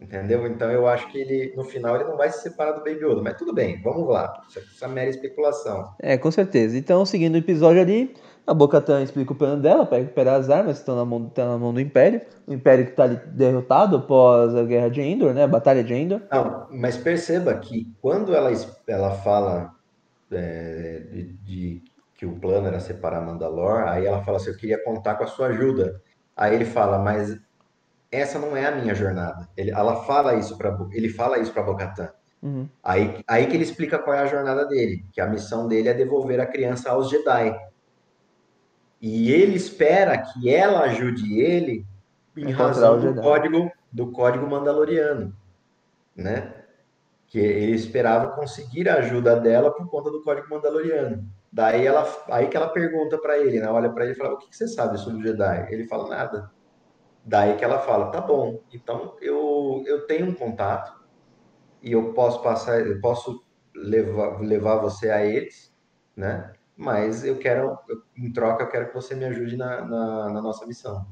entendeu? 0.00 0.46
Então 0.46 0.70
eu 0.70 0.88
acho 0.88 1.06
que 1.12 1.18
ele, 1.18 1.52
no 1.54 1.64
final, 1.64 1.96
ele 1.96 2.04
não 2.04 2.16
vai 2.16 2.30
se 2.30 2.40
separar 2.40 2.72
do 2.72 2.78
Baby 2.78 3.04
Yoda, 3.04 3.20
mas 3.22 3.36
tudo 3.36 3.52
bem, 3.52 3.82
vamos 3.82 4.08
lá. 4.08 4.42
Isso 4.48 4.58
isso 4.58 4.82
é 4.82 4.88
mera 4.88 5.10
especulação. 5.10 5.92
É, 5.98 6.16
com 6.16 6.30
certeza. 6.30 6.78
Então, 6.78 7.04
seguindo 7.04 7.34
o 7.34 7.36
episódio 7.36 7.82
ali, 7.82 8.14
a 8.46 8.54
Bo-Katan 8.54 9.02
explica 9.02 9.34
o 9.34 9.36
plano 9.36 9.60
dela 9.60 9.84
para 9.84 9.98
recuperar 9.98 10.36
as 10.36 10.48
armas 10.48 10.76
que 10.76 10.80
estão 10.80 10.96
na 10.96 11.04
mão, 11.04 11.26
estão 11.26 11.46
na 11.46 11.58
mão 11.58 11.74
do 11.74 11.80
Império. 11.80 12.22
O 12.46 12.54
Império 12.54 12.86
que 12.86 12.92
está 12.92 13.06
derrotado 13.06 13.96
após 13.96 14.54
a 14.54 14.64
guerra 14.64 14.88
de 14.88 15.02
Endor, 15.02 15.34
né? 15.34 15.44
A 15.44 15.46
batalha 15.46 15.84
de 15.84 15.92
Endor. 15.92 16.22
Não, 16.32 16.68
mas 16.70 16.96
perceba 16.96 17.52
que 17.58 17.94
quando 18.00 18.34
ela, 18.34 18.50
ela 18.86 19.10
fala 19.10 19.78
é, 20.32 21.02
de, 21.10 21.24
de 21.44 21.89
que 22.20 22.26
o 22.26 22.38
plano 22.38 22.66
era 22.66 22.78
separar 22.78 23.22
Mandalor, 23.22 23.88
aí 23.88 24.04
ela 24.04 24.22
fala 24.22 24.36
assim, 24.36 24.50
eu 24.50 24.56
queria 24.58 24.84
contar 24.84 25.14
com 25.14 25.24
a 25.24 25.26
sua 25.26 25.46
ajuda. 25.46 26.02
Aí 26.36 26.54
ele 26.54 26.66
fala, 26.66 26.98
mas 26.98 27.40
essa 28.12 28.38
não 28.38 28.54
é 28.54 28.66
a 28.66 28.76
minha 28.76 28.94
jornada. 28.94 29.48
Ele, 29.56 29.70
ela 29.70 30.04
fala 30.04 30.34
isso 30.34 30.58
para 30.58 30.76
ele 30.92 31.08
fala 31.08 31.38
isso 31.38 31.50
para. 31.50 31.64
Uhum. 32.42 32.68
Aí, 32.84 33.24
aí 33.26 33.46
que 33.46 33.56
ele 33.56 33.62
explica 33.62 33.98
qual 33.98 34.14
é 34.14 34.18
a 34.18 34.26
jornada 34.26 34.66
dele, 34.66 35.02
que 35.10 35.18
a 35.18 35.26
missão 35.26 35.66
dele 35.66 35.88
é 35.88 35.94
devolver 35.94 36.38
a 36.40 36.46
criança 36.46 36.90
aos 36.90 37.08
Jedi. 37.08 37.58
E 39.00 39.32
ele 39.32 39.56
espera 39.56 40.18
que 40.18 40.54
ela 40.54 40.80
ajude 40.80 41.40
ele 41.40 41.86
em 42.36 42.50
razão 42.50 43.00
do 43.00 43.18
código, 43.18 43.72
do 43.90 44.12
código 44.12 44.46
mandaloriano, 44.46 45.34
né? 46.14 46.52
Que 47.28 47.38
ele 47.38 47.72
esperava 47.72 48.32
conseguir 48.32 48.90
a 48.90 48.96
ajuda 48.96 49.40
dela 49.40 49.70
por 49.70 49.88
conta 49.88 50.10
do 50.10 50.22
código 50.22 50.50
mandaloriano. 50.50 51.39
Daí 51.52 51.86
ela, 51.86 52.06
aí 52.30 52.48
que 52.48 52.56
ela 52.56 52.68
pergunta 52.68 53.18
para 53.18 53.38
ele, 53.38 53.60
né? 53.60 53.68
Olha 53.70 53.90
para 53.92 54.04
ele 54.04 54.12
e 54.14 54.16
fala: 54.16 54.34
"O 54.34 54.38
que 54.38 54.48
que 54.50 54.56
você 54.56 54.68
sabe 54.68 54.98
sobre 54.98 55.20
o 55.20 55.22
Jedi?" 55.26 55.68
Ele 55.72 55.86
fala 55.88 56.08
nada. 56.08 56.50
Daí 57.24 57.56
que 57.56 57.64
ela 57.64 57.80
fala: 57.80 58.10
"Tá 58.10 58.20
bom. 58.20 58.62
Então 58.72 59.16
eu 59.20 59.82
eu 59.86 60.06
tenho 60.06 60.26
um 60.28 60.34
contato 60.34 60.92
e 61.82 61.92
eu 61.92 62.12
posso 62.14 62.42
passar, 62.42 62.86
eu 62.86 63.00
posso 63.00 63.44
levar, 63.74 64.40
levar 64.40 64.76
você 64.78 65.10
a 65.10 65.24
eles, 65.24 65.74
né? 66.16 66.52
Mas 66.76 67.24
eu 67.24 67.38
quero, 67.38 67.78
eu- 67.88 68.02
em 68.16 68.32
troca, 68.32 68.64
eu 68.64 68.68
quero 68.68 68.88
que 68.88 68.94
você 68.94 69.14
me 69.14 69.24
ajude 69.26 69.56
na, 69.56 69.82
na, 69.86 70.30
na 70.30 70.42
nossa 70.42 70.66
missão. 70.66 71.06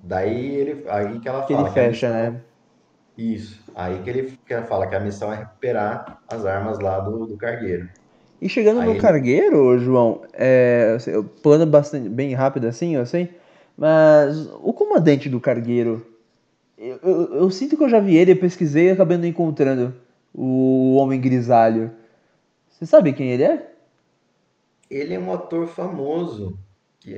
Daí 0.00 0.56
ele, 0.56 0.88
aí 0.88 1.20
que 1.20 1.28
ela 1.28 1.44
Que 1.44 1.52
fala 1.54 1.68
ele 1.68 1.72
que 1.74 1.80
a 1.80 1.82
fecha, 1.84 2.08
missão- 2.08 2.32
né? 2.32 2.44
Isso. 3.16 3.64
Aí 3.74 4.02
que 4.02 4.10
ele 4.10 4.36
que 4.46 4.54
ela 4.54 4.64
fala 4.66 4.86
que 4.86 4.94
a 4.94 5.00
missão 5.00 5.32
é 5.32 5.36
recuperar 5.36 6.22
as 6.28 6.44
armas 6.46 6.78
lá 6.78 7.00
do, 7.00 7.26
do 7.26 7.36
cargueiro. 7.36 7.88
E 8.40 8.48
chegando 8.48 8.80
Aí 8.80 8.88
no 8.88 8.96
cargueiro, 8.96 9.78
João, 9.78 10.22
é, 10.32 10.94
assim, 10.96 11.10
eu 11.10 11.24
plano 11.24 11.66
bastante 11.66 12.08
bem 12.08 12.34
rápido 12.34 12.66
assim, 12.68 12.94
eu 12.94 13.04
sei, 13.04 13.30
mas 13.76 14.46
o 14.62 14.72
comandante 14.72 15.28
do 15.28 15.40
cargueiro, 15.40 16.06
eu, 16.78 16.98
eu- 17.02 17.34
eu 17.36 17.50
sinto 17.50 17.76
que 17.76 17.84
eu 17.84 17.88
já 17.88 18.00
vi 18.00 18.16
ele, 18.16 18.32
eu 18.32 18.38
pesquisei 18.40 18.88
e 18.88 18.90
acabei 18.92 19.18
não 19.18 19.26
encontrando 19.26 19.94
o 20.34 20.96
homem 20.96 21.20
grisalho. 21.20 21.92
Você 22.70 22.86
sabe 22.86 23.12
quem 23.14 23.30
ele 23.32 23.44
é? 23.44 23.72
Ele 24.90 25.14
é 25.14 25.18
um 25.18 25.32
ator 25.32 25.66
famoso, 25.66 26.58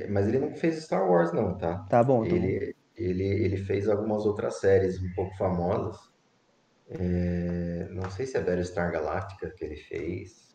mas 0.09 0.27
ele 0.27 0.39
não 0.39 0.55
fez 0.55 0.83
Star 0.83 1.09
Wars, 1.09 1.33
não, 1.33 1.57
tá? 1.57 1.85
Tá 1.87 2.03
bom, 2.03 2.25
tá 2.25 2.35
bom. 2.35 2.55
Ele, 2.55 2.75
ele, 2.95 3.23
ele 3.25 3.57
fez 3.57 3.87
algumas 3.89 4.25
outras 4.25 4.59
séries 4.59 5.01
um 5.01 5.11
pouco 5.13 5.35
famosas. 5.37 5.97
É, 6.89 7.87
não 7.91 8.09
sei 8.11 8.25
se 8.25 8.37
é 8.37 8.41
Battlestar 8.41 8.91
Galactica 8.91 9.49
que 9.51 9.63
ele 9.65 9.75
fez. 9.77 10.50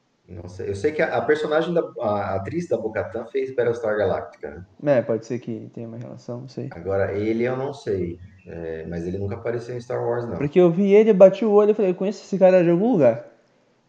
Sei. 0.48 0.68
Eu 0.68 0.74
sei 0.74 0.90
que 0.92 1.00
a, 1.00 1.16
a 1.18 1.22
personagem 1.22 1.72
da 1.72 1.80
a 2.00 2.34
atriz 2.34 2.66
da 2.68 2.76
Bo-Katan 2.76 3.26
fez 3.26 3.54
Battlestar 3.54 3.96
Galactica, 3.96 4.64
né? 4.82 4.98
É, 4.98 5.02
pode 5.02 5.24
ser 5.24 5.38
que 5.38 5.70
tenha 5.72 5.86
uma 5.86 5.98
relação, 5.98 6.40
não 6.40 6.48
sei. 6.48 6.68
Agora, 6.72 7.12
ele 7.16 7.44
eu 7.44 7.56
não 7.56 7.72
sei. 7.72 8.18
É, 8.44 8.84
mas 8.88 9.06
ele 9.06 9.18
nunca 9.18 9.36
apareceu 9.36 9.76
em 9.76 9.80
Star 9.80 10.02
Wars, 10.04 10.24
não. 10.28 10.36
Porque 10.36 10.58
eu 10.58 10.70
vi 10.70 10.92
ele, 10.92 11.12
bati 11.12 11.44
o 11.44 11.50
olho 11.52 11.70
e 11.70 11.74
falei, 11.74 11.90
eu 11.90 11.94
conheço 11.94 12.24
esse 12.24 12.36
cara 12.38 12.62
de 12.64 12.70
algum 12.70 12.92
lugar. 12.92 13.24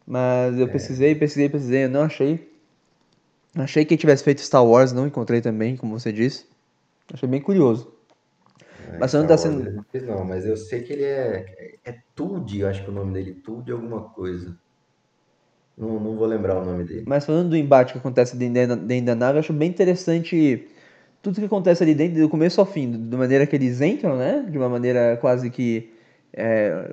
Mas 0.05 0.57
É. 0.57 0.61
eu 0.61 0.67
pesquisei, 0.67 1.15
pesquisei, 1.15 1.49
pesquisei, 1.49 1.85
eu 1.85 1.89
não 1.89 2.03
achei. 2.03 2.51
Achei 3.55 3.83
que 3.83 3.93
ele 3.95 3.99
tivesse 4.01 4.23
feito 4.23 4.41
Star 4.41 4.63
Wars, 4.65 4.91
não 4.93 5.07
encontrei 5.07 5.41
também, 5.41 5.75
como 5.75 5.99
você 5.99 6.11
disse. 6.11 6.45
Achei 7.11 7.27
bem 7.27 7.41
curioso. 7.41 7.91
É, 8.93 8.97
Mas 8.99 9.13
não 9.13 9.25
tá 9.25 9.37
sendo- 9.37 9.83
não 10.05 10.23
mas 10.23 10.45
eu 10.45 10.55
sei 10.55 10.81
que 10.83 10.93
ele 10.93 11.03
é. 11.03 11.77
É 11.83 11.95
Tude, 12.15 12.59
eu 12.61 12.67
acho 12.67 12.83
que 12.83 12.89
o 12.89 12.93
nome 12.93 13.13
dele. 13.13 13.33
Tude 13.33 13.71
alguma 13.71 14.01
coisa. 14.09 14.55
Não, 15.77 15.99
não 15.99 16.15
vou 16.15 16.25
lembrar 16.25 16.59
o 16.59 16.65
nome 16.65 16.83
dele. 16.83 17.03
Mas 17.05 17.25
falando 17.25 17.49
do 17.49 17.57
embate 17.57 17.93
que 17.93 17.99
acontece 17.99 18.35
dentro 18.35 18.75
dentro 18.75 19.05
da 19.05 19.15
nave, 19.15 19.37
eu 19.37 19.39
acho 19.39 19.53
bem 19.53 19.69
interessante 19.69 20.67
tudo 21.21 21.39
que 21.39 21.45
acontece 21.45 21.83
ali 21.83 21.93
dentro, 21.93 22.19
do 22.19 22.29
começo 22.29 22.59
ao 22.59 22.65
fim, 22.65 23.09
da 23.09 23.17
maneira 23.17 23.45
que 23.45 23.55
eles 23.55 23.81
entram, 23.81 24.17
né? 24.17 24.45
De 24.49 24.57
uma 24.57 24.69
maneira 24.69 25.17
quase 25.17 25.49
que 25.49 25.91
é, 26.33 26.89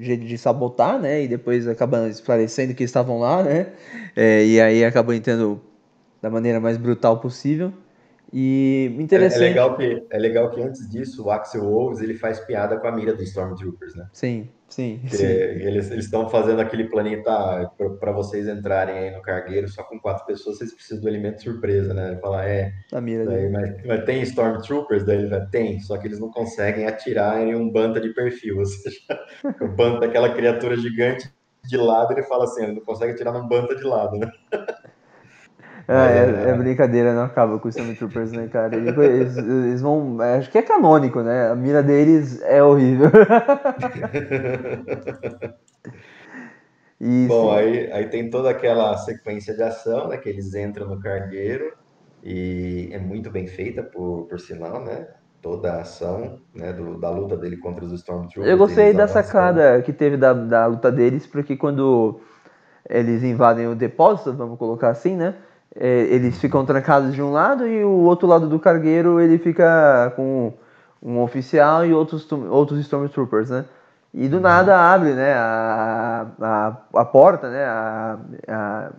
de 0.00 0.38
sabotar, 0.38 1.00
né? 1.00 1.22
E 1.24 1.28
depois 1.28 1.66
acabam 1.66 2.08
esclarecendo 2.08 2.74
que 2.74 2.84
estavam 2.84 3.18
lá, 3.18 3.42
né? 3.42 3.68
É, 4.14 4.44
e 4.44 4.60
aí 4.60 4.84
acabam 4.84 5.14
entrando 5.16 5.60
da 6.22 6.30
maneira 6.30 6.60
mais 6.60 6.76
brutal 6.76 7.18
possível. 7.20 7.72
E 8.32 8.92
É, 8.96 9.00
é 9.00 9.02
interessante. 9.02 9.40
legal 9.40 9.76
que, 9.76 10.06
é 10.10 10.18
legal 10.18 10.50
que 10.50 10.60
antes 10.60 10.88
disso 10.88 11.24
o 11.24 11.30
Axel 11.30 11.62
Wolves 11.62 12.00
ele 12.00 12.14
faz 12.14 12.40
piada 12.40 12.76
com 12.76 12.86
a 12.86 12.92
mira 12.92 13.14
dos 13.14 13.28
Stormtroopers, 13.28 13.94
né? 13.94 14.06
Sim, 14.12 14.48
sim, 14.68 15.00
sim. 15.08 15.24
eles 15.24 15.90
estão 15.90 16.28
fazendo 16.28 16.60
aquele 16.60 16.84
planinho, 16.84 17.22
tá, 17.22 17.70
para 17.98 18.12
vocês 18.12 18.46
entrarem 18.46 18.98
aí 18.98 19.10
no 19.10 19.22
cargueiro 19.22 19.68
só 19.68 19.82
com 19.82 19.98
quatro 19.98 20.26
pessoas, 20.26 20.58
vocês 20.58 20.74
precisam 20.74 21.00
do 21.00 21.08
elemento 21.08 21.42
surpresa, 21.42 21.94
né? 21.94 22.18
Falar, 22.20 22.46
é, 22.46 22.72
A 22.92 23.00
mira 23.00 23.24
daí, 23.24 23.48
mas, 23.48 23.86
mas 23.86 24.04
tem 24.04 24.22
Stormtroopers? 24.22 25.04
Daí 25.04 25.22
ele 25.22 25.46
tem, 25.46 25.80
só 25.80 25.96
que 25.96 26.06
eles 26.06 26.20
não 26.20 26.30
conseguem 26.30 26.86
atirar 26.86 27.40
em 27.40 27.54
um 27.54 27.70
banta 27.70 28.00
de 28.00 28.10
perfil, 28.10 28.58
ou 28.60 28.66
seja, 28.66 28.98
o 29.60 29.68
banta, 29.68 30.06
aquela 30.06 30.34
criatura 30.34 30.76
gigante 30.76 31.30
de 31.64 31.76
lado, 31.76 32.12
ele 32.12 32.22
fala 32.24 32.44
assim, 32.44 32.64
ele 32.64 32.72
não 32.72 32.82
consegue 32.82 33.12
atirar 33.12 33.32
num 33.32 33.46
banta 33.48 33.74
de 33.74 33.84
lado, 33.84 34.18
né? 34.18 34.30
Ah, 35.88 36.10
Mas 36.10 36.10
é, 36.10 36.48
é- 36.48 36.50
é 36.50 36.54
brincadeira, 36.54 37.14
não 37.14 37.22
acaba 37.24 37.58
com 37.58 37.68
os 37.68 37.74
Stormtroopers, 37.74 38.32
né, 38.32 38.46
cara? 38.48 38.76
Eles, 38.76 39.38
eles 39.38 39.80
vão. 39.80 40.20
Acho 40.20 40.50
que 40.50 40.58
é 40.58 40.62
canônico, 40.62 41.22
né? 41.22 41.48
A 41.50 41.54
mira 41.56 41.82
deles 41.82 42.42
é 42.42 42.62
horrível. 42.62 43.10
E 47.00 47.28
Bom, 47.28 47.50
aí, 47.52 47.90
aí 47.92 48.08
tem 48.08 48.30
toda 48.30 48.50
aquela 48.50 48.96
sequência 48.96 49.54
de 49.54 49.62
ação, 49.62 50.08
né? 50.08 50.16
Que 50.18 50.28
eles 50.28 50.54
entram 50.54 50.88
no 50.88 51.00
cargueiro 51.00 51.72
e 52.22 52.88
é 52.92 52.98
muito 52.98 53.30
bem 53.30 53.46
feita, 53.46 53.82
por, 53.82 54.26
por 54.28 54.40
sinal, 54.40 54.84
né? 54.84 55.06
Toda 55.40 55.74
a 55.74 55.80
ação 55.82 56.40
né, 56.54 56.72
do, 56.72 56.98
da 56.98 57.10
luta 57.10 57.36
dele 57.36 57.58
contra 57.58 57.84
os 57.84 57.92
Stormtroopers. 57.92 58.52
Eu 58.52 58.56
gostei 58.58 58.94
da 58.94 59.06
sacada 59.08 59.82
que 59.82 59.92
teve 59.92 60.16
da, 60.16 60.32
da 60.32 60.66
luta 60.66 60.92
deles, 60.92 61.26
porque 61.26 61.56
quando 61.56 62.20
eles 62.88 63.22
invadem 63.24 63.68
o 63.68 63.74
depósito, 63.76 64.34
vamos 64.34 64.58
colocar 64.58 64.90
assim, 64.90 65.16
né? 65.16 65.34
É, 65.76 66.02
eles 66.04 66.38
ficam 66.38 66.64
trancados 66.64 67.14
de 67.14 67.22
um 67.22 67.30
lado 67.32 67.66
e 67.66 67.84
o 67.84 67.90
outro 67.90 68.26
lado 68.26 68.48
do 68.48 68.58
cargueiro 68.58 69.20
ele 69.20 69.38
fica 69.38 70.12
com 70.16 70.52
um 71.02 71.20
oficial 71.20 71.84
e 71.86 71.92
outros, 71.94 72.30
outros 72.32 72.80
Stormtroopers, 72.80 73.50
né? 73.50 73.64
E 74.12 74.28
do 74.28 74.40
nada 74.40 74.76
abre, 74.92 75.12
né, 75.14 75.34
a, 75.34 76.26
a, 76.40 77.00
a 77.00 77.04
porta, 77.04 77.50
né, 77.50 77.64
a, 77.64 78.18
a- 78.48 78.90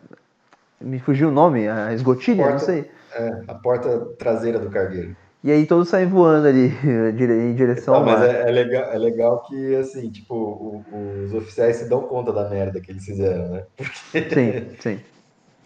me 0.81 0.99
fugiu 0.99 1.29
o 1.29 1.31
nome, 1.31 1.67
a 1.67 1.93
esgotilha, 1.93 2.37
não 2.43 2.59
Porta. 2.59 2.65
sei. 2.65 2.91
É, 3.11 3.29
a 3.47 3.55
porta 3.55 3.99
traseira 4.17 4.59
do 4.59 4.69
cargueiro. 4.69 5.15
E 5.43 5.51
aí 5.51 5.65
todos 5.65 5.87
saem 5.89 6.07
voando 6.07 6.47
ali 6.47 6.67
em 7.17 7.55
direção 7.55 7.95
Não, 7.95 8.01
ao 8.01 8.05
mas 8.05 8.21
é, 8.21 8.49
é 8.49 8.51
legal, 8.51 8.83
é 8.91 8.97
legal 8.97 9.43
que, 9.43 9.75
assim, 9.75 10.09
tipo, 10.11 10.35
o- 10.35 11.23
os 11.25 11.33
oficiais 11.33 11.77
se 11.77 11.89
dão 11.89 12.01
conta 12.03 12.31
da 12.31 12.49
merda 12.49 12.79
que 12.79 12.91
eles 12.91 13.03
fizeram, 13.05 13.49
né? 13.49 13.63
Sim, 14.33 14.75
sim. 14.79 14.99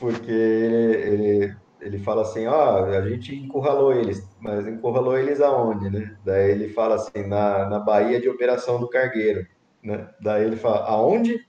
Porque 0.03 0.29
ele, 0.29 0.75
ele, 0.97 1.55
ele 1.79 1.99
fala 1.99 2.23
assim, 2.23 2.45
ó, 2.45 2.85
a 2.85 3.09
gente 3.09 3.33
encurralou 3.33 3.93
eles, 3.93 4.21
mas 4.41 4.67
encurralou 4.67 5.17
eles 5.17 5.39
aonde, 5.39 5.89
né? 5.89 6.17
Daí 6.25 6.51
ele 6.51 6.67
fala 6.73 6.95
assim, 6.95 7.25
na, 7.25 7.69
na 7.69 7.79
Baía 7.79 8.19
de 8.19 8.27
Operação 8.27 8.81
do 8.81 8.89
Cargueiro, 8.89 9.45
né? 9.81 10.09
Daí 10.19 10.43
ele 10.43 10.57
fala, 10.57 10.85
aonde? 10.87 11.39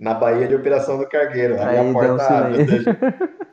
Na 0.00 0.14
Baía 0.14 0.48
de 0.48 0.54
Operação 0.54 0.96
do 0.96 1.06
Cargueiro. 1.06 1.56
Aí, 1.60 1.76
Aí 1.76 1.78
a 1.78 1.92
porta 1.92 2.22
abre, 2.22 2.56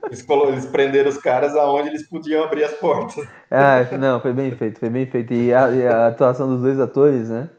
eles, 0.09 0.25
eles 0.53 0.65
prenderam 0.67 1.09
os 1.09 1.17
caras 1.17 1.53
aonde 1.53 1.89
eles 1.89 2.07
podiam 2.07 2.45
abrir 2.45 2.63
as 2.63 2.73
portas. 2.73 3.27
Ah, 3.51 3.83
não, 3.97 4.19
foi 4.21 4.33
bem 4.33 4.51
feito, 4.51 4.79
foi 4.79 4.89
bem 4.89 5.05
feito. 5.05 5.33
E 5.33 5.53
a, 5.53 5.69
e 5.71 5.87
a 5.87 6.07
atuação 6.07 6.47
dos 6.47 6.61
dois 6.61 6.79
atores, 6.79 7.29
né? 7.29 7.49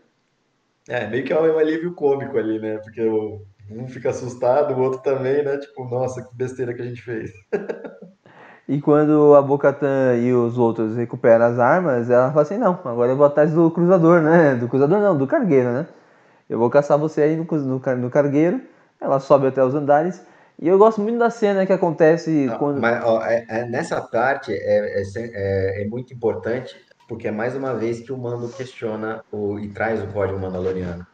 É, 0.88 1.06
meio 1.08 1.24
que 1.24 1.32
é 1.32 1.40
um 1.40 1.58
alívio 1.58 1.94
cômico 1.94 2.38
ali, 2.38 2.58
né? 2.60 2.78
Porque 2.78 3.02
o- 3.02 3.44
um 3.70 3.88
fica 3.88 4.10
assustado, 4.10 4.74
o 4.74 4.80
outro 4.80 5.00
também, 5.02 5.44
né? 5.44 5.58
Tipo, 5.58 5.84
nossa, 5.88 6.22
que 6.22 6.34
besteira 6.34 6.74
que 6.74 6.82
a 6.82 6.84
gente 6.84 7.02
fez. 7.02 7.30
E 8.68 8.80
quando 8.80 9.34
a 9.36 9.42
Bocatan 9.42 10.16
e 10.16 10.32
os 10.32 10.58
outros 10.58 10.96
recuperam 10.96 11.44
as 11.44 11.58
armas, 11.58 12.10
ela 12.10 12.30
fala 12.30 12.42
assim, 12.42 12.58
não, 12.58 12.72
agora 12.84 13.12
eu 13.12 13.16
vou 13.16 13.24
atrás 13.24 13.52
do 13.52 13.70
cruzador, 13.70 14.20
né? 14.20 14.56
Do 14.56 14.66
cruzador 14.68 14.98
não, 14.98 15.16
do 15.16 15.24
cargueiro, 15.24 15.70
né? 15.72 15.86
Eu 16.48 16.58
vou 16.58 16.68
caçar 16.68 16.98
você 16.98 17.22
aí 17.22 17.36
no, 17.36 17.44
no, 17.44 17.78
no 17.96 18.10
cargueiro. 18.10 18.60
Ela 19.00 19.20
sobe 19.20 19.46
até 19.46 19.62
os 19.64 19.74
andares. 19.74 20.20
E 20.60 20.66
eu 20.66 20.78
gosto 20.78 21.00
muito 21.00 21.18
da 21.18 21.30
cena 21.30 21.64
que 21.64 21.72
acontece 21.72 22.46
Não, 22.46 22.58
quando. 22.58 22.80
Mas 22.80 23.04
ó, 23.04 23.22
é- 23.22 23.44
é- 23.48 23.66
nessa 23.66 24.00
parte 24.00 24.52
é, 24.52 25.00
é, 25.00 25.02
é- 25.16 25.82
é 25.82 25.88
muito 25.88 26.12
importante, 26.12 26.74
porque 27.08 27.28
é 27.28 27.30
mais 27.30 27.54
uma 27.54 27.74
vez 27.74 28.00
que 28.00 28.12
o 28.12 28.18
Mando 28.18 28.48
questiona 28.48 29.22
o, 29.30 29.60
e 29.60 29.68
traz 29.68 30.02
o 30.02 30.08
código 30.08 30.40
mandaloriano. 30.40 31.06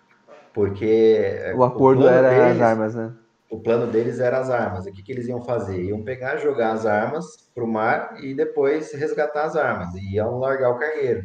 Porque 0.52 1.16
é, 1.18 1.54
O 1.54 1.64
acordo 1.64 2.02
plano 2.02 2.16
era 2.16 2.28
as 2.28 2.52
deles- 2.52 2.62
armas, 2.62 2.94
né? 2.94 3.12
O 3.50 3.60
plano 3.60 3.86
deles 3.86 4.18
era 4.18 4.38
as 4.38 4.48
armas. 4.50 4.86
O 4.86 4.92
que, 4.92 5.02
que 5.02 5.12
eles 5.12 5.28
iam 5.28 5.42
fazer? 5.44 5.82
Iam 5.82 6.02
pegar, 6.02 6.38
jogar 6.38 6.72
as 6.72 6.86
armas 6.86 7.26
pro 7.54 7.66
mar 7.66 8.16
e 8.22 8.34
depois 8.34 8.92
resgatar 8.94 9.44
as 9.44 9.56
armas. 9.56 9.94
E 9.94 10.14
iam 10.14 10.38
largar 10.38 10.70
o 10.70 10.78
cargueiro. 10.78 11.24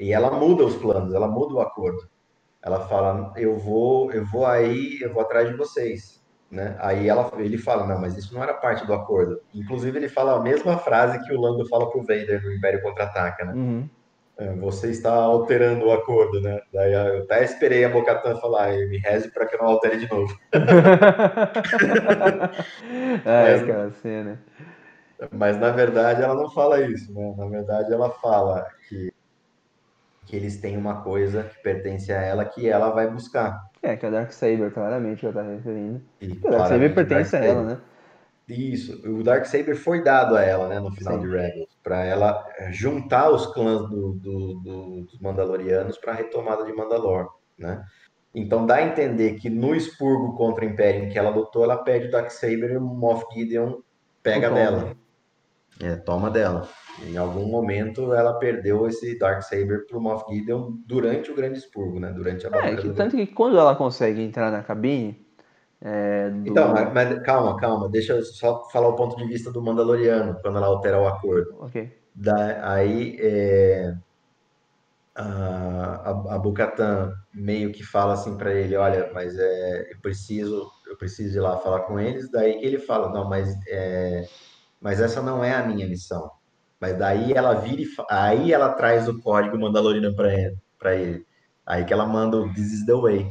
E 0.00 0.12
ela 0.12 0.30
muda 0.30 0.64
os 0.64 0.74
planos, 0.76 1.12
ela 1.14 1.28
muda 1.28 1.54
o 1.54 1.60
acordo. 1.60 2.08
Ela 2.62 2.80
fala, 2.88 3.32
eu 3.36 3.58
vou, 3.58 4.10
eu 4.10 4.24
vou 4.24 4.46
aí, 4.46 4.98
eu 5.02 5.12
vou 5.12 5.20
atrás 5.20 5.46
de 5.48 5.54
vocês, 5.54 6.18
né? 6.50 6.76
Aí 6.80 7.06
ela, 7.08 7.30
ele 7.36 7.58
fala, 7.58 7.86
não, 7.86 8.00
mas 8.00 8.16
isso 8.16 8.34
não 8.34 8.42
era 8.42 8.54
parte 8.54 8.86
do 8.86 8.94
acordo. 8.94 9.38
Inclusive 9.54 9.98
ele 9.98 10.08
fala 10.08 10.36
a 10.36 10.42
mesma 10.42 10.78
frase 10.78 11.22
que 11.24 11.32
o 11.34 11.38
Lando 11.40 11.68
fala 11.68 11.90
pro 11.90 12.00
Vader 12.00 12.42
no 12.42 12.52
Império 12.54 12.80
Contra-Ataca, 12.80 13.44
né? 13.44 13.52
Uhum. 13.52 13.88
É, 14.36 14.52
Você 14.56 14.90
está 14.90 15.12
alterando 15.14 15.86
o 15.86 15.92
acordo, 15.92 16.40
né? 16.40 16.60
Daí 16.72 16.92
eu 16.92 17.22
até 17.22 17.44
esperei 17.44 17.84
a 17.84 17.88
Bocatan 17.88 18.36
falar, 18.40 18.72
me 18.88 18.98
reze 18.98 19.30
para 19.30 19.46
que 19.46 19.54
eu 19.54 19.60
não 19.60 19.68
altere 19.68 19.96
de 19.98 20.10
novo. 20.10 20.36
Ai, 20.52 20.62
Mas- 23.52 23.62
aquela 23.62 23.90
cena. 23.92 24.38
Mas 25.30 25.56
na 25.56 25.70
verdade 25.70 26.22
ela 26.22 26.34
não 26.34 26.50
fala 26.50 26.80
isso, 26.80 27.12
né? 27.14 27.34
Na 27.38 27.46
verdade 27.46 27.92
ela 27.92 28.10
fala 28.10 28.66
que, 28.88 29.12
que 30.26 30.34
eles 30.36 30.60
têm 30.60 30.76
uma 30.76 31.02
coisa 31.02 31.44
que 31.44 31.62
pertence 31.62 32.12
a 32.12 32.20
ela 32.20 32.44
que 32.44 32.68
ela 32.68 32.90
vai 32.90 33.08
buscar. 33.08 33.62
É, 33.80 33.96
que 33.96 34.04
a 34.04 34.10
Darksaber, 34.10 34.72
claramente, 34.72 35.24
ela 35.24 35.34
tá 35.34 35.42
referindo. 35.42 36.02
E 36.20 36.24
a 36.32 36.50
Darksaber 36.50 36.50
claramente 36.50 36.94
pertence 36.94 37.36
a 37.36 37.38
ela, 37.38 37.62
Darksaber- 37.62 37.76
né? 37.76 37.93
Isso, 38.48 39.00
o 39.08 39.22
Darksaber 39.22 39.74
foi 39.74 40.02
dado 40.02 40.36
a 40.36 40.42
ela, 40.42 40.68
né, 40.68 40.78
no 40.78 40.92
final 40.92 41.14
Sim. 41.14 41.20
de 41.20 41.26
Rebels, 41.28 41.78
para 41.82 42.04
ela 42.04 42.44
eh, 42.58 42.70
juntar 42.72 43.30
os 43.30 43.46
clãs 43.54 43.88
do- 43.88 44.12
do- 44.14 44.54
do- 44.62 45.04
dos 45.06 45.18
Mandalorianos 45.20 45.96
para 45.96 46.12
a 46.12 46.16
retomada 46.16 46.64
de 46.64 46.72
Mandalor, 46.74 47.28
né? 47.58 47.82
Então 48.34 48.66
dá 48.66 48.76
a 48.76 48.82
entender 48.82 49.36
que 49.36 49.48
no 49.48 49.74
expurgo 49.74 50.36
contra 50.36 50.64
o 50.64 50.68
Império 50.68 51.04
em 51.04 51.08
que 51.08 51.18
ela 51.18 51.30
lutou, 51.30 51.64
ela 51.64 51.78
perde 51.78 52.08
o 52.08 52.10
Darksaber 52.10 52.72
e 52.72 52.76
o 52.76 52.80
Moff 52.82 53.24
Gideon 53.32 53.78
pega 54.22 54.48
Toma. 54.48 54.60
dela. 54.60 54.96
É, 55.80 55.96
toma 55.96 56.30
dela. 56.30 56.68
Em 57.02 57.16
algum 57.16 57.46
momento 57.46 58.12
ela 58.14 58.34
perdeu 58.38 58.86
esse 58.86 59.18
Darksaber 59.18 59.86
pro 59.86 60.00
Moff 60.00 60.24
Gideon 60.32 60.72
durante 60.86 61.30
o 61.32 61.34
grande 61.34 61.58
expurgo, 61.58 61.98
né? 61.98 62.12
Durante 62.12 62.46
a 62.46 62.48
É, 62.48 62.52
batalha 62.52 62.76
que, 62.76 62.88
do 62.88 62.94
tanto 62.94 63.16
que 63.16 63.26
quando 63.26 63.58
ela 63.58 63.74
consegue 63.74 64.20
entrar 64.20 64.50
na 64.52 64.62
cabine. 64.62 65.23
É, 65.84 66.30
do... 66.30 66.50
Então, 66.50 66.72
mas, 66.72 66.92
mas 66.94 67.22
calma, 67.22 67.56
calma, 67.58 67.90
deixa 67.90 68.14
eu 68.14 68.22
só 68.24 68.66
falar 68.70 68.88
o 68.88 68.96
ponto 68.96 69.16
de 69.16 69.26
vista 69.26 69.52
do 69.52 69.62
Mandaloriano, 69.62 70.38
quando 70.40 70.56
ela 70.56 70.66
altera 70.66 70.98
o 70.98 71.06
acordo. 71.06 71.54
Ok. 71.60 71.92
Da- 72.14 72.72
aí 72.72 73.18
é, 73.20 73.94
a, 75.14 76.10
a, 76.34 76.38
Bo-Katan 76.38 77.12
meio 77.32 77.70
que 77.72 77.84
fala 77.84 78.14
assim 78.14 78.36
para 78.36 78.52
ele, 78.52 78.76
olha, 78.76 79.10
mas 79.12 79.36
é, 79.38 79.92
eu 79.92 80.00
preciso, 80.00 80.70
eu 80.88 80.96
preciso 80.96 81.38
ir 81.38 81.40
lá 81.40 81.58
falar 81.58 81.80
com 81.80 82.00
eles. 82.00 82.30
Daí 82.30 82.58
que 82.58 82.64
ele 82.66 82.78
fala, 82.78 83.10
não, 83.10 83.28
mas 83.28 83.54
é, 83.68 84.24
mas 84.80 85.00
essa 85.00 85.22
não 85.22 85.44
é 85.44 85.54
a 85.54 85.66
minha 85.66 85.86
missão. 85.86 86.30
Mas 86.80 86.98
daí 86.98 87.32
ela 87.32 87.54
vira 87.54 87.82
e 87.82 87.88
aí 88.10 88.52
ela 88.52 88.72
traz 88.74 89.08
o 89.08 89.20
código 89.20 89.58
Mandaloriano 89.58 90.14
para 90.16 90.34
ele, 90.34 90.56
para 90.78 90.94
ele. 90.96 91.26
Aí 91.66 91.84
que 91.84 91.92
ela 91.92 92.06
manda 92.06 92.36
o 92.38 92.52
This 92.52 92.72
is 92.72 92.86
the 92.86 92.94
way. 92.94 93.30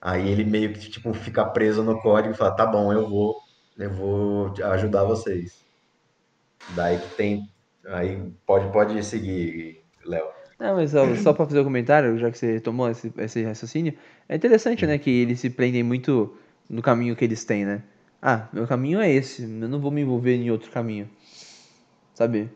Aí 0.00 0.28
ele 0.28 0.44
meio 0.44 0.72
que 0.72 0.90
tipo 0.90 1.12
fica 1.14 1.44
preso 1.44 1.82
no 1.82 2.00
código 2.00 2.34
e 2.34 2.36
fala, 2.36 2.54
tá 2.54 2.66
bom, 2.66 2.92
eu 2.92 3.08
vou, 3.08 3.36
eu 3.78 3.90
vou 3.90 4.54
ajudar 4.72 5.04
vocês. 5.04 5.64
Daí 6.74 6.98
que 6.98 7.08
tem, 7.16 7.48
aí 7.86 8.22
pode 8.46 8.70
pode 8.72 9.02
seguir, 9.04 9.82
Léo. 10.04 10.26
Não, 10.58 10.76
mas 10.76 10.90
só, 10.90 11.14
só 11.16 11.32
pra 11.32 11.46
fazer 11.46 11.60
o 11.60 11.64
comentário, 11.64 12.18
já 12.18 12.30
que 12.30 12.38
você 12.38 12.60
tomou 12.60 12.88
esse, 12.88 13.12
esse 13.18 13.42
raciocínio, 13.42 13.94
é 14.28 14.36
interessante, 14.36 14.86
né, 14.86 14.96
que 14.96 15.10
eles 15.10 15.38
se 15.38 15.50
prendem 15.50 15.82
muito 15.82 16.34
no 16.68 16.80
caminho 16.80 17.14
que 17.14 17.24
eles 17.24 17.44
têm, 17.44 17.66
né? 17.66 17.82
Ah, 18.22 18.48
meu 18.52 18.66
caminho 18.66 18.98
é 18.98 19.10
esse, 19.10 19.42
eu 19.42 19.68
não 19.68 19.78
vou 19.78 19.90
me 19.90 20.00
envolver 20.00 20.34
em 20.34 20.50
outro 20.50 20.70
caminho. 20.70 21.08
Sabe? 22.14 22.50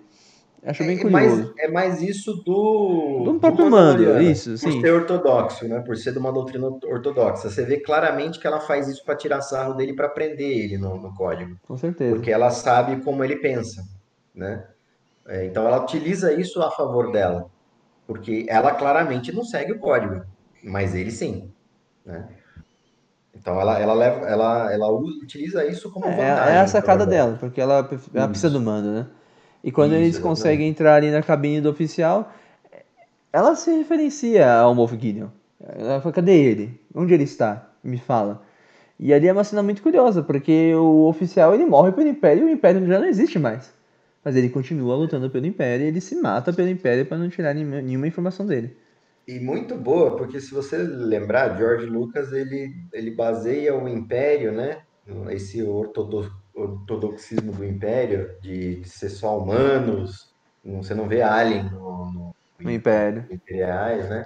Acho 0.62 0.84
bem 0.84 0.98
É 0.98 1.00
curioso. 1.00 1.36
mais, 1.36 1.52
é 1.58 1.68
mais 1.68 2.02
isso 2.02 2.34
do, 2.44 3.22
Do 3.24 3.40
próprio 3.40 3.70
Mando, 3.70 3.98
Mandaloriano, 4.02 4.22
isso, 4.30 4.50
por 4.50 4.58
sim. 4.58 4.80
ser 4.80 4.92
ortodoxo, 4.92 5.66
né? 5.66 5.80
Por 5.80 5.96
ser 5.96 6.12
de 6.12 6.18
uma 6.18 6.30
doutrina 6.32 6.66
ortodoxa. 6.68 7.48
Você 7.48 7.64
vê 7.64 7.78
claramente 7.80 8.38
que 8.38 8.46
ela 8.46 8.60
faz 8.60 8.86
isso 8.86 9.02
para 9.04 9.16
tirar 9.16 9.40
sarro 9.40 9.72
dele 9.74 9.94
para 9.94 10.08
prender 10.08 10.50
ele 10.58 10.76
no, 10.76 10.96
no 11.00 11.14
código. 11.14 11.56
Com 11.66 11.76
certeza. 11.78 12.14
porque 12.14 12.30
ela 12.30 12.50
sabe 12.50 13.02
como 13.02 13.24
ele 13.24 13.36
pensa, 13.36 13.82
né? 14.34 14.64
É, 15.26 15.46
então 15.46 15.66
ela 15.66 15.82
utiliza 15.82 16.32
isso 16.32 16.60
a 16.60 16.70
favor 16.70 17.10
dela, 17.12 17.46
porque 18.06 18.44
ela 18.48 18.74
claramente 18.74 19.32
não 19.32 19.44
segue 19.44 19.72
o 19.72 19.78
código, 19.78 20.22
mas 20.62 20.94
ele 20.94 21.10
sim, 21.10 21.50
né? 22.04 22.28
Então 23.34 23.58
ela, 23.60 23.78
ela 23.78 23.94
leva, 23.94 24.26
ela, 24.26 24.72
ela 24.72 24.90
utiliza 24.90 25.64
isso 25.64 25.90
como 25.90 26.04
É, 26.06 26.10
vantagem. 26.10 26.54
é 26.54 26.60
a 26.60 26.66
sacada 26.66 27.06
dela, 27.06 27.36
porque 27.40 27.60
ela, 27.60 27.88
ela 28.12 28.28
precisa 28.28 28.50
do 28.50 28.60
mando, 28.60 28.90
né? 28.92 29.06
E 29.62 29.70
quando 29.70 29.92
Isso, 29.92 29.96
eles 30.00 30.08
exatamente. 30.16 30.28
conseguem 30.28 30.68
entrar 30.68 30.94
ali 30.94 31.10
na 31.10 31.22
cabine 31.22 31.60
do 31.60 31.70
oficial, 31.70 32.32
ela 33.32 33.54
se 33.54 33.70
referencia 33.70 34.52
ao 34.52 34.74
Moff 34.74 34.96
Gideon. 34.98 35.28
Ela 35.62 36.00
fala, 36.00 36.14
cadê 36.14 36.34
ele? 36.36 36.80
Onde 36.94 37.14
ele 37.14 37.24
está? 37.24 37.70
Me 37.84 37.98
fala. 37.98 38.42
E 38.98 39.12
ali 39.14 39.28
é 39.28 39.32
uma 39.32 39.44
cena 39.44 39.62
muito 39.62 39.82
curiosa, 39.82 40.22
porque 40.22 40.74
o 40.74 41.06
oficial 41.08 41.54
ele 41.54 41.64
morre 41.64 41.92
pelo 41.92 42.08
Império 42.08 42.42
e 42.42 42.46
o 42.46 42.52
Império 42.52 42.86
já 42.86 42.98
não 42.98 43.06
existe 43.06 43.38
mais. 43.38 43.72
Mas 44.24 44.36
ele 44.36 44.50
continua 44.50 44.94
lutando 44.96 45.30
pelo 45.30 45.46
Império 45.46 45.84
e 45.84 45.88
ele 45.88 46.00
se 46.00 46.16
mata 46.16 46.52
pelo 46.52 46.68
Império 46.68 47.06
para 47.06 47.16
não 47.18 47.28
tirar 47.30 47.54
nenhuma, 47.54 48.06
informação 48.06 48.46
dele. 48.46 48.76
E 49.26 49.38
muito 49.38 49.76
boa, 49.76 50.16
porque 50.16 50.40
se 50.40 50.52
você 50.52 50.76
lembrar, 50.78 51.56
George 51.56 51.86
Lucas 51.86 52.32
ele, 52.32 52.74
ele 52.92 53.10
baseia 53.12 53.74
o 53.74 53.88
Império, 53.88 54.52
né? 54.52 54.82
Esse 55.30 55.62
ortodo- 55.62 56.30
ortodoxismo 56.54 57.52
do 57.52 57.64
Império 57.64 58.38
de 58.40 58.82
ser 58.84 59.08
só 59.10 59.38
humanos, 59.38 60.34
não- 60.64 60.82
você 60.82 60.94
não 60.94 61.08
vê 61.08 61.22
alien 61.22 61.64
no, 61.70 62.12
no- 62.12 62.36
No 62.60 62.70
Império. 62.70 63.26
imperiais, 63.30 64.08
né? 64.08 64.24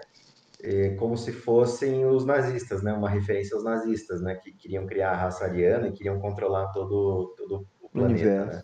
Como 0.98 1.16
se 1.16 1.30
fossem 1.32 2.06
os 2.06 2.24
nazistas, 2.24 2.82
né? 2.82 2.92
Uma 2.92 3.10
referência 3.10 3.54
aos 3.54 3.64
nazistas, 3.64 4.22
né? 4.22 4.34
Que 4.36 4.52
queriam 4.52 4.86
criar 4.86 5.10
a 5.12 5.16
raça 5.16 5.44
ariana 5.44 5.88
e 5.88 5.92
queriam 5.92 6.18
controlar 6.20 6.68
todo, 6.72 7.34
todo 7.36 7.66
o 7.82 7.88
planeta, 7.90 8.46
né? 8.46 8.62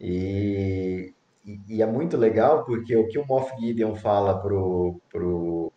E, 0.00 1.12
e, 1.44 1.76
e 1.76 1.82
é 1.82 1.86
muito 1.86 2.16
legal 2.16 2.64
porque 2.64 2.96
o 2.96 3.08
que 3.08 3.18
o 3.18 3.26
Moff 3.26 3.52
Gideon 3.60 3.94
fala 3.96 4.40
pro, 4.40 5.00
pro, 5.10 5.72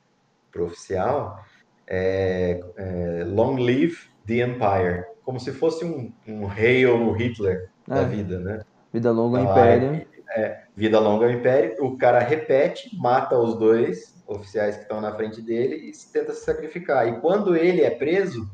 pro 0.51 0.65
oficial 0.65 1.37
é, 1.87 2.59
é 2.77 3.23
Long 3.25 3.55
Live 3.57 3.97
the 4.25 4.35
Empire, 4.43 5.05
como 5.23 5.39
se 5.39 5.51
fosse 5.51 5.85
um, 5.85 6.11
um 6.27 6.45
rei 6.45 6.85
ou 6.85 7.11
Hitler 7.11 7.69
da 7.87 8.01
É. 8.01 8.05
vida, 8.05 8.39
né? 8.39 8.61
Vida 8.93 9.11
longa 9.11 9.37
ao 9.37 9.43
Então, 9.43 9.57
Império. 9.57 10.07
é, 10.35 10.63
vida 10.75 10.99
longa 10.99 11.25
ao 11.25 11.31
Império, 11.31 11.75
o 11.83 11.97
cara 11.97 12.19
repete, 12.19 12.89
mata 12.97 13.37
os 13.37 13.57
dois 13.57 14.21
oficiais 14.27 14.75
que 14.77 14.83
estão 14.83 15.01
na 15.01 15.13
frente 15.15 15.41
dele 15.41 15.75
e 15.75 15.91
tenta 16.11 16.33
se 16.33 16.43
sacrificar. 16.45 17.07
E 17.07 17.19
quando 17.19 17.55
ele 17.55 17.81
é 17.81 17.89
preso, 17.89 18.49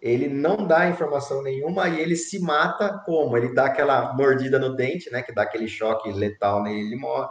ele 0.00 0.28
não 0.28 0.66
dá 0.66 0.88
informação 0.88 1.42
nenhuma 1.42 1.88
e 1.88 2.00
ele 2.00 2.16
se 2.16 2.38
mata 2.38 3.02
como? 3.06 3.36
Ele 3.36 3.54
dá 3.54 3.66
aquela 3.66 4.12
mordida 4.14 4.58
no 4.58 4.74
dente, 4.76 5.10
né? 5.10 5.22
Que 5.22 5.32
dá 5.32 5.42
aquele 5.42 5.66
choque 5.66 6.12
letal 6.12 6.62
nele 6.62 6.80
e 6.80 6.86
ele 6.88 6.96
morre. 6.96 7.28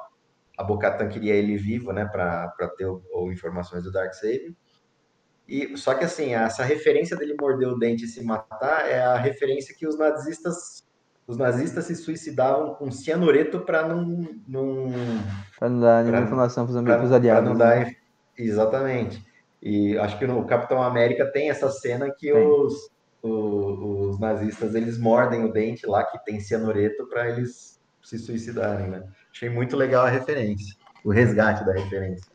A 0.58 0.64
Bocatan 0.64 1.08
queria 1.08 1.34
ele 1.34 1.58
vivo, 1.58 1.92
né? 1.92 2.06
Para 2.06 2.52
ter 2.78 2.86
o, 2.86 3.02
o 3.14 3.32
informações 3.32 3.84
do 3.84 3.92
Darksaber. 3.92 4.54
E, 5.54 5.78
só 5.78 5.94
que 5.94 6.04
assim, 6.04 6.34
essa 6.34 6.64
referência 6.64 7.16
dele 7.16 7.36
morder 7.40 7.68
o 7.70 7.78
dente 7.78 8.06
e 8.06 8.08
se 8.08 8.24
matar 8.24 8.90
é 8.90 9.00
a 9.04 9.18
referência 9.18 9.76
que 9.78 9.86
os 9.88 9.96
nazistas 10.00 10.84
os 11.28 11.38
nazistas 11.38 11.86
se 11.86 11.96
suicidavam 11.96 12.74
com 12.74 12.90
cianureto 12.92 13.60
para 13.62 13.88
não, 13.88 14.28
não 14.48 14.88
Pra 15.58 15.70
não 15.70 15.80
dar 15.80 16.04
nenhuma 16.04 16.24
informação 16.24 16.66
pros 16.66 16.84
pra 16.84 17.16
aliados. 17.16 17.48
não 17.48 17.56
né? 17.56 17.86
dar 17.86 17.96
exatamente. 18.38 19.24
E 19.62 19.96
acho 20.00 20.18
que 20.20 20.26
no 20.28 20.44
Capitão 20.46 20.82
América 20.82 21.32
tem 21.32 21.50
essa 21.50 21.70
cena 21.70 22.12
que 22.18 22.34
os, 22.34 22.90
o- 23.22 24.10
os 24.10 24.20
nazistas 24.20 24.74
eles 24.76 24.98
mordem 24.98 25.46
o 25.46 25.54
dente 25.54 25.86
lá 25.86 26.04
que 26.04 26.18
tem 26.26 26.40
cianureto 26.42 27.08
para 27.08 27.30
eles 27.30 27.80
se 28.02 28.18
suicidarem, 28.18 28.90
né? 28.90 29.04
Achei 29.32 29.50
muito 29.50 29.78
legal 29.78 30.06
a 30.06 30.10
referência, 30.10 30.76
o 31.06 31.12
resgate 31.12 31.64
da 31.64 31.74
referência. 31.74 32.33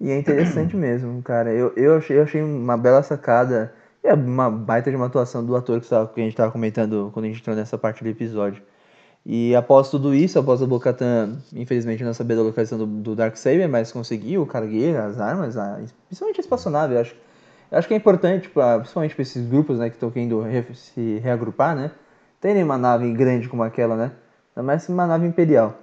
E 0.00 0.10
é 0.10 0.18
interessante 0.18 0.76
mesmo, 0.76 1.22
cara. 1.22 1.52
Eu, 1.52 1.72
eu, 1.76 1.96
achei, 1.96 2.18
eu 2.18 2.22
achei 2.24 2.42
uma 2.42 2.76
bela 2.76 3.02
sacada. 3.02 3.72
E 4.04 4.08
é 4.08 4.14
uma 4.14 4.50
baita 4.50 4.90
de 4.90 4.96
uma 4.96 5.06
atuação 5.06 5.44
do 5.44 5.56
ator 5.56 5.80
que, 5.80 5.88
tava- 5.88 6.08
que 6.08 6.20
a 6.20 6.24
gente 6.24 6.36
tava 6.36 6.52
comentando 6.52 7.10
quando 7.12 7.24
a 7.26 7.28
gente 7.28 7.40
entrou 7.40 7.56
nessa 7.56 7.76
parte 7.78 8.02
do 8.04 8.08
episódio. 8.10 8.62
E 9.24 9.54
após 9.56 9.90
tudo 9.90 10.14
isso, 10.14 10.38
após 10.38 10.62
a 10.62 10.66
Bocatan, 10.66 11.38
infelizmente 11.54 12.04
não 12.04 12.14
saber 12.14 12.36
da 12.36 12.42
localização 12.42 12.78
do, 12.78 12.86
do 12.86 13.16
Darksaber, 13.16 13.68
mas 13.68 13.92
conseguiu 13.92 14.42
o 14.42 14.46
cargueiro, 14.46 14.98
as 15.00 15.20
armas, 15.20 15.56
a, 15.56 15.80
principalmente 16.06 16.40
a 16.40 16.42
espaçonave, 16.42 16.94
eu 16.94 17.00
acho. 17.00 17.16
Eu 17.70 17.78
acho 17.78 17.88
que 17.88 17.94
é 17.94 17.96
importante, 17.96 18.48
pra, 18.48 18.78
principalmente 18.78 19.14
para 19.14 19.22
esses 19.22 19.46
grupos 19.48 19.78
né, 19.78 19.88
que 19.90 19.96
estão 19.96 20.10
querendo 20.10 20.40
re- 20.42 20.64
se 20.74 21.18
reagrupar, 21.18 21.76
né? 21.76 21.90
Terem 22.40 22.62
uma 22.62 22.78
nave 22.78 23.12
grande 23.12 23.48
como 23.48 23.62
aquela, 23.64 23.96
né? 23.96 24.12
Ainda 24.56 24.66
mais 24.66 24.88
uma 24.88 25.06
nave 25.06 25.26
imperial. 25.26 25.76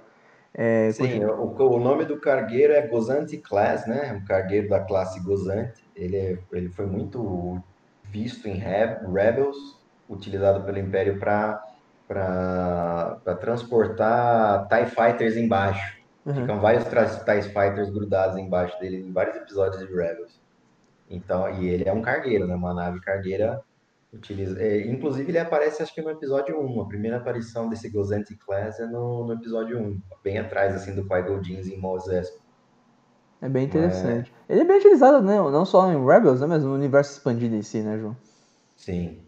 É, 0.56 0.92
Sim, 0.92 1.24
o, 1.24 1.56
o 1.56 1.80
nome 1.80 2.04
do 2.04 2.20
cargueiro 2.20 2.72
é 2.72 2.86
Gozante 2.86 3.38
Class, 3.38 3.86
né? 3.86 4.12
Um 4.12 4.24
cargueiro 4.24 4.68
da 4.68 4.84
classe 4.84 5.20
Gozante. 5.22 5.82
Ele, 5.94 6.16
é- 6.16 6.38
ele 6.52 6.70
foi 6.70 6.86
muito 6.86 7.60
visto 8.04 8.46
em 8.48 8.54
Re- 8.58 9.00
Rebels, 9.12 9.56
utilizado 10.08 10.64
pelo 10.64 10.78
Império 10.78 11.18
para 11.18 11.60
transportar 13.40 14.68
TIE 14.68 14.86
Fighters 14.86 15.36
embaixo. 15.36 15.82
Uhum. 16.24 16.34
Ficam 16.34 16.60
vários 16.60 16.84
TIE 16.84 17.42
Fighters 17.42 17.90
grudados 17.90 18.36
embaixo 18.38 18.78
dele 18.78 18.96
em 18.98 19.12
vários 19.12 19.36
episódios 19.36 19.78
de 19.86 19.92
Rebels. 19.92 20.40
Então, 21.08 21.50
e 21.62 21.68
ele 21.68 21.88
é 21.88 21.92
um 21.92 22.02
cargueiro, 22.02 22.46
né? 22.46 22.54
Uma 22.54 22.74
nave 22.74 23.00
cargueira. 23.00 23.60
Utiliza, 24.14 24.60
é, 24.62 24.86
inclusive, 24.86 25.28
ele 25.30 25.38
aparece, 25.38 25.82
acho 25.82 25.92
que 25.92 26.00
no 26.00 26.10
episódio 26.10 26.58
1. 26.60 26.82
A 26.82 26.86
primeira 26.86 27.16
aparição 27.16 27.68
desse 27.68 27.88
Gozante 27.90 28.36
Class 28.36 28.78
é 28.78 28.86
no, 28.86 29.26
no 29.26 29.32
episódio 29.34 29.78
1. 29.78 30.00
Bem 30.22 30.38
atrás, 30.38 30.74
assim, 30.74 30.94
do 30.94 31.02
Qui-Gon 31.02 31.42
Jinn 31.42 31.60
em 31.60 31.78
Mos 31.78 32.06
Espa. 32.06 32.38
É 33.42 33.48
bem 33.48 33.64
interessante. 33.64 34.32
Ele 34.48 34.60
é 34.60 34.64
bem 34.64 34.78
utilizado, 34.78 35.20
né? 35.20 35.36
não 35.36 35.66
só 35.66 35.92
em 35.92 36.06
Rebels, 36.06 36.40
né? 36.40 36.46
mas 36.46 36.62
no 36.62 36.72
universo 36.72 37.12
expandido 37.12 37.54
em 37.54 37.62
si, 37.62 37.80
né, 37.80 37.98
João? 37.98 38.16
Sim. 38.76 39.18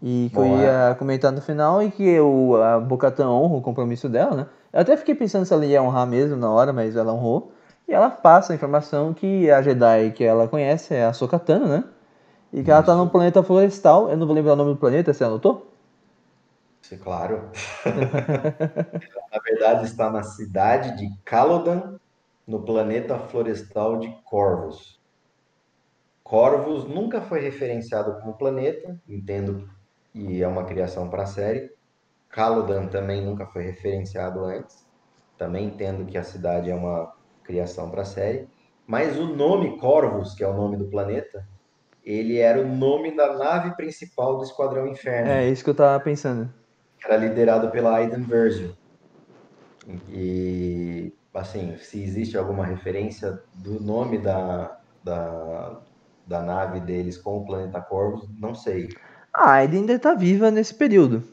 E 0.00 0.30
que 0.30 0.36
Bom, 0.36 0.56
eu 0.56 0.62
ia 0.62 0.96
comentar 0.98 1.30
no 1.30 1.42
final 1.42 1.82
e 1.82 1.90
que 1.90 2.18
o, 2.20 2.56
a 2.56 2.80
Bocatan 2.80 3.28
honra 3.28 3.56
o 3.56 3.62
compromisso 3.62 4.08
dela, 4.08 4.34
né? 4.34 4.46
Eu 4.72 4.80
até 4.80 4.96
fiquei 4.96 5.14
pensando 5.14 5.44
se 5.44 5.52
ela 5.52 5.66
ia 5.66 5.82
honrar 5.82 6.06
mesmo 6.06 6.36
na 6.36 6.50
hora, 6.50 6.72
mas 6.72 6.96
ela 6.96 7.12
honrou. 7.12 7.52
E 7.86 7.92
ela 7.92 8.08
passa 8.08 8.52
a 8.52 8.56
informação 8.56 9.12
que 9.12 9.50
a 9.50 9.60
Jedi 9.60 10.12
que 10.12 10.24
ela 10.24 10.48
conhece 10.48 10.94
é 10.94 11.04
a 11.04 11.12
Sokatano, 11.12 11.68
né? 11.68 11.84
E 12.52 12.62
que 12.62 12.70
ela 12.70 12.82
tá 12.82 12.94
num 12.94 13.08
planeta 13.08 13.42
florestal. 13.42 14.10
Eu 14.10 14.16
não 14.16 14.26
vou 14.26 14.34
lembrar 14.34 14.52
o 14.52 14.56
nome 14.56 14.72
do 14.74 14.76
planeta, 14.78 15.12
você 15.12 15.24
anotou? 15.24 15.66
Sim, 16.82 16.98
claro. 16.98 17.50
Na 19.32 19.38
verdade, 19.38 19.84
está 19.86 20.10
na 20.10 20.22
cidade 20.22 20.96
de 20.96 21.08
Calodan, 21.24 21.98
no 22.46 22.64
planeta 22.64 23.18
florestal 23.18 23.98
de 23.98 24.08
Corvus. 24.24 25.00
Corvus 26.22 26.84
nunca 26.84 27.20
foi 27.20 27.40
referenciado 27.40 28.20
como 28.20 28.36
planeta, 28.36 29.00
entendo 29.08 29.68
que 30.12 30.42
é 30.42 30.48
uma 30.48 30.64
criação 30.64 31.08
para 31.08 31.22
a 31.22 31.26
série. 31.26 31.70
Calodan 32.28 32.86
também 32.88 33.24
nunca 33.24 33.46
foi 33.46 33.64
referenciado 33.64 34.44
antes, 34.44 34.84
também 35.38 35.66
entendo 35.66 36.06
que 36.06 36.18
a 36.18 36.24
cidade 36.24 36.70
é 36.70 36.74
uma 36.74 37.12
criação 37.44 37.90
para 37.90 38.02
a 38.02 38.06
série. 38.06 38.48
Mas 38.86 39.18
o 39.18 39.26
nome 39.36 39.78
Corvus, 39.78 40.34
que 40.34 40.42
é 40.42 40.48
o 40.48 40.54
nome 40.54 40.76
do 40.76 40.86
planeta, 40.88 41.46
ele 42.04 42.38
era 42.38 42.60
o 42.60 42.66
nome 42.66 43.14
da 43.16 43.36
nave 43.36 43.76
principal 43.76 44.36
do 44.36 44.44
Esquadrão 44.44 44.88
Inferno 44.88 45.30
É 45.30 45.48
isso 45.48 45.62
que 45.62 45.70
eu 45.70 45.74
tava 45.74 46.02
pensando. 46.02 46.52
que 46.98 47.06
era 47.06 47.16
liderado 47.16 47.70
pela 47.70 47.96
Aiden 47.96 48.22
Virgil. 48.22 48.74
E, 50.08 51.12
assim, 51.34 51.76
se 51.78 52.02
existe 52.02 52.36
alguma 52.38 52.64
referência 52.64 53.40
do 53.54 53.80
nome 53.80 54.18
da, 54.18 54.78
da, 55.02 55.80
da 56.26 56.42
nave 56.42 56.80
deles 56.80 57.18
com 57.18 57.38
o 57.38 57.44
planeta 57.44 57.80
Corvus, 57.80 58.28
não 58.38 58.54
sei. 58.54 58.88
A 59.32 59.52
Aiden 59.52 59.80
ainda 59.80 59.98
tá 59.98 60.14
viva 60.14 60.50
nesse 60.50 60.74
período. 60.74 61.24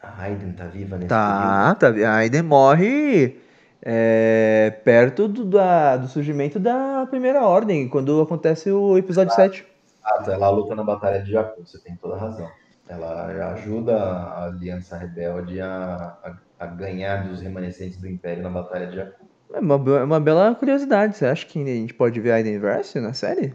A 0.00 0.22
Aiden 0.22 0.52
tá 0.52 0.66
viva 0.66 0.96
nesse 0.96 1.08
período? 1.08 1.08
Tá, 1.08 1.74
tá. 1.74 1.88
A 1.88 2.14
Aiden 2.16 2.42
morre 2.42 3.40
é, 3.84 4.70
perto 4.84 5.28
do, 5.28 5.44
da- 5.44 5.96
do 5.96 6.08
surgimento 6.08 6.58
da 6.58 7.06
Primeira 7.10 7.44
Ordem, 7.46 7.88
quando 7.88 8.20
acontece 8.20 8.70
o 8.70 8.96
episódio 8.96 9.34
7. 9.34 9.66
Ah, 10.04 10.22
ela 10.26 10.50
luta 10.50 10.74
na 10.74 10.82
Batalha 10.82 11.22
de 11.22 11.30
Jakku, 11.32 11.64
você 11.66 11.78
tem 11.78 11.96
toda 11.96 12.14
a 12.14 12.18
razão. 12.18 12.48
Ela 12.88 13.52
ajuda 13.52 13.96
a 13.96 14.44
Aliança 14.46 14.96
Rebelde 14.96 15.60
a, 15.60 16.16
a, 16.24 16.36
a 16.58 16.66
ganhar 16.66 17.28
dos 17.28 17.40
remanescentes 17.40 17.98
do 17.98 18.08
Império 18.08 18.42
na 18.42 18.50
Batalha 18.50 18.86
de 18.86 18.96
Jakku. 18.96 19.24
É 19.52 19.60
uma, 19.60 19.74
é 19.98 20.02
uma 20.04 20.20
bela 20.20 20.54
curiosidade. 20.54 21.16
Você 21.16 21.26
acha 21.26 21.46
que 21.46 21.60
a 21.62 21.64
gente 21.66 21.94
pode 21.94 22.18
ver 22.20 22.32
a 22.32 22.36
Aiden 22.36 22.58
Verse 22.58 22.98
na 23.00 23.12
série? 23.12 23.54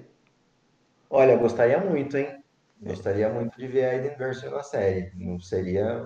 Olha, 1.10 1.36
gostaria 1.38 1.80
muito, 1.80 2.18
hein? 2.18 2.28
Gostaria 2.82 3.30
muito 3.30 3.58
de 3.58 3.68
ver 3.68 3.86
a 3.86 3.90
Aiden 3.92 4.16
Virgil 4.18 4.52
na 4.52 4.62
série. 4.64 5.12
Não 5.16 5.40
seria... 5.40 6.06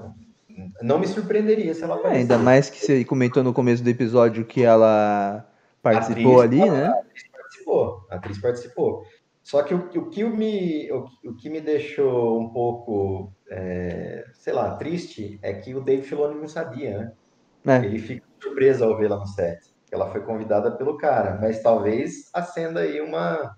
Não 0.82 1.00
me 1.00 1.08
surpreenderia 1.08 1.74
se 1.74 1.84
ela 1.84 2.00
É, 2.06 2.18
ainda 2.18 2.38
mais 2.38 2.70
que 2.70 2.80
você 2.80 3.04
comentou 3.06 3.44
no 3.44 3.54
começo 3.54 3.84
do 3.84 3.90
episódio 3.90 4.46
que 4.46 4.64
ela 4.64 5.48
participou 5.82 6.42
atriz, 6.42 6.62
ali, 6.62 6.72
né? 6.72 6.86
A 6.88 6.92
atriz 6.92 7.24
participou, 7.32 8.08
a 8.10 8.16
atriz 8.16 8.42
participou. 8.42 9.06
Só 9.44 9.64
que 9.64 9.74
o, 9.74 9.90
o 9.96 10.10
que 10.10 10.24
me, 10.24 10.92
o, 10.92 11.06
o 11.30 11.36
que 11.36 11.50
me 11.50 11.60
deixou 11.60 12.40
um 12.40 12.50
pouco, 12.50 13.34
é, 13.50 14.26
sei 14.34 14.54
lá, 14.54 14.76
triste 14.76 15.40
é 15.42 15.54
que 15.54 15.74
o 15.74 15.82
Dave 15.82 16.04
Filoni 16.04 16.40
não 16.40 16.48
sabia, 16.48 16.98
né? 16.98 17.82
É, 17.82 17.86
Ele 17.86 18.00
fica 18.00 18.24
surpreso 18.42 18.84
ao 18.84 18.98
vê-la 18.98 19.18
no 19.18 19.26
set. 19.26 19.60
Ela 19.92 20.10
foi 20.10 20.22
convidada 20.22 20.72
pelo 20.72 20.98
cara, 20.98 21.38
mas 21.42 21.62
talvez 21.62 22.30
acenda 22.34 22.82
aí 22.82 23.02
uma. 23.02 23.58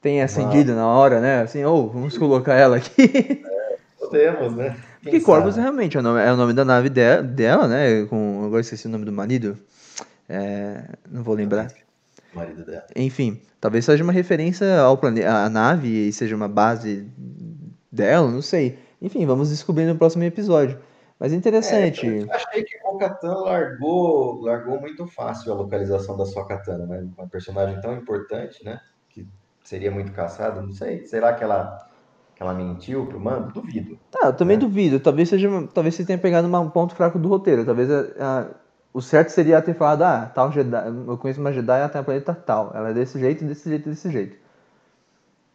tem 0.00 0.20
acendido 0.20 0.74
na 0.74 0.86
hora, 0.86 1.20
né? 1.20 1.40
Assim, 1.40 1.64
ou 1.64 1.88
vamos 1.88 2.18
colocar 2.18 2.54
ela 2.54 2.76
aqui. 2.76 3.42
Podemos, 3.98 4.54
né? 4.54 4.76
Porque 5.04 5.20
Corvus 5.20 5.56
realmente 5.56 5.96
é 5.96 6.00
o 6.00 6.02
nome, 6.02 6.20
é 6.20 6.32
o 6.32 6.36
nome 6.36 6.52
da 6.52 6.64
nave 6.64 6.88
de- 6.88 7.22
dela, 7.22 7.68
né? 7.68 8.04
Com, 8.06 8.42
agora 8.44 8.60
esqueci 8.60 8.86
o 8.86 8.90
nome 8.90 9.04
do 9.04 9.12
marido. 9.12 9.56
É, 10.28 10.82
não 11.10 11.22
vou 11.22 11.34
lembrar. 11.34 11.68
Marido 12.34 12.64
dela. 12.64 12.86
Enfim, 12.96 13.40
talvez 13.60 13.84
seja 13.84 14.02
uma 14.02 14.12
referência 14.12 14.80
ao 14.80 14.96
planeta, 14.96 15.30
à 15.30 15.48
nave 15.48 16.08
e 16.08 16.12
seja 16.12 16.34
uma 16.34 16.48
base 16.48 17.06
dela, 17.92 18.28
não 18.30 18.42
sei. 18.42 18.78
Enfim, 19.00 19.24
vamos 19.26 19.50
descobrir 19.50 19.84
no 19.84 19.96
próximo 19.96 20.24
episódio. 20.24 20.78
Mas 21.20 21.32
é 21.32 21.36
interessante. 21.36 22.06
Eu 22.06 22.32
achei 22.32 22.64
que 22.64 22.76
o 22.84 22.98
Katana 22.98 23.38
largou, 23.38 24.40
largou 24.42 24.80
muito 24.80 25.06
fácil 25.06 25.52
a 25.52 25.54
localização 25.54 26.16
da 26.16 26.26
sua 26.26 26.46
katana, 26.46 26.86
né? 26.86 27.06
Uma 27.16 27.28
personagem 27.28 27.80
tão 27.80 27.94
importante, 27.94 28.64
né? 28.64 28.80
Que 29.10 29.26
seria 29.62 29.90
muito 29.90 30.10
caçada, 30.12 30.60
não 30.60 30.72
sei. 30.72 31.06
Será 31.06 31.32
que 31.34 31.44
ela, 31.44 31.78
que 32.36 32.42
ela 32.42 32.52
mentiu 32.54 33.06
pro 33.06 33.20
mando? 33.20 33.52
Duvido. 33.52 33.98
Tá, 34.10 34.28
eu 34.28 34.32
também 34.32 34.56
É. 34.56 34.60
duvido. 34.60 34.98
Talvez 35.00 35.28
seja, 35.28 35.48
talvez 35.72 35.94
você 35.94 36.04
tenha 36.04 36.18
pegado 36.18 36.48
um 36.48 36.70
ponto 36.70 36.94
fraco 36.94 37.18
do 37.18 37.28
roteiro. 37.28 37.64
Talvez 37.64 37.90
a- 37.90 38.06
a- 38.20 38.46
o 38.92 39.00
certo 39.00 39.30
seria 39.30 39.60
ter 39.62 39.74
falado, 39.74 40.02
ah, 40.02 40.30
tal 40.34 40.52
Jedi, 40.52 40.86
eu 41.06 41.16
conheço 41.18 41.40
uma 41.40 41.52
Jedi, 41.52 41.78
ela 41.80 41.88
tem 41.88 42.00
um 42.00 42.04
planeta 42.04 42.34
tal. 42.34 42.72
Ela 42.74 42.90
é 42.90 42.94
desse 42.94 43.18
jeito, 43.18 43.44
desse 43.44 43.68
jeito, 43.68 43.88
desse 43.88 44.10
jeito. 44.10 44.36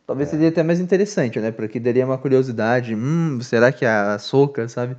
Talvez 0.08 0.30
É. 0.30 0.32
seria 0.32 0.50
até 0.50 0.64
mais 0.64 0.80
interessante, 0.80 1.40
né? 1.40 1.52
Porque 1.52 1.80
daria 1.80 2.06
uma 2.06 2.18
curiosidade. 2.18 2.96
Hum, 2.96 3.40
será 3.42 3.72
que 3.72 3.86
a 3.86 4.18
Soca, 4.18 4.68
sabe? 4.68 4.96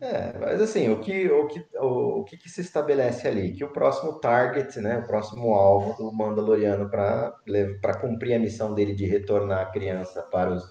É, 0.00 0.36
mas 0.38 0.60
assim, 0.60 0.90
o 0.90 1.00
que, 1.00 1.28
o 1.30 1.46
que, 1.46 1.64
o, 1.76 2.20
o 2.20 2.24
que, 2.24 2.36
que 2.36 2.48
se 2.48 2.60
estabelece 2.60 3.28
ali? 3.28 3.52
Que 3.52 3.64
o 3.64 3.72
próximo 3.72 4.18
target, 4.18 4.80
né, 4.80 4.98
o 4.98 5.06
próximo 5.06 5.54
alvo 5.54 5.94
do 5.96 6.12
Mandaloriano 6.12 6.90
para 6.90 8.00
cumprir 8.00 8.34
a 8.34 8.38
missão 8.38 8.74
dele 8.74 8.94
de 8.94 9.06
retornar 9.06 9.60
a 9.60 9.70
criança 9.70 10.22
para 10.22 10.52
os. 10.52 10.64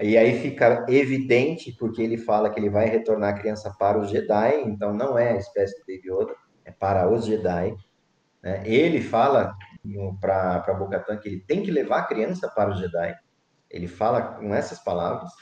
E 0.00 0.16
aí 0.16 0.38
fica 0.40 0.86
evidente, 0.88 1.72
porque 1.76 2.00
ele 2.00 2.16
fala 2.16 2.50
que 2.50 2.60
ele 2.60 2.70
vai 2.70 2.86
retornar 2.86 3.30
a 3.34 3.38
criança 3.38 3.74
para 3.76 3.98
os 3.98 4.10
Jedi, 4.10 4.62
então 4.62 4.94
não 4.94 5.18
é 5.18 5.32
a 5.32 5.36
espécie 5.36 5.74
de 5.74 5.96
Baby 5.96 6.10
Yoda, 6.12 6.36
é 6.64 6.70
para 6.70 7.10
os 7.10 7.26
Jedi. 7.26 7.76
Né? 8.40 8.62
Ele 8.64 9.00
fala 9.02 9.56
para 10.20 10.74
Bocatan 10.74 11.16
que 11.16 11.28
ele 11.28 11.40
tem 11.40 11.62
que 11.62 11.70
levar 11.72 11.98
a 11.98 12.06
criança 12.06 12.48
para 12.48 12.70
os 12.70 12.78
Jedi. 12.78 13.12
Ele 13.68 13.88
fala 13.88 14.22
com 14.22 14.54
essas 14.54 14.78
palavras. 14.78 15.32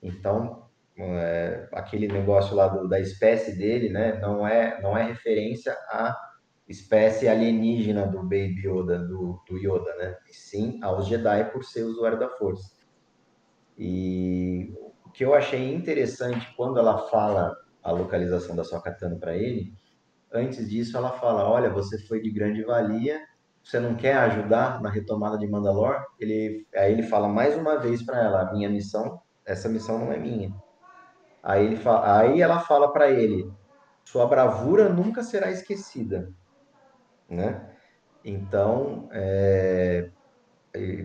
Então, 0.00 0.69
é, 1.04 1.68
aquele 1.72 2.08
negócio 2.08 2.54
lá 2.54 2.68
do, 2.68 2.88
da 2.88 3.00
espécie 3.00 3.56
dele, 3.56 3.88
né? 3.88 4.18
Não 4.20 4.46
é, 4.46 4.80
não 4.82 4.96
é 4.96 5.02
referência 5.02 5.72
à 5.88 6.16
espécie 6.68 7.28
alienígena 7.28 8.06
do 8.06 8.22
Baby 8.22 8.62
Yoda, 8.66 8.98
do, 8.98 9.42
do 9.48 9.58
Yoda, 9.58 9.94
né? 9.96 10.16
E 10.28 10.34
sim 10.34 10.78
aos 10.82 11.06
Jedi 11.06 11.50
por 11.50 11.64
ser 11.64 11.82
usuário 11.82 12.18
da 12.18 12.28
Força. 12.28 12.70
E 13.78 14.74
o 15.04 15.10
que 15.10 15.24
eu 15.24 15.34
achei 15.34 15.72
interessante 15.74 16.52
quando 16.56 16.78
ela 16.78 17.08
fala 17.08 17.56
a 17.82 17.90
localização 17.90 18.54
da 18.54 18.62
sua 18.62 18.82
katana 18.82 19.16
para 19.16 19.36
ele, 19.36 19.72
antes 20.32 20.68
disso 20.68 20.96
ela 20.96 21.12
fala, 21.12 21.48
olha, 21.48 21.70
você 21.70 21.98
foi 22.06 22.20
de 22.20 22.30
grande 22.30 22.62
valia, 22.62 23.20
você 23.62 23.80
não 23.80 23.94
quer 23.94 24.16
ajudar 24.16 24.80
na 24.80 24.90
retomada 24.90 25.38
de 25.38 25.46
Mandalor? 25.46 26.04
Ele, 26.18 26.66
aí 26.74 26.92
ele 26.92 27.02
fala 27.02 27.28
mais 27.28 27.56
uma 27.56 27.76
vez 27.76 28.02
para 28.02 28.22
ela, 28.22 28.52
minha 28.52 28.68
missão, 28.68 29.20
essa 29.46 29.68
missão 29.68 29.98
não 29.98 30.12
é 30.12 30.18
minha 30.18 30.52
Aí, 31.42 31.66
ele 31.66 31.76
fala, 31.76 32.18
aí 32.18 32.42
ela 32.42 32.60
fala 32.60 32.92
para 32.92 33.10
ele: 33.10 33.50
sua 34.04 34.26
bravura 34.26 34.88
nunca 34.88 35.22
será 35.22 35.50
esquecida, 35.50 36.30
né? 37.28 37.70
Então, 38.24 39.08
é, 39.12 40.10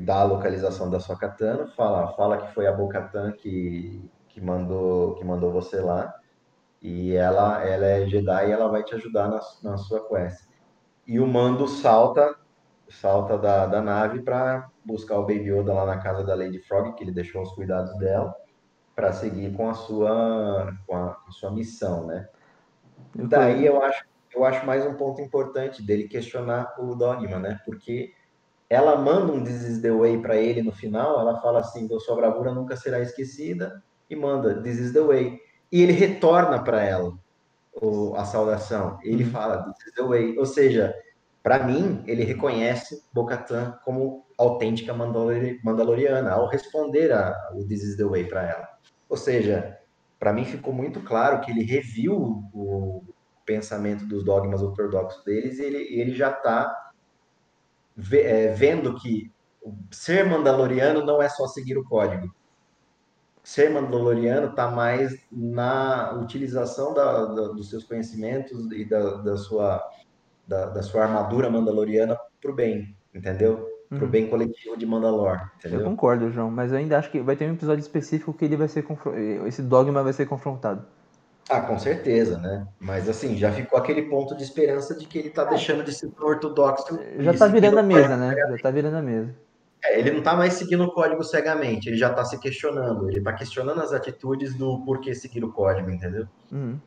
dá 0.04 0.22
a 0.22 0.24
localização 0.24 0.90
da 0.90 1.00
sua 1.00 1.18
katana, 1.18 1.68
fala, 1.68 2.14
fala 2.14 2.38
que 2.38 2.54
foi 2.54 2.68
a 2.68 2.74
Bocatan 2.74 3.32
que, 3.32 4.10
que 4.28 4.42
mandou 4.42 5.16
que 5.16 5.24
mandou 5.24 5.52
você 5.52 5.80
lá 5.80 6.14
e 6.82 7.16
ela 7.16 7.64
ela 7.64 7.86
é 7.86 8.06
Jedi 8.06 8.50
e 8.50 8.52
ela 8.52 8.68
vai 8.68 8.84
te 8.84 8.94
ajudar 8.96 9.30
na, 9.30 9.40
na 9.64 9.78
sua 9.78 10.08
quest. 10.08 10.48
E 11.08 11.20
o 11.20 11.28
Mando 11.28 11.68
salta 11.68 12.36
salta 12.90 13.38
da, 13.38 13.66
da 13.66 13.82
nave 13.82 14.22
para 14.22 14.70
buscar 14.86 15.18
o 15.18 15.26
Baby 15.26 15.50
Yoda 15.52 15.74
lá 15.74 15.86
na 15.86 15.98
casa 15.98 16.24
da 16.24 16.36
Lady 16.36 16.60
Frog, 16.60 16.94
que 16.94 17.04
ele 17.04 17.12
deixou 17.12 17.42
os 17.42 17.52
cuidados 17.54 17.98
dela 17.98 18.36
para 18.96 19.12
seguir 19.12 19.54
com 19.54 19.70
a 19.70 19.74
sua 19.74 20.74
com 20.88 20.96
a, 20.96 21.14
com 21.14 21.30
a 21.30 21.32
sua 21.32 21.52
missão, 21.52 22.08
né? 22.08 22.28
Eu 23.18 23.28
Daí 23.28 23.66
eu 23.66 23.82
acho 23.84 24.06
eu 24.36 24.44
acho 24.44 24.66
mais 24.66 24.86
um 24.86 24.96
ponto 24.96 25.22
importante 25.22 25.82
dele 25.82 26.08
questionar 26.08 26.76
o 26.78 26.94
dogma, 26.96 27.40
né? 27.40 27.60
Porque 27.66 28.14
ela 28.70 28.96
manda 28.98 29.32
um 29.32 29.44
This 29.44 29.64
is 29.64 29.82
the 29.82 29.92
way 29.92 30.22
para 30.22 30.36
ele 30.36 30.62
no 30.62 30.72
final, 30.72 31.20
ela 31.20 31.40
fala 31.42 31.60
assim, 31.60 31.88
sua 32.00 32.16
bravura 32.16 32.54
nunca 32.54 32.76
será 32.76 33.00
esquecida 33.00 33.82
e 34.10 34.16
manda 34.16 34.62
This 34.62 34.80
is 34.80 34.94
the 34.94 35.02
way. 35.02 35.40
E 35.72 35.82
ele 35.82 35.94
retorna 35.94 36.62
para 36.64 36.84
ela 36.84 37.14
o, 37.82 38.14
a 38.16 38.26
saudação. 38.26 39.00
Ele 39.04 39.24
uhum. 39.24 39.32
fala 39.32 39.64
This 39.64 39.88
is 39.88 39.94
the 39.94 40.04
way. 40.04 40.38
Ou 40.38 40.46
seja, 40.46 40.94
para 41.46 41.64
mim, 41.64 42.04
ele 42.08 42.24
reconhece 42.24 43.04
Bocatan 43.14 43.78
como 43.86 44.26
autêntica 44.36 44.96
Mandaloriana 44.96 46.32
ao 46.32 46.48
responder 46.48 47.12
a, 47.12 47.52
o 47.54 47.64
This 47.64 47.84
is 47.84 47.98
the 47.98 48.04
way 48.04 48.24
para 48.26 48.50
ela. 48.50 48.68
Ou 49.08 49.16
seja, 49.16 49.78
para 50.18 50.34
mim 50.34 50.44
ficou 50.44 50.74
muito 50.74 51.02
claro 51.02 51.42
que 51.42 51.52
ele 51.52 51.62
reviu 51.62 52.44
o 52.52 53.04
pensamento 53.46 54.08
dos 54.08 54.26
dogmas 54.26 54.64
ortodoxos 54.64 55.24
deles 55.24 55.60
e 55.60 55.66
ele, 55.66 55.78
ele 56.02 56.16
já 56.16 56.32
está 56.32 56.92
é, 58.12 58.48
vendo 58.48 58.96
que 58.96 59.32
ser 59.92 60.26
mandaloriano 60.26 61.06
não 61.06 61.22
é 61.22 61.30
só 61.30 61.46
seguir 61.46 61.78
o 61.78 61.86
código. 61.86 62.34
Ser 63.44 63.70
mandaloriano 63.70 64.48
está 64.48 64.72
mais 64.72 65.16
na 65.32 66.12
utilização 66.14 66.92
da, 66.92 67.26
da, 67.26 67.48
dos 67.50 67.70
seus 67.70 67.84
conhecimentos 67.84 68.72
e 68.72 68.84
da, 68.84 69.18
da 69.18 69.38
sua, 69.38 69.88
da, 70.48 70.68
da 70.68 70.82
sua 70.82 71.04
armadura 71.04 71.50
mandaloriana 71.50 72.18
para 72.42 72.52
o 72.52 72.56
bem, 72.56 72.96
entendeu? 73.14 73.76
pro 73.90 74.06
uhum. 74.06 74.12
bem 74.12 74.28
coletivo 74.28 74.78
de 74.78 74.86
Mandalor, 74.86 75.50
entendeu? 75.58 75.80
Eu 75.80 75.86
concordo, 75.86 76.32
João, 76.32 76.50
mas 76.50 76.72
eu 76.72 76.78
ainda 76.78 76.98
acho 76.98 77.10
que 77.10 77.20
vai 77.20 77.36
ter 77.36 77.50
um 77.50 77.54
episódio 77.54 77.82
específico 77.82 78.34
que 78.34 78.46
ele 78.46 78.58
vai 78.58 78.68
ser 78.68 78.86
esse 79.46 79.62
dogma 79.62 80.04
vai 80.04 80.14
ser 80.14 80.26
confrontado. 80.26 80.86
Ah, 81.50 81.62
com 81.62 81.78
certeza, 81.78 82.40
né? 82.40 82.68
Mas 82.80 83.08
assim, 83.08 83.38
já 83.38 83.52
ficou 83.52 83.78
aquele 83.78 84.04
ponto 84.04 84.36
de 84.36 84.44
esperança 84.44 84.96
de 84.96 85.06
que 85.06 85.20
ele 85.20 85.30
tá 85.30 85.44
é. 85.44 85.50
deixando 85.50 85.84
de 85.84 85.94
ser 85.94 86.10
ortodoxo. 86.20 87.00
Já 87.20 87.34
tá 87.36 87.48
virando 87.48 87.78
a 87.78 87.84
mesa, 87.84 88.18
né? 88.18 88.36
Já 88.36 88.58
tá 88.58 88.72
virando 88.72 88.98
a 88.98 89.02
mesa. 89.02 89.36
É, 89.84 90.00
ele 90.00 90.12
não 90.12 90.24
tá 90.24 90.36
mais 90.36 90.54
seguindo 90.54 90.84
o 90.84 90.92
código 90.92 91.24
cegamente, 91.24 91.88
ele 91.88 91.98
já 91.98 92.12
tá 92.12 92.26
se 92.26 92.40
questionando, 92.40 93.08
ele 93.08 93.22
tá 93.22 93.34
questionando 93.34 93.80
as 93.82 93.94
atitudes 93.94 94.56
do 94.56 94.84
porquê 94.84 95.14
seguir 95.14 95.44
o 95.44 95.54
código, 95.54 95.92
entendeu? 95.92 96.28
Uhum 96.52 96.80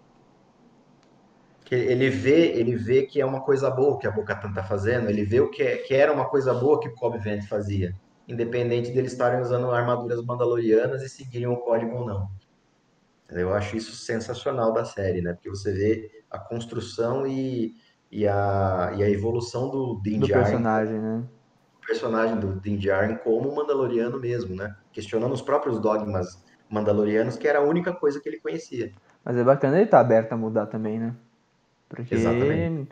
que 1.68 1.74
ele 1.74 2.08
vê, 2.08 2.52
ele 2.58 2.74
vê 2.76 3.02
que 3.02 3.20
é 3.20 3.26
uma 3.26 3.42
coisa 3.42 3.70
boa 3.70 3.98
que 3.98 4.06
a 4.06 4.10
Bocatan 4.10 4.48
está 4.48 4.62
fazendo, 4.62 5.10
ele 5.10 5.22
vê 5.22 5.38
o 5.38 5.50
que, 5.50 5.62
é, 5.62 5.76
que 5.76 5.94
era 5.94 6.10
uma 6.10 6.24
coisa 6.24 6.54
boa 6.54 6.80
que 6.80 6.88
o 6.88 6.94
Cobb 6.94 7.18
Vent 7.18 7.46
fazia, 7.46 7.94
independente 8.26 8.90
deles 8.90 9.12
estarem 9.12 9.38
usando 9.38 9.70
armaduras 9.70 10.24
mandalorianas 10.24 11.02
e 11.02 11.10
seguirem 11.10 11.46
o 11.46 11.58
código 11.58 11.94
ou 11.94 12.06
não. 12.06 12.30
Eu 13.28 13.52
acho 13.52 13.76
isso 13.76 13.94
sensacional 13.94 14.72
da 14.72 14.86
série, 14.86 15.20
né? 15.20 15.34
Porque 15.34 15.50
você 15.50 15.70
vê 15.70 16.10
a 16.30 16.38
construção 16.38 17.26
e, 17.26 17.74
e, 18.10 18.26
a, 18.26 18.94
e 18.96 19.02
a 19.02 19.10
evolução 19.10 19.68
do 19.68 20.00
Din 20.02 20.20
Do 20.20 20.26
personagem, 20.26 20.98
né? 20.98 21.22
O 21.82 21.86
personagem 21.86 22.40
do 22.40 22.58
Din 22.58 22.78
Djarin 22.78 23.16
como 23.16 23.54
mandaloriano 23.54 24.18
mesmo, 24.18 24.56
né? 24.56 24.74
Questionando 24.90 25.34
os 25.34 25.42
próprios 25.42 25.78
dogmas 25.78 26.42
mandalorianos, 26.70 27.36
que 27.36 27.46
era 27.46 27.58
a 27.58 27.62
única 27.62 27.92
coisa 27.92 28.18
que 28.18 28.26
ele 28.26 28.40
conhecia. 28.40 28.90
Mas 29.22 29.36
é 29.36 29.44
bacana 29.44 29.76
ele 29.76 29.84
estar 29.84 29.98
tá 29.98 30.00
aberto 30.00 30.32
a 30.32 30.36
mudar 30.38 30.64
também, 30.64 30.98
né? 30.98 31.14
Porque 31.88 32.14
Exatamente. 32.14 32.88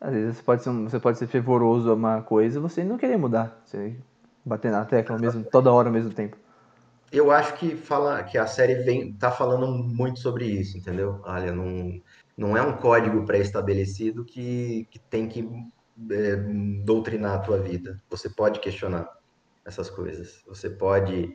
às 0.00 0.12
vezes 0.12 0.36
você 0.36 0.42
pode, 0.42 0.62
ser, 0.62 0.70
você 0.70 1.00
pode 1.00 1.18
ser 1.18 1.26
fervoroso 1.26 1.90
a 1.90 1.94
uma 1.94 2.22
coisa 2.22 2.58
e 2.58 2.62
você 2.62 2.84
não 2.84 2.96
querer 2.96 3.16
mudar. 3.16 3.60
Você 3.64 3.96
bater 4.44 4.70
na 4.70 4.84
tecla 4.84 5.18
mesmo, 5.18 5.44
toda 5.44 5.72
hora 5.72 5.88
ao 5.88 5.92
mesmo 5.92 6.12
tempo. 6.12 6.36
Eu 7.10 7.30
acho 7.30 7.54
que 7.54 7.74
fala 7.74 8.22
que 8.22 8.36
a 8.36 8.46
série 8.46 8.76
vem 8.76 9.12
tá 9.12 9.30
falando 9.30 9.66
muito 9.66 10.20
sobre 10.20 10.46
isso, 10.46 10.76
entendeu? 10.76 11.20
Olha, 11.24 11.52
não, 11.52 12.00
não 12.36 12.56
é 12.56 12.62
um 12.62 12.76
código 12.76 13.24
pré-estabelecido 13.24 14.24
que, 14.24 14.86
que 14.90 14.98
tem 14.98 15.26
que 15.26 15.48
é, 16.10 16.36
doutrinar 16.84 17.36
a 17.36 17.38
tua 17.38 17.58
vida. 17.58 18.00
Você 18.10 18.28
pode 18.28 18.60
questionar 18.60 19.08
essas 19.64 19.88
coisas. 19.88 20.42
Você 20.46 20.68
pode 20.68 21.34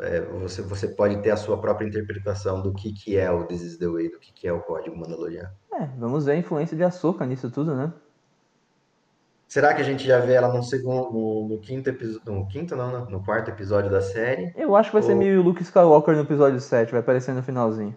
é, 0.00 0.20
você, 0.20 0.62
você 0.62 0.88
pode 0.88 1.16
ter 1.22 1.30
a 1.30 1.36
sua 1.36 1.60
própria 1.60 1.86
interpretação 1.86 2.62
do 2.62 2.72
que, 2.72 2.92
que 2.92 3.18
é 3.18 3.30
o 3.30 3.44
This 3.44 3.62
is 3.62 3.78
the 3.78 3.86
Way, 3.86 4.10
do 4.10 4.18
que, 4.18 4.32
que 4.32 4.48
é 4.48 4.52
o 4.52 4.60
código 4.60 4.96
Mandaloriano. 4.96 5.50
É, 5.74 5.86
vamos 5.98 6.24
ver 6.24 6.32
a 6.32 6.36
influência 6.36 6.76
de 6.76 6.82
açúcar 6.82 7.26
nisso 7.26 7.50
tudo, 7.50 7.74
né? 7.74 7.92
Será 9.46 9.74
que 9.74 9.82
a 9.82 9.84
gente 9.84 10.06
já 10.06 10.18
vê 10.18 10.32
ela 10.32 10.48
no 10.48 10.62
segundo, 10.62 11.12
no, 11.12 11.48
no 11.48 11.58
quinto 11.58 11.90
episódio, 11.90 12.32
no 12.32 12.48
quinto 12.48 12.74
não, 12.74 12.90
no, 12.90 13.10
no 13.10 13.22
quarto 13.22 13.50
episódio 13.50 13.90
da 13.90 14.00
série? 14.00 14.50
Eu 14.56 14.74
acho 14.74 14.88
que 14.88 14.94
vai 14.94 15.02
Ou... 15.02 15.08
ser 15.08 15.14
meio 15.14 15.42
Luke 15.42 15.62
Skywalker 15.62 16.14
no 16.14 16.22
episódio 16.22 16.58
7, 16.58 16.90
vai 16.90 17.00
aparecer 17.00 17.34
no 17.34 17.42
finalzinho. 17.42 17.94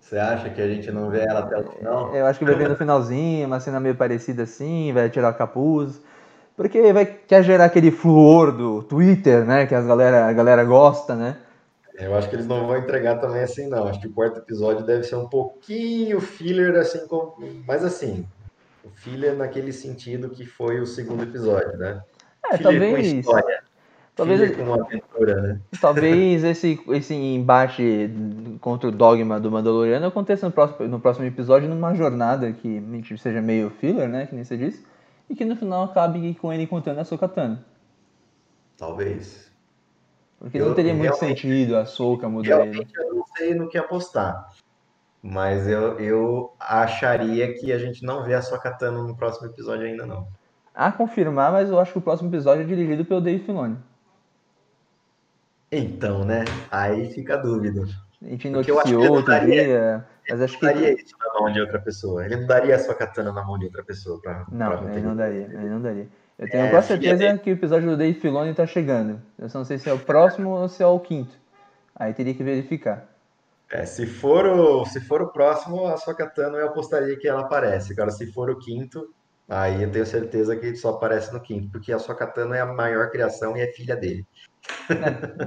Você 0.00 0.18
acha 0.18 0.50
que 0.50 0.60
a 0.60 0.68
gente 0.68 0.90
não 0.90 1.08
vê 1.08 1.20
ela 1.20 1.40
até 1.40 1.58
o 1.58 1.70
final? 1.70 2.14
Eu 2.14 2.26
acho 2.26 2.38
que 2.38 2.44
vai 2.44 2.56
ver 2.56 2.68
no 2.68 2.76
finalzinho, 2.76 3.46
uma 3.46 3.60
cena 3.60 3.78
meio 3.80 3.94
parecida 3.94 4.42
assim, 4.42 4.92
vai 4.92 5.08
tirar 5.08 5.32
o 5.32 5.34
capuz. 5.34 6.02
Porque 6.56 6.92
vai, 6.92 7.04
quer 7.04 7.42
gerar 7.42 7.64
aquele 7.64 7.90
fluor 7.90 8.52
do 8.52 8.82
Twitter, 8.82 9.44
né? 9.44 9.66
Que 9.66 9.74
as 9.74 9.86
galera, 9.86 10.26
a 10.26 10.32
galera 10.32 10.64
gosta, 10.64 11.14
né? 11.16 11.36
Eu 11.94 12.14
acho 12.14 12.28
que 12.28 12.36
eles 12.36 12.46
não 12.46 12.66
vão 12.66 12.76
entregar 12.76 13.20
também 13.20 13.42
assim, 13.42 13.68
não. 13.68 13.88
Acho 13.88 14.00
que 14.00 14.08
o 14.08 14.12
quarto 14.12 14.38
episódio 14.38 14.84
deve 14.84 15.04
ser 15.04 15.16
um 15.16 15.28
pouquinho 15.28 16.20
filler, 16.20 16.76
assim, 16.76 17.06
com... 17.06 17.34
mas 17.66 17.84
assim, 17.84 18.26
o 18.84 18.88
filler 18.88 19.34
naquele 19.34 19.72
sentido 19.72 20.28
que 20.28 20.44
foi 20.44 20.80
o 20.80 20.86
segundo 20.86 21.22
episódio, 21.24 21.76
né? 21.76 22.02
É, 22.52 22.56
filler 22.56 22.72
talvez. 22.72 23.12
Com 23.12 23.18
história. 23.18 23.62
Talvez 24.16 24.40
filler 24.40 24.56
com 24.56 24.62
uma 24.62 24.84
aventura, 24.84 25.42
né? 25.42 25.60
Talvez 25.80 26.42
esse, 26.44 26.80
esse 26.88 27.14
embate 27.14 28.10
contra 28.60 28.88
o 28.88 28.92
dogma 28.92 29.40
do 29.40 29.50
Mandaloriano 29.50 30.06
aconteça 30.06 30.46
no 30.46 30.52
próximo, 30.52 30.86
no 30.86 31.00
próximo 31.00 31.26
episódio 31.26 31.68
numa 31.68 31.94
jornada 31.94 32.52
que 32.52 32.80
seja 33.18 33.40
meio 33.40 33.70
filler, 33.70 34.08
né? 34.08 34.26
Que 34.26 34.36
nem 34.36 34.44
você 34.44 34.56
disse 34.56 34.93
e 35.28 35.34
que 35.34 35.44
no 35.44 35.56
final 35.56 35.84
acabe 35.84 36.34
com 36.34 36.52
ele 36.52 36.64
encontrando 36.64 37.00
a 37.00 37.04
Sokatana. 37.04 37.64
Talvez. 38.76 39.50
Porque 40.38 40.58
eu, 40.58 40.66
não 40.66 40.74
teria 40.74 40.94
muito 40.94 41.16
sentido 41.16 41.76
a 41.76 41.86
Soka 41.86 42.28
mudar 42.28 42.66
ele. 42.66 42.86
Eu 42.96 43.14
não 43.14 43.24
sei 43.36 43.54
no 43.54 43.68
que 43.68 43.78
apostar. 43.78 44.50
Mas 45.22 45.66
eu, 45.66 45.98
eu 45.98 46.52
acharia 46.60 47.54
que 47.54 47.72
a 47.72 47.78
gente 47.78 48.04
não 48.04 48.22
vê 48.24 48.34
a 48.34 48.42
Sokatana 48.42 49.02
no 49.02 49.16
próximo 49.16 49.46
episódio 49.46 49.86
ainda 49.86 50.04
não. 50.04 50.28
A 50.74 50.92
confirmar, 50.92 51.50
mas 51.50 51.70
eu 51.70 51.78
acho 51.78 51.92
que 51.92 51.98
o 51.98 52.02
próximo 52.02 52.28
episódio 52.28 52.62
é 52.62 52.66
dirigido 52.66 53.04
pelo 53.04 53.22
Dave 53.22 53.42
Filoni. 53.44 53.78
Então, 55.72 56.24
né? 56.24 56.44
Aí 56.70 57.10
fica 57.10 57.34
a 57.34 57.38
dúvida. 57.38 57.86
Ele 58.22 58.50
noticiou 58.50 59.04
não 59.04 59.10
outro 59.12 59.26
daria- 59.32 59.64
dia, 59.64 60.04
mas 60.28 60.40
acho 60.40 60.54
Não 60.54 60.60
que. 60.60 60.66
daria 60.66 60.92
isso 60.94 61.14
na 61.18 61.40
mão 61.40 61.52
de 61.52 61.60
outra 61.60 61.78
pessoa. 61.78 62.24
Ele 62.24 62.36
não 62.36 62.46
daria 62.46 62.76
a 62.76 62.78
sua 62.78 62.94
katana 62.94 63.32
na 63.32 63.44
mão 63.44 63.58
de 63.58 63.66
outra 63.66 63.82
pessoa 63.84 64.20
pra, 64.20 64.44
pra 64.44 64.46
Não, 64.56 64.90
ele 64.92 65.00
não 65.02 65.16
daria, 65.16 65.42
ele 65.42 65.68
não 65.68 65.80
daria. 65.82 66.08
Eu 66.38 66.48
tenho 66.50 66.64
É, 66.66 66.70
quase 66.70 66.88
certeza 66.88 67.38
que 67.38 67.50
o 67.50 67.52
episódio 67.52 67.88
do 67.90 67.96
Dave 67.96 68.18
Filoni 68.18 68.54
tá 68.54 68.66
chegando. 68.66 69.20
Eu 69.38 69.48
só 69.48 69.58
não 69.58 69.64
sei 69.64 69.78
se 69.78 69.88
é 69.88 69.92
o 69.92 69.98
próximo 69.98 70.50
ou 70.50 70.68
se 70.68 70.82
é 70.82 70.86
o 70.86 70.98
quinto. 70.98 71.36
Aí 71.94 72.12
teria 72.12 72.34
que 72.34 72.42
verificar. 72.42 73.06
É, 73.70 73.84
se 73.86 74.04
for 74.06 74.44
o, 74.46 74.84
se 74.84 75.00
for 75.00 75.22
o 75.22 75.28
próximo, 75.28 75.86
a 75.86 75.96
sua 75.96 76.14
katana 76.14 76.58
eu 76.58 76.66
apostaria 76.68 77.16
que 77.16 77.28
ela 77.28 77.42
aparece. 77.42 77.92
Agora, 77.92 78.10
se 78.10 78.32
for 78.32 78.50
o 78.50 78.58
quinto, 78.58 79.08
aí 79.48 79.82
eu 79.82 79.90
tenho 79.90 80.04
certeza 80.06 80.56
que 80.56 80.74
só 80.76 80.90
aparece 80.90 81.32
no 81.32 81.40
quinto, 81.40 81.70
porque 81.70 81.92
a 81.92 81.98
sua 81.98 82.14
katana 82.16 82.56
é 82.56 82.60
a 82.60 82.66
maior 82.66 83.10
criação 83.10 83.56
e 83.56 83.60
é 83.60 83.66
filha 83.68 83.94
dele. 83.96 84.26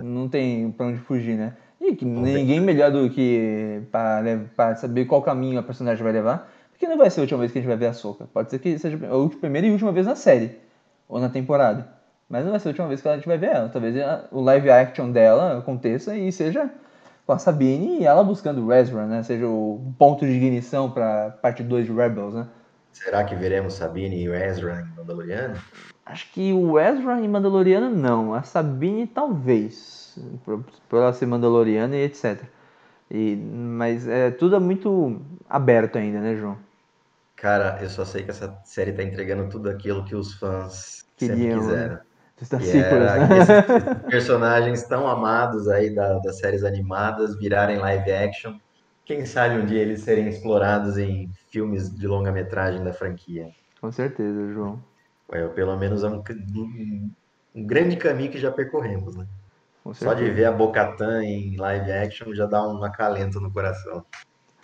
Não 0.03 0.27
tem 0.29 0.71
pra 0.71 0.85
onde 0.87 0.99
fugir, 0.99 1.35
né? 1.37 1.53
E 1.87 1.95
que 1.95 2.03
ninguém 2.05 2.59
melhor 2.59 2.91
do 2.91 3.09
que 3.09 3.81
pra 3.91 4.75
saber 4.75 5.05
qual 5.05 5.21
caminho 5.21 5.57
a 5.59 5.63
personagem 5.63 6.03
vai 6.03 6.11
levar. 6.11 6.51
Porque 6.71 6.85
não 6.87 6.97
vai 6.97 7.09
ser 7.09 7.21
a 7.21 7.23
última 7.23 7.39
vez 7.39 7.51
que 7.51 7.57
a 7.57 7.61
gente 7.61 7.69
vai 7.69 7.77
ver 7.77 7.87
a 7.87 7.93
Soca. 7.93 8.25
Pode 8.31 8.51
ser 8.51 8.59
que 8.59 8.77
seja 8.77 8.99
a 9.07 9.15
última- 9.15 9.41
primeira 9.41 9.65
e 9.67 9.71
última 9.71 9.91
vez 9.91 10.05
na 10.05 10.15
série. 10.15 10.57
Ou 11.07 11.19
na 11.19 11.29
temporada. 11.29 11.87
Mas 12.29 12.43
não 12.43 12.51
vai 12.51 12.59
ser 12.59 12.67
a 12.67 12.71
última 12.71 12.87
vez 12.87 13.01
que 13.01 13.07
a 13.07 13.15
gente 13.15 13.27
vai 13.27 13.37
ver 13.37 13.47
ela. 13.51 13.69
Talvez 13.69 13.95
o 14.31 14.41
live 14.41 14.69
action 14.69 15.09
dela 15.11 15.57
aconteça 15.59 16.15
e 16.15 16.29
seja 16.31 16.69
com 17.25 17.31
a 17.31 17.39
Sabine 17.39 17.99
e 18.01 18.05
ela 18.05 18.23
buscando 18.23 18.65
o 18.65 18.73
Ezra, 18.73 19.05
né? 19.05 19.23
Seja 19.23 19.47
o 19.47 19.93
ponto 19.97 20.25
de 20.25 20.31
ignição 20.33 20.91
pra 20.91 21.31
parte 21.41 21.63
2 21.63 21.85
de 21.85 21.91
Rebels, 21.93 22.33
né? 22.33 22.47
Será 22.91 23.23
que 23.23 23.33
veremos 23.35 23.73
Sabine 23.75 24.25
e 24.25 24.27
Ezra 24.27 24.81
em 24.81 24.97
Mandaloriano? 24.97 25.55
Acho 26.05 26.31
que 26.31 26.51
o 26.53 26.77
Ezra 26.79 27.19
em 27.21 27.27
Mandaloriano 27.27 27.89
não. 27.89 28.33
A 28.33 28.43
Sabine 28.43 29.07
talvez. 29.07 29.96
Por, 30.45 30.63
ela 30.99 31.13
ser 31.13 31.25
Mandaloriana 31.25 31.95
e 31.95 32.03
etc. 32.03 32.49
E, 33.11 33.35
mas 33.37 34.07
é 34.07 34.31
tudo 34.31 34.55
é 34.55 34.59
muito 34.59 35.21
aberto 35.49 35.97
ainda, 35.97 36.19
né, 36.21 36.35
João? 36.35 36.57
Cara, 37.35 37.81
eu 37.83 37.89
só 37.89 38.03
sei 38.03 38.23
que 38.23 38.31
essa 38.31 38.59
série 38.65 38.93
tá 38.93 39.03
entregando 39.03 39.47
tudo 39.49 39.69
aquilo 39.69 40.03
que 40.05 40.15
os 40.15 40.33
fãs 40.35 41.03
Queriam, 41.17 41.25
sempre 41.25 41.47
né? 41.63 41.87
quiseram. 41.87 41.99
Está 42.41 42.59
Que 42.59 42.69
sequels, 42.71 43.13
era 43.13 43.15
né? 43.15 43.27
esses, 43.37 43.57
personagens 44.07 44.83
tão 44.87 45.07
amados 45.07 45.67
aí 45.69 45.93
da- 45.95 46.19
das 46.19 46.39
séries 46.39 46.63
animadas 46.63 47.37
virarem 47.39 47.77
live 47.79 48.11
action. 48.11 48.53
Quem 49.05 49.25
sabe 49.25 49.55
um 49.61 49.65
dia 49.65 49.81
eles 49.81 50.01
serem 50.03 50.27
explorados 50.29 50.97
em 50.97 51.29
filmes 51.51 51.89
de 51.95 52.07
longa-metragem 52.07 52.83
da 52.83 52.93
franquia. 52.93 53.45
Com 53.81 53.91
certeza, 53.91 54.53
João. 54.53 54.83
É, 55.31 55.47
pelo 55.49 55.77
menos 55.77 56.03
é 56.03 56.07
um, 56.09 56.21
um- 56.55 57.15
um 57.55 57.65
grande 57.65 57.97
caminho 57.97 58.31
que 58.31 58.37
já 58.39 58.51
percorremos, 58.51 59.15
né? 59.15 59.25
Só 59.93 60.13
de 60.13 60.29
ver 60.29 60.45
a 60.45 60.51
Bocatan 60.51 61.23
em 61.23 61.55
live 61.57 61.91
action 61.91 62.33
já 62.33 62.45
dá 62.45 62.67
um 62.67 62.83
acalento 62.83 63.39
no 63.39 63.51
coração. 63.51 64.05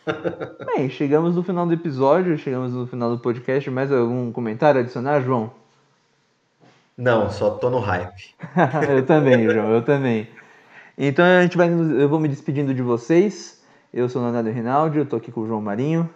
Bem, 0.76 0.90
chegamos 0.90 1.36
no 1.36 1.44
final 1.44 1.66
do 1.66 1.74
episódio, 1.74 2.38
chegamos 2.38 2.74
no 2.74 2.86
final 2.86 3.10
do 3.16 3.22
podcast. 3.22 3.70
Mais 3.70 3.92
algum 3.92 4.32
comentário 4.32 4.80
a 4.80 4.84
adicionar, 4.84 5.22
João? 5.22 5.52
Não, 6.98 7.30
só 7.30 7.52
tô 7.52 7.70
no 7.70 7.80
hype. 7.80 8.36
eu 8.90 9.06
também, 9.06 9.50
João, 9.50 9.72
eu 9.72 9.82
também. 9.82 10.28
Então 10.98 11.26
a 11.26 11.42
gente 11.42 11.58
vai, 11.58 11.70
eu 11.70 12.08
vou 12.08 12.20
me 12.20 12.28
despedindo 12.28 12.74
de 12.74 12.82
vocês. 12.82 13.64
Eu 13.94 14.10
sou 14.10 14.22
o 14.22 14.26
Leonardo 14.26 14.50
Rinaldi, 14.50 14.98
eu 15.00 15.06
tô 15.06 15.16
aqui 15.16 15.32
com 15.32 15.42
o 15.42 15.48
João 15.48 15.62
Marinho. 15.62 16.10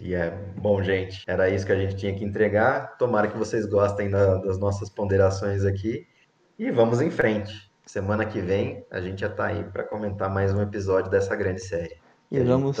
E 0.00 0.14
é 0.14 0.30
bom, 0.56 0.82
gente. 0.82 1.22
Era 1.26 1.48
isso 1.50 1.66
que 1.66 1.72
a 1.72 1.76
gente 1.76 1.96
tinha 1.96 2.14
que 2.14 2.24
entregar. 2.24 2.96
Tomara 2.96 3.28
que 3.28 3.36
vocês 3.36 3.66
gostem 3.66 4.10
da- 4.10 4.36
das 4.36 4.58
nossas 4.58 4.88
ponderações 4.88 5.64
aqui. 5.64 6.06
E 6.58 6.70
vamos 6.70 7.02
em 7.02 7.10
frente. 7.10 7.70
Semana 7.84 8.24
que 8.24 8.40
vem 8.40 8.82
a 8.90 8.98
gente 8.98 9.20
já 9.20 9.28
tá 9.28 9.48
aí 9.48 9.62
para 9.62 9.82
comentar 9.82 10.30
mais 10.32 10.54
um 10.54 10.62
episódio 10.62 11.10
dessa 11.10 11.36
grande 11.36 11.60
série. 11.60 11.98
E 12.30 12.40
vamos, 12.40 12.78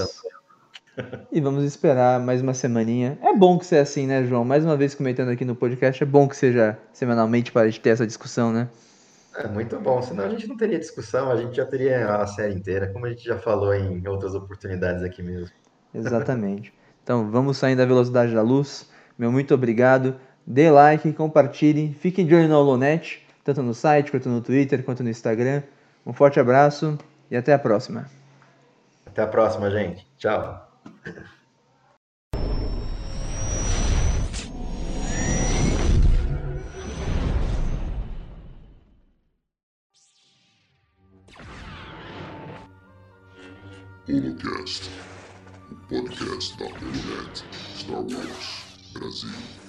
e 1.30 1.38
vamos 1.42 1.62
esperar 1.62 2.18
mais 2.18 2.40
uma 2.40 2.54
semaninha. 2.54 3.18
É 3.20 3.34
bom 3.34 3.58
que 3.58 3.66
seja 3.66 3.82
assim, 3.82 4.06
né, 4.06 4.24
João? 4.24 4.46
Mais 4.46 4.64
uma 4.64 4.78
vez 4.78 4.94
comentando 4.94 5.28
aqui 5.28 5.44
no 5.44 5.54
podcast, 5.54 6.02
é 6.02 6.06
bom 6.06 6.26
que 6.26 6.34
seja 6.34 6.78
semanalmente 6.90 7.52
para 7.52 7.62
a 7.62 7.66
gente 7.66 7.78
ter 7.80 7.90
essa 7.90 8.06
discussão, 8.06 8.50
né? 8.50 8.66
É 9.36 9.46
muito 9.46 9.78
bom, 9.78 10.00
senão 10.00 10.24
a 10.24 10.30
gente 10.30 10.48
não 10.48 10.56
teria 10.56 10.78
discussão, 10.78 11.30
a 11.30 11.36
gente 11.36 11.54
já 11.54 11.66
teria 11.66 12.16
a 12.16 12.26
série 12.26 12.54
inteira, 12.54 12.90
como 12.90 13.04
a 13.04 13.10
gente 13.10 13.26
já 13.26 13.36
falou 13.36 13.74
em 13.74 14.08
outras 14.08 14.34
oportunidades 14.34 15.02
aqui 15.02 15.22
mesmo. 15.22 15.54
Exatamente. 15.94 16.72
Então 17.04 17.30
vamos 17.30 17.58
saindo 17.58 17.76
da 17.76 17.84
velocidade 17.84 18.34
da 18.34 18.40
luz. 18.40 18.88
Meu 19.18 19.30
muito 19.30 19.52
obrigado. 19.52 20.16
Dê 20.46 20.70
like, 20.70 21.12
compartilhe, 21.12 21.94
fiquem 22.00 22.24
de 22.24 22.34
olho 22.34 22.48
na 22.48 22.58
Holonet, 22.58 23.25
tanto 23.46 23.62
no 23.62 23.72
site, 23.72 24.10
quanto 24.10 24.28
no 24.28 24.40
Twitter, 24.40 24.82
quanto 24.82 25.04
no 25.04 25.08
Instagram. 25.08 25.62
Um 26.04 26.12
forte 26.12 26.40
abraço 26.40 26.98
e 27.30 27.36
até 27.36 27.54
a 27.54 27.58
próxima. 27.58 28.10
Até 29.06 29.22
a 29.22 29.26
próxima, 29.26 29.70
gente. 29.70 30.04
Tchau. 30.18 30.66
Holocast, 44.08 44.90
o 45.70 45.74
podcast 45.88 46.58
da 46.58 46.66
Holonet 46.66 47.44
Star 47.76 48.00
Wars 48.00 48.92
Brasil. 48.92 49.65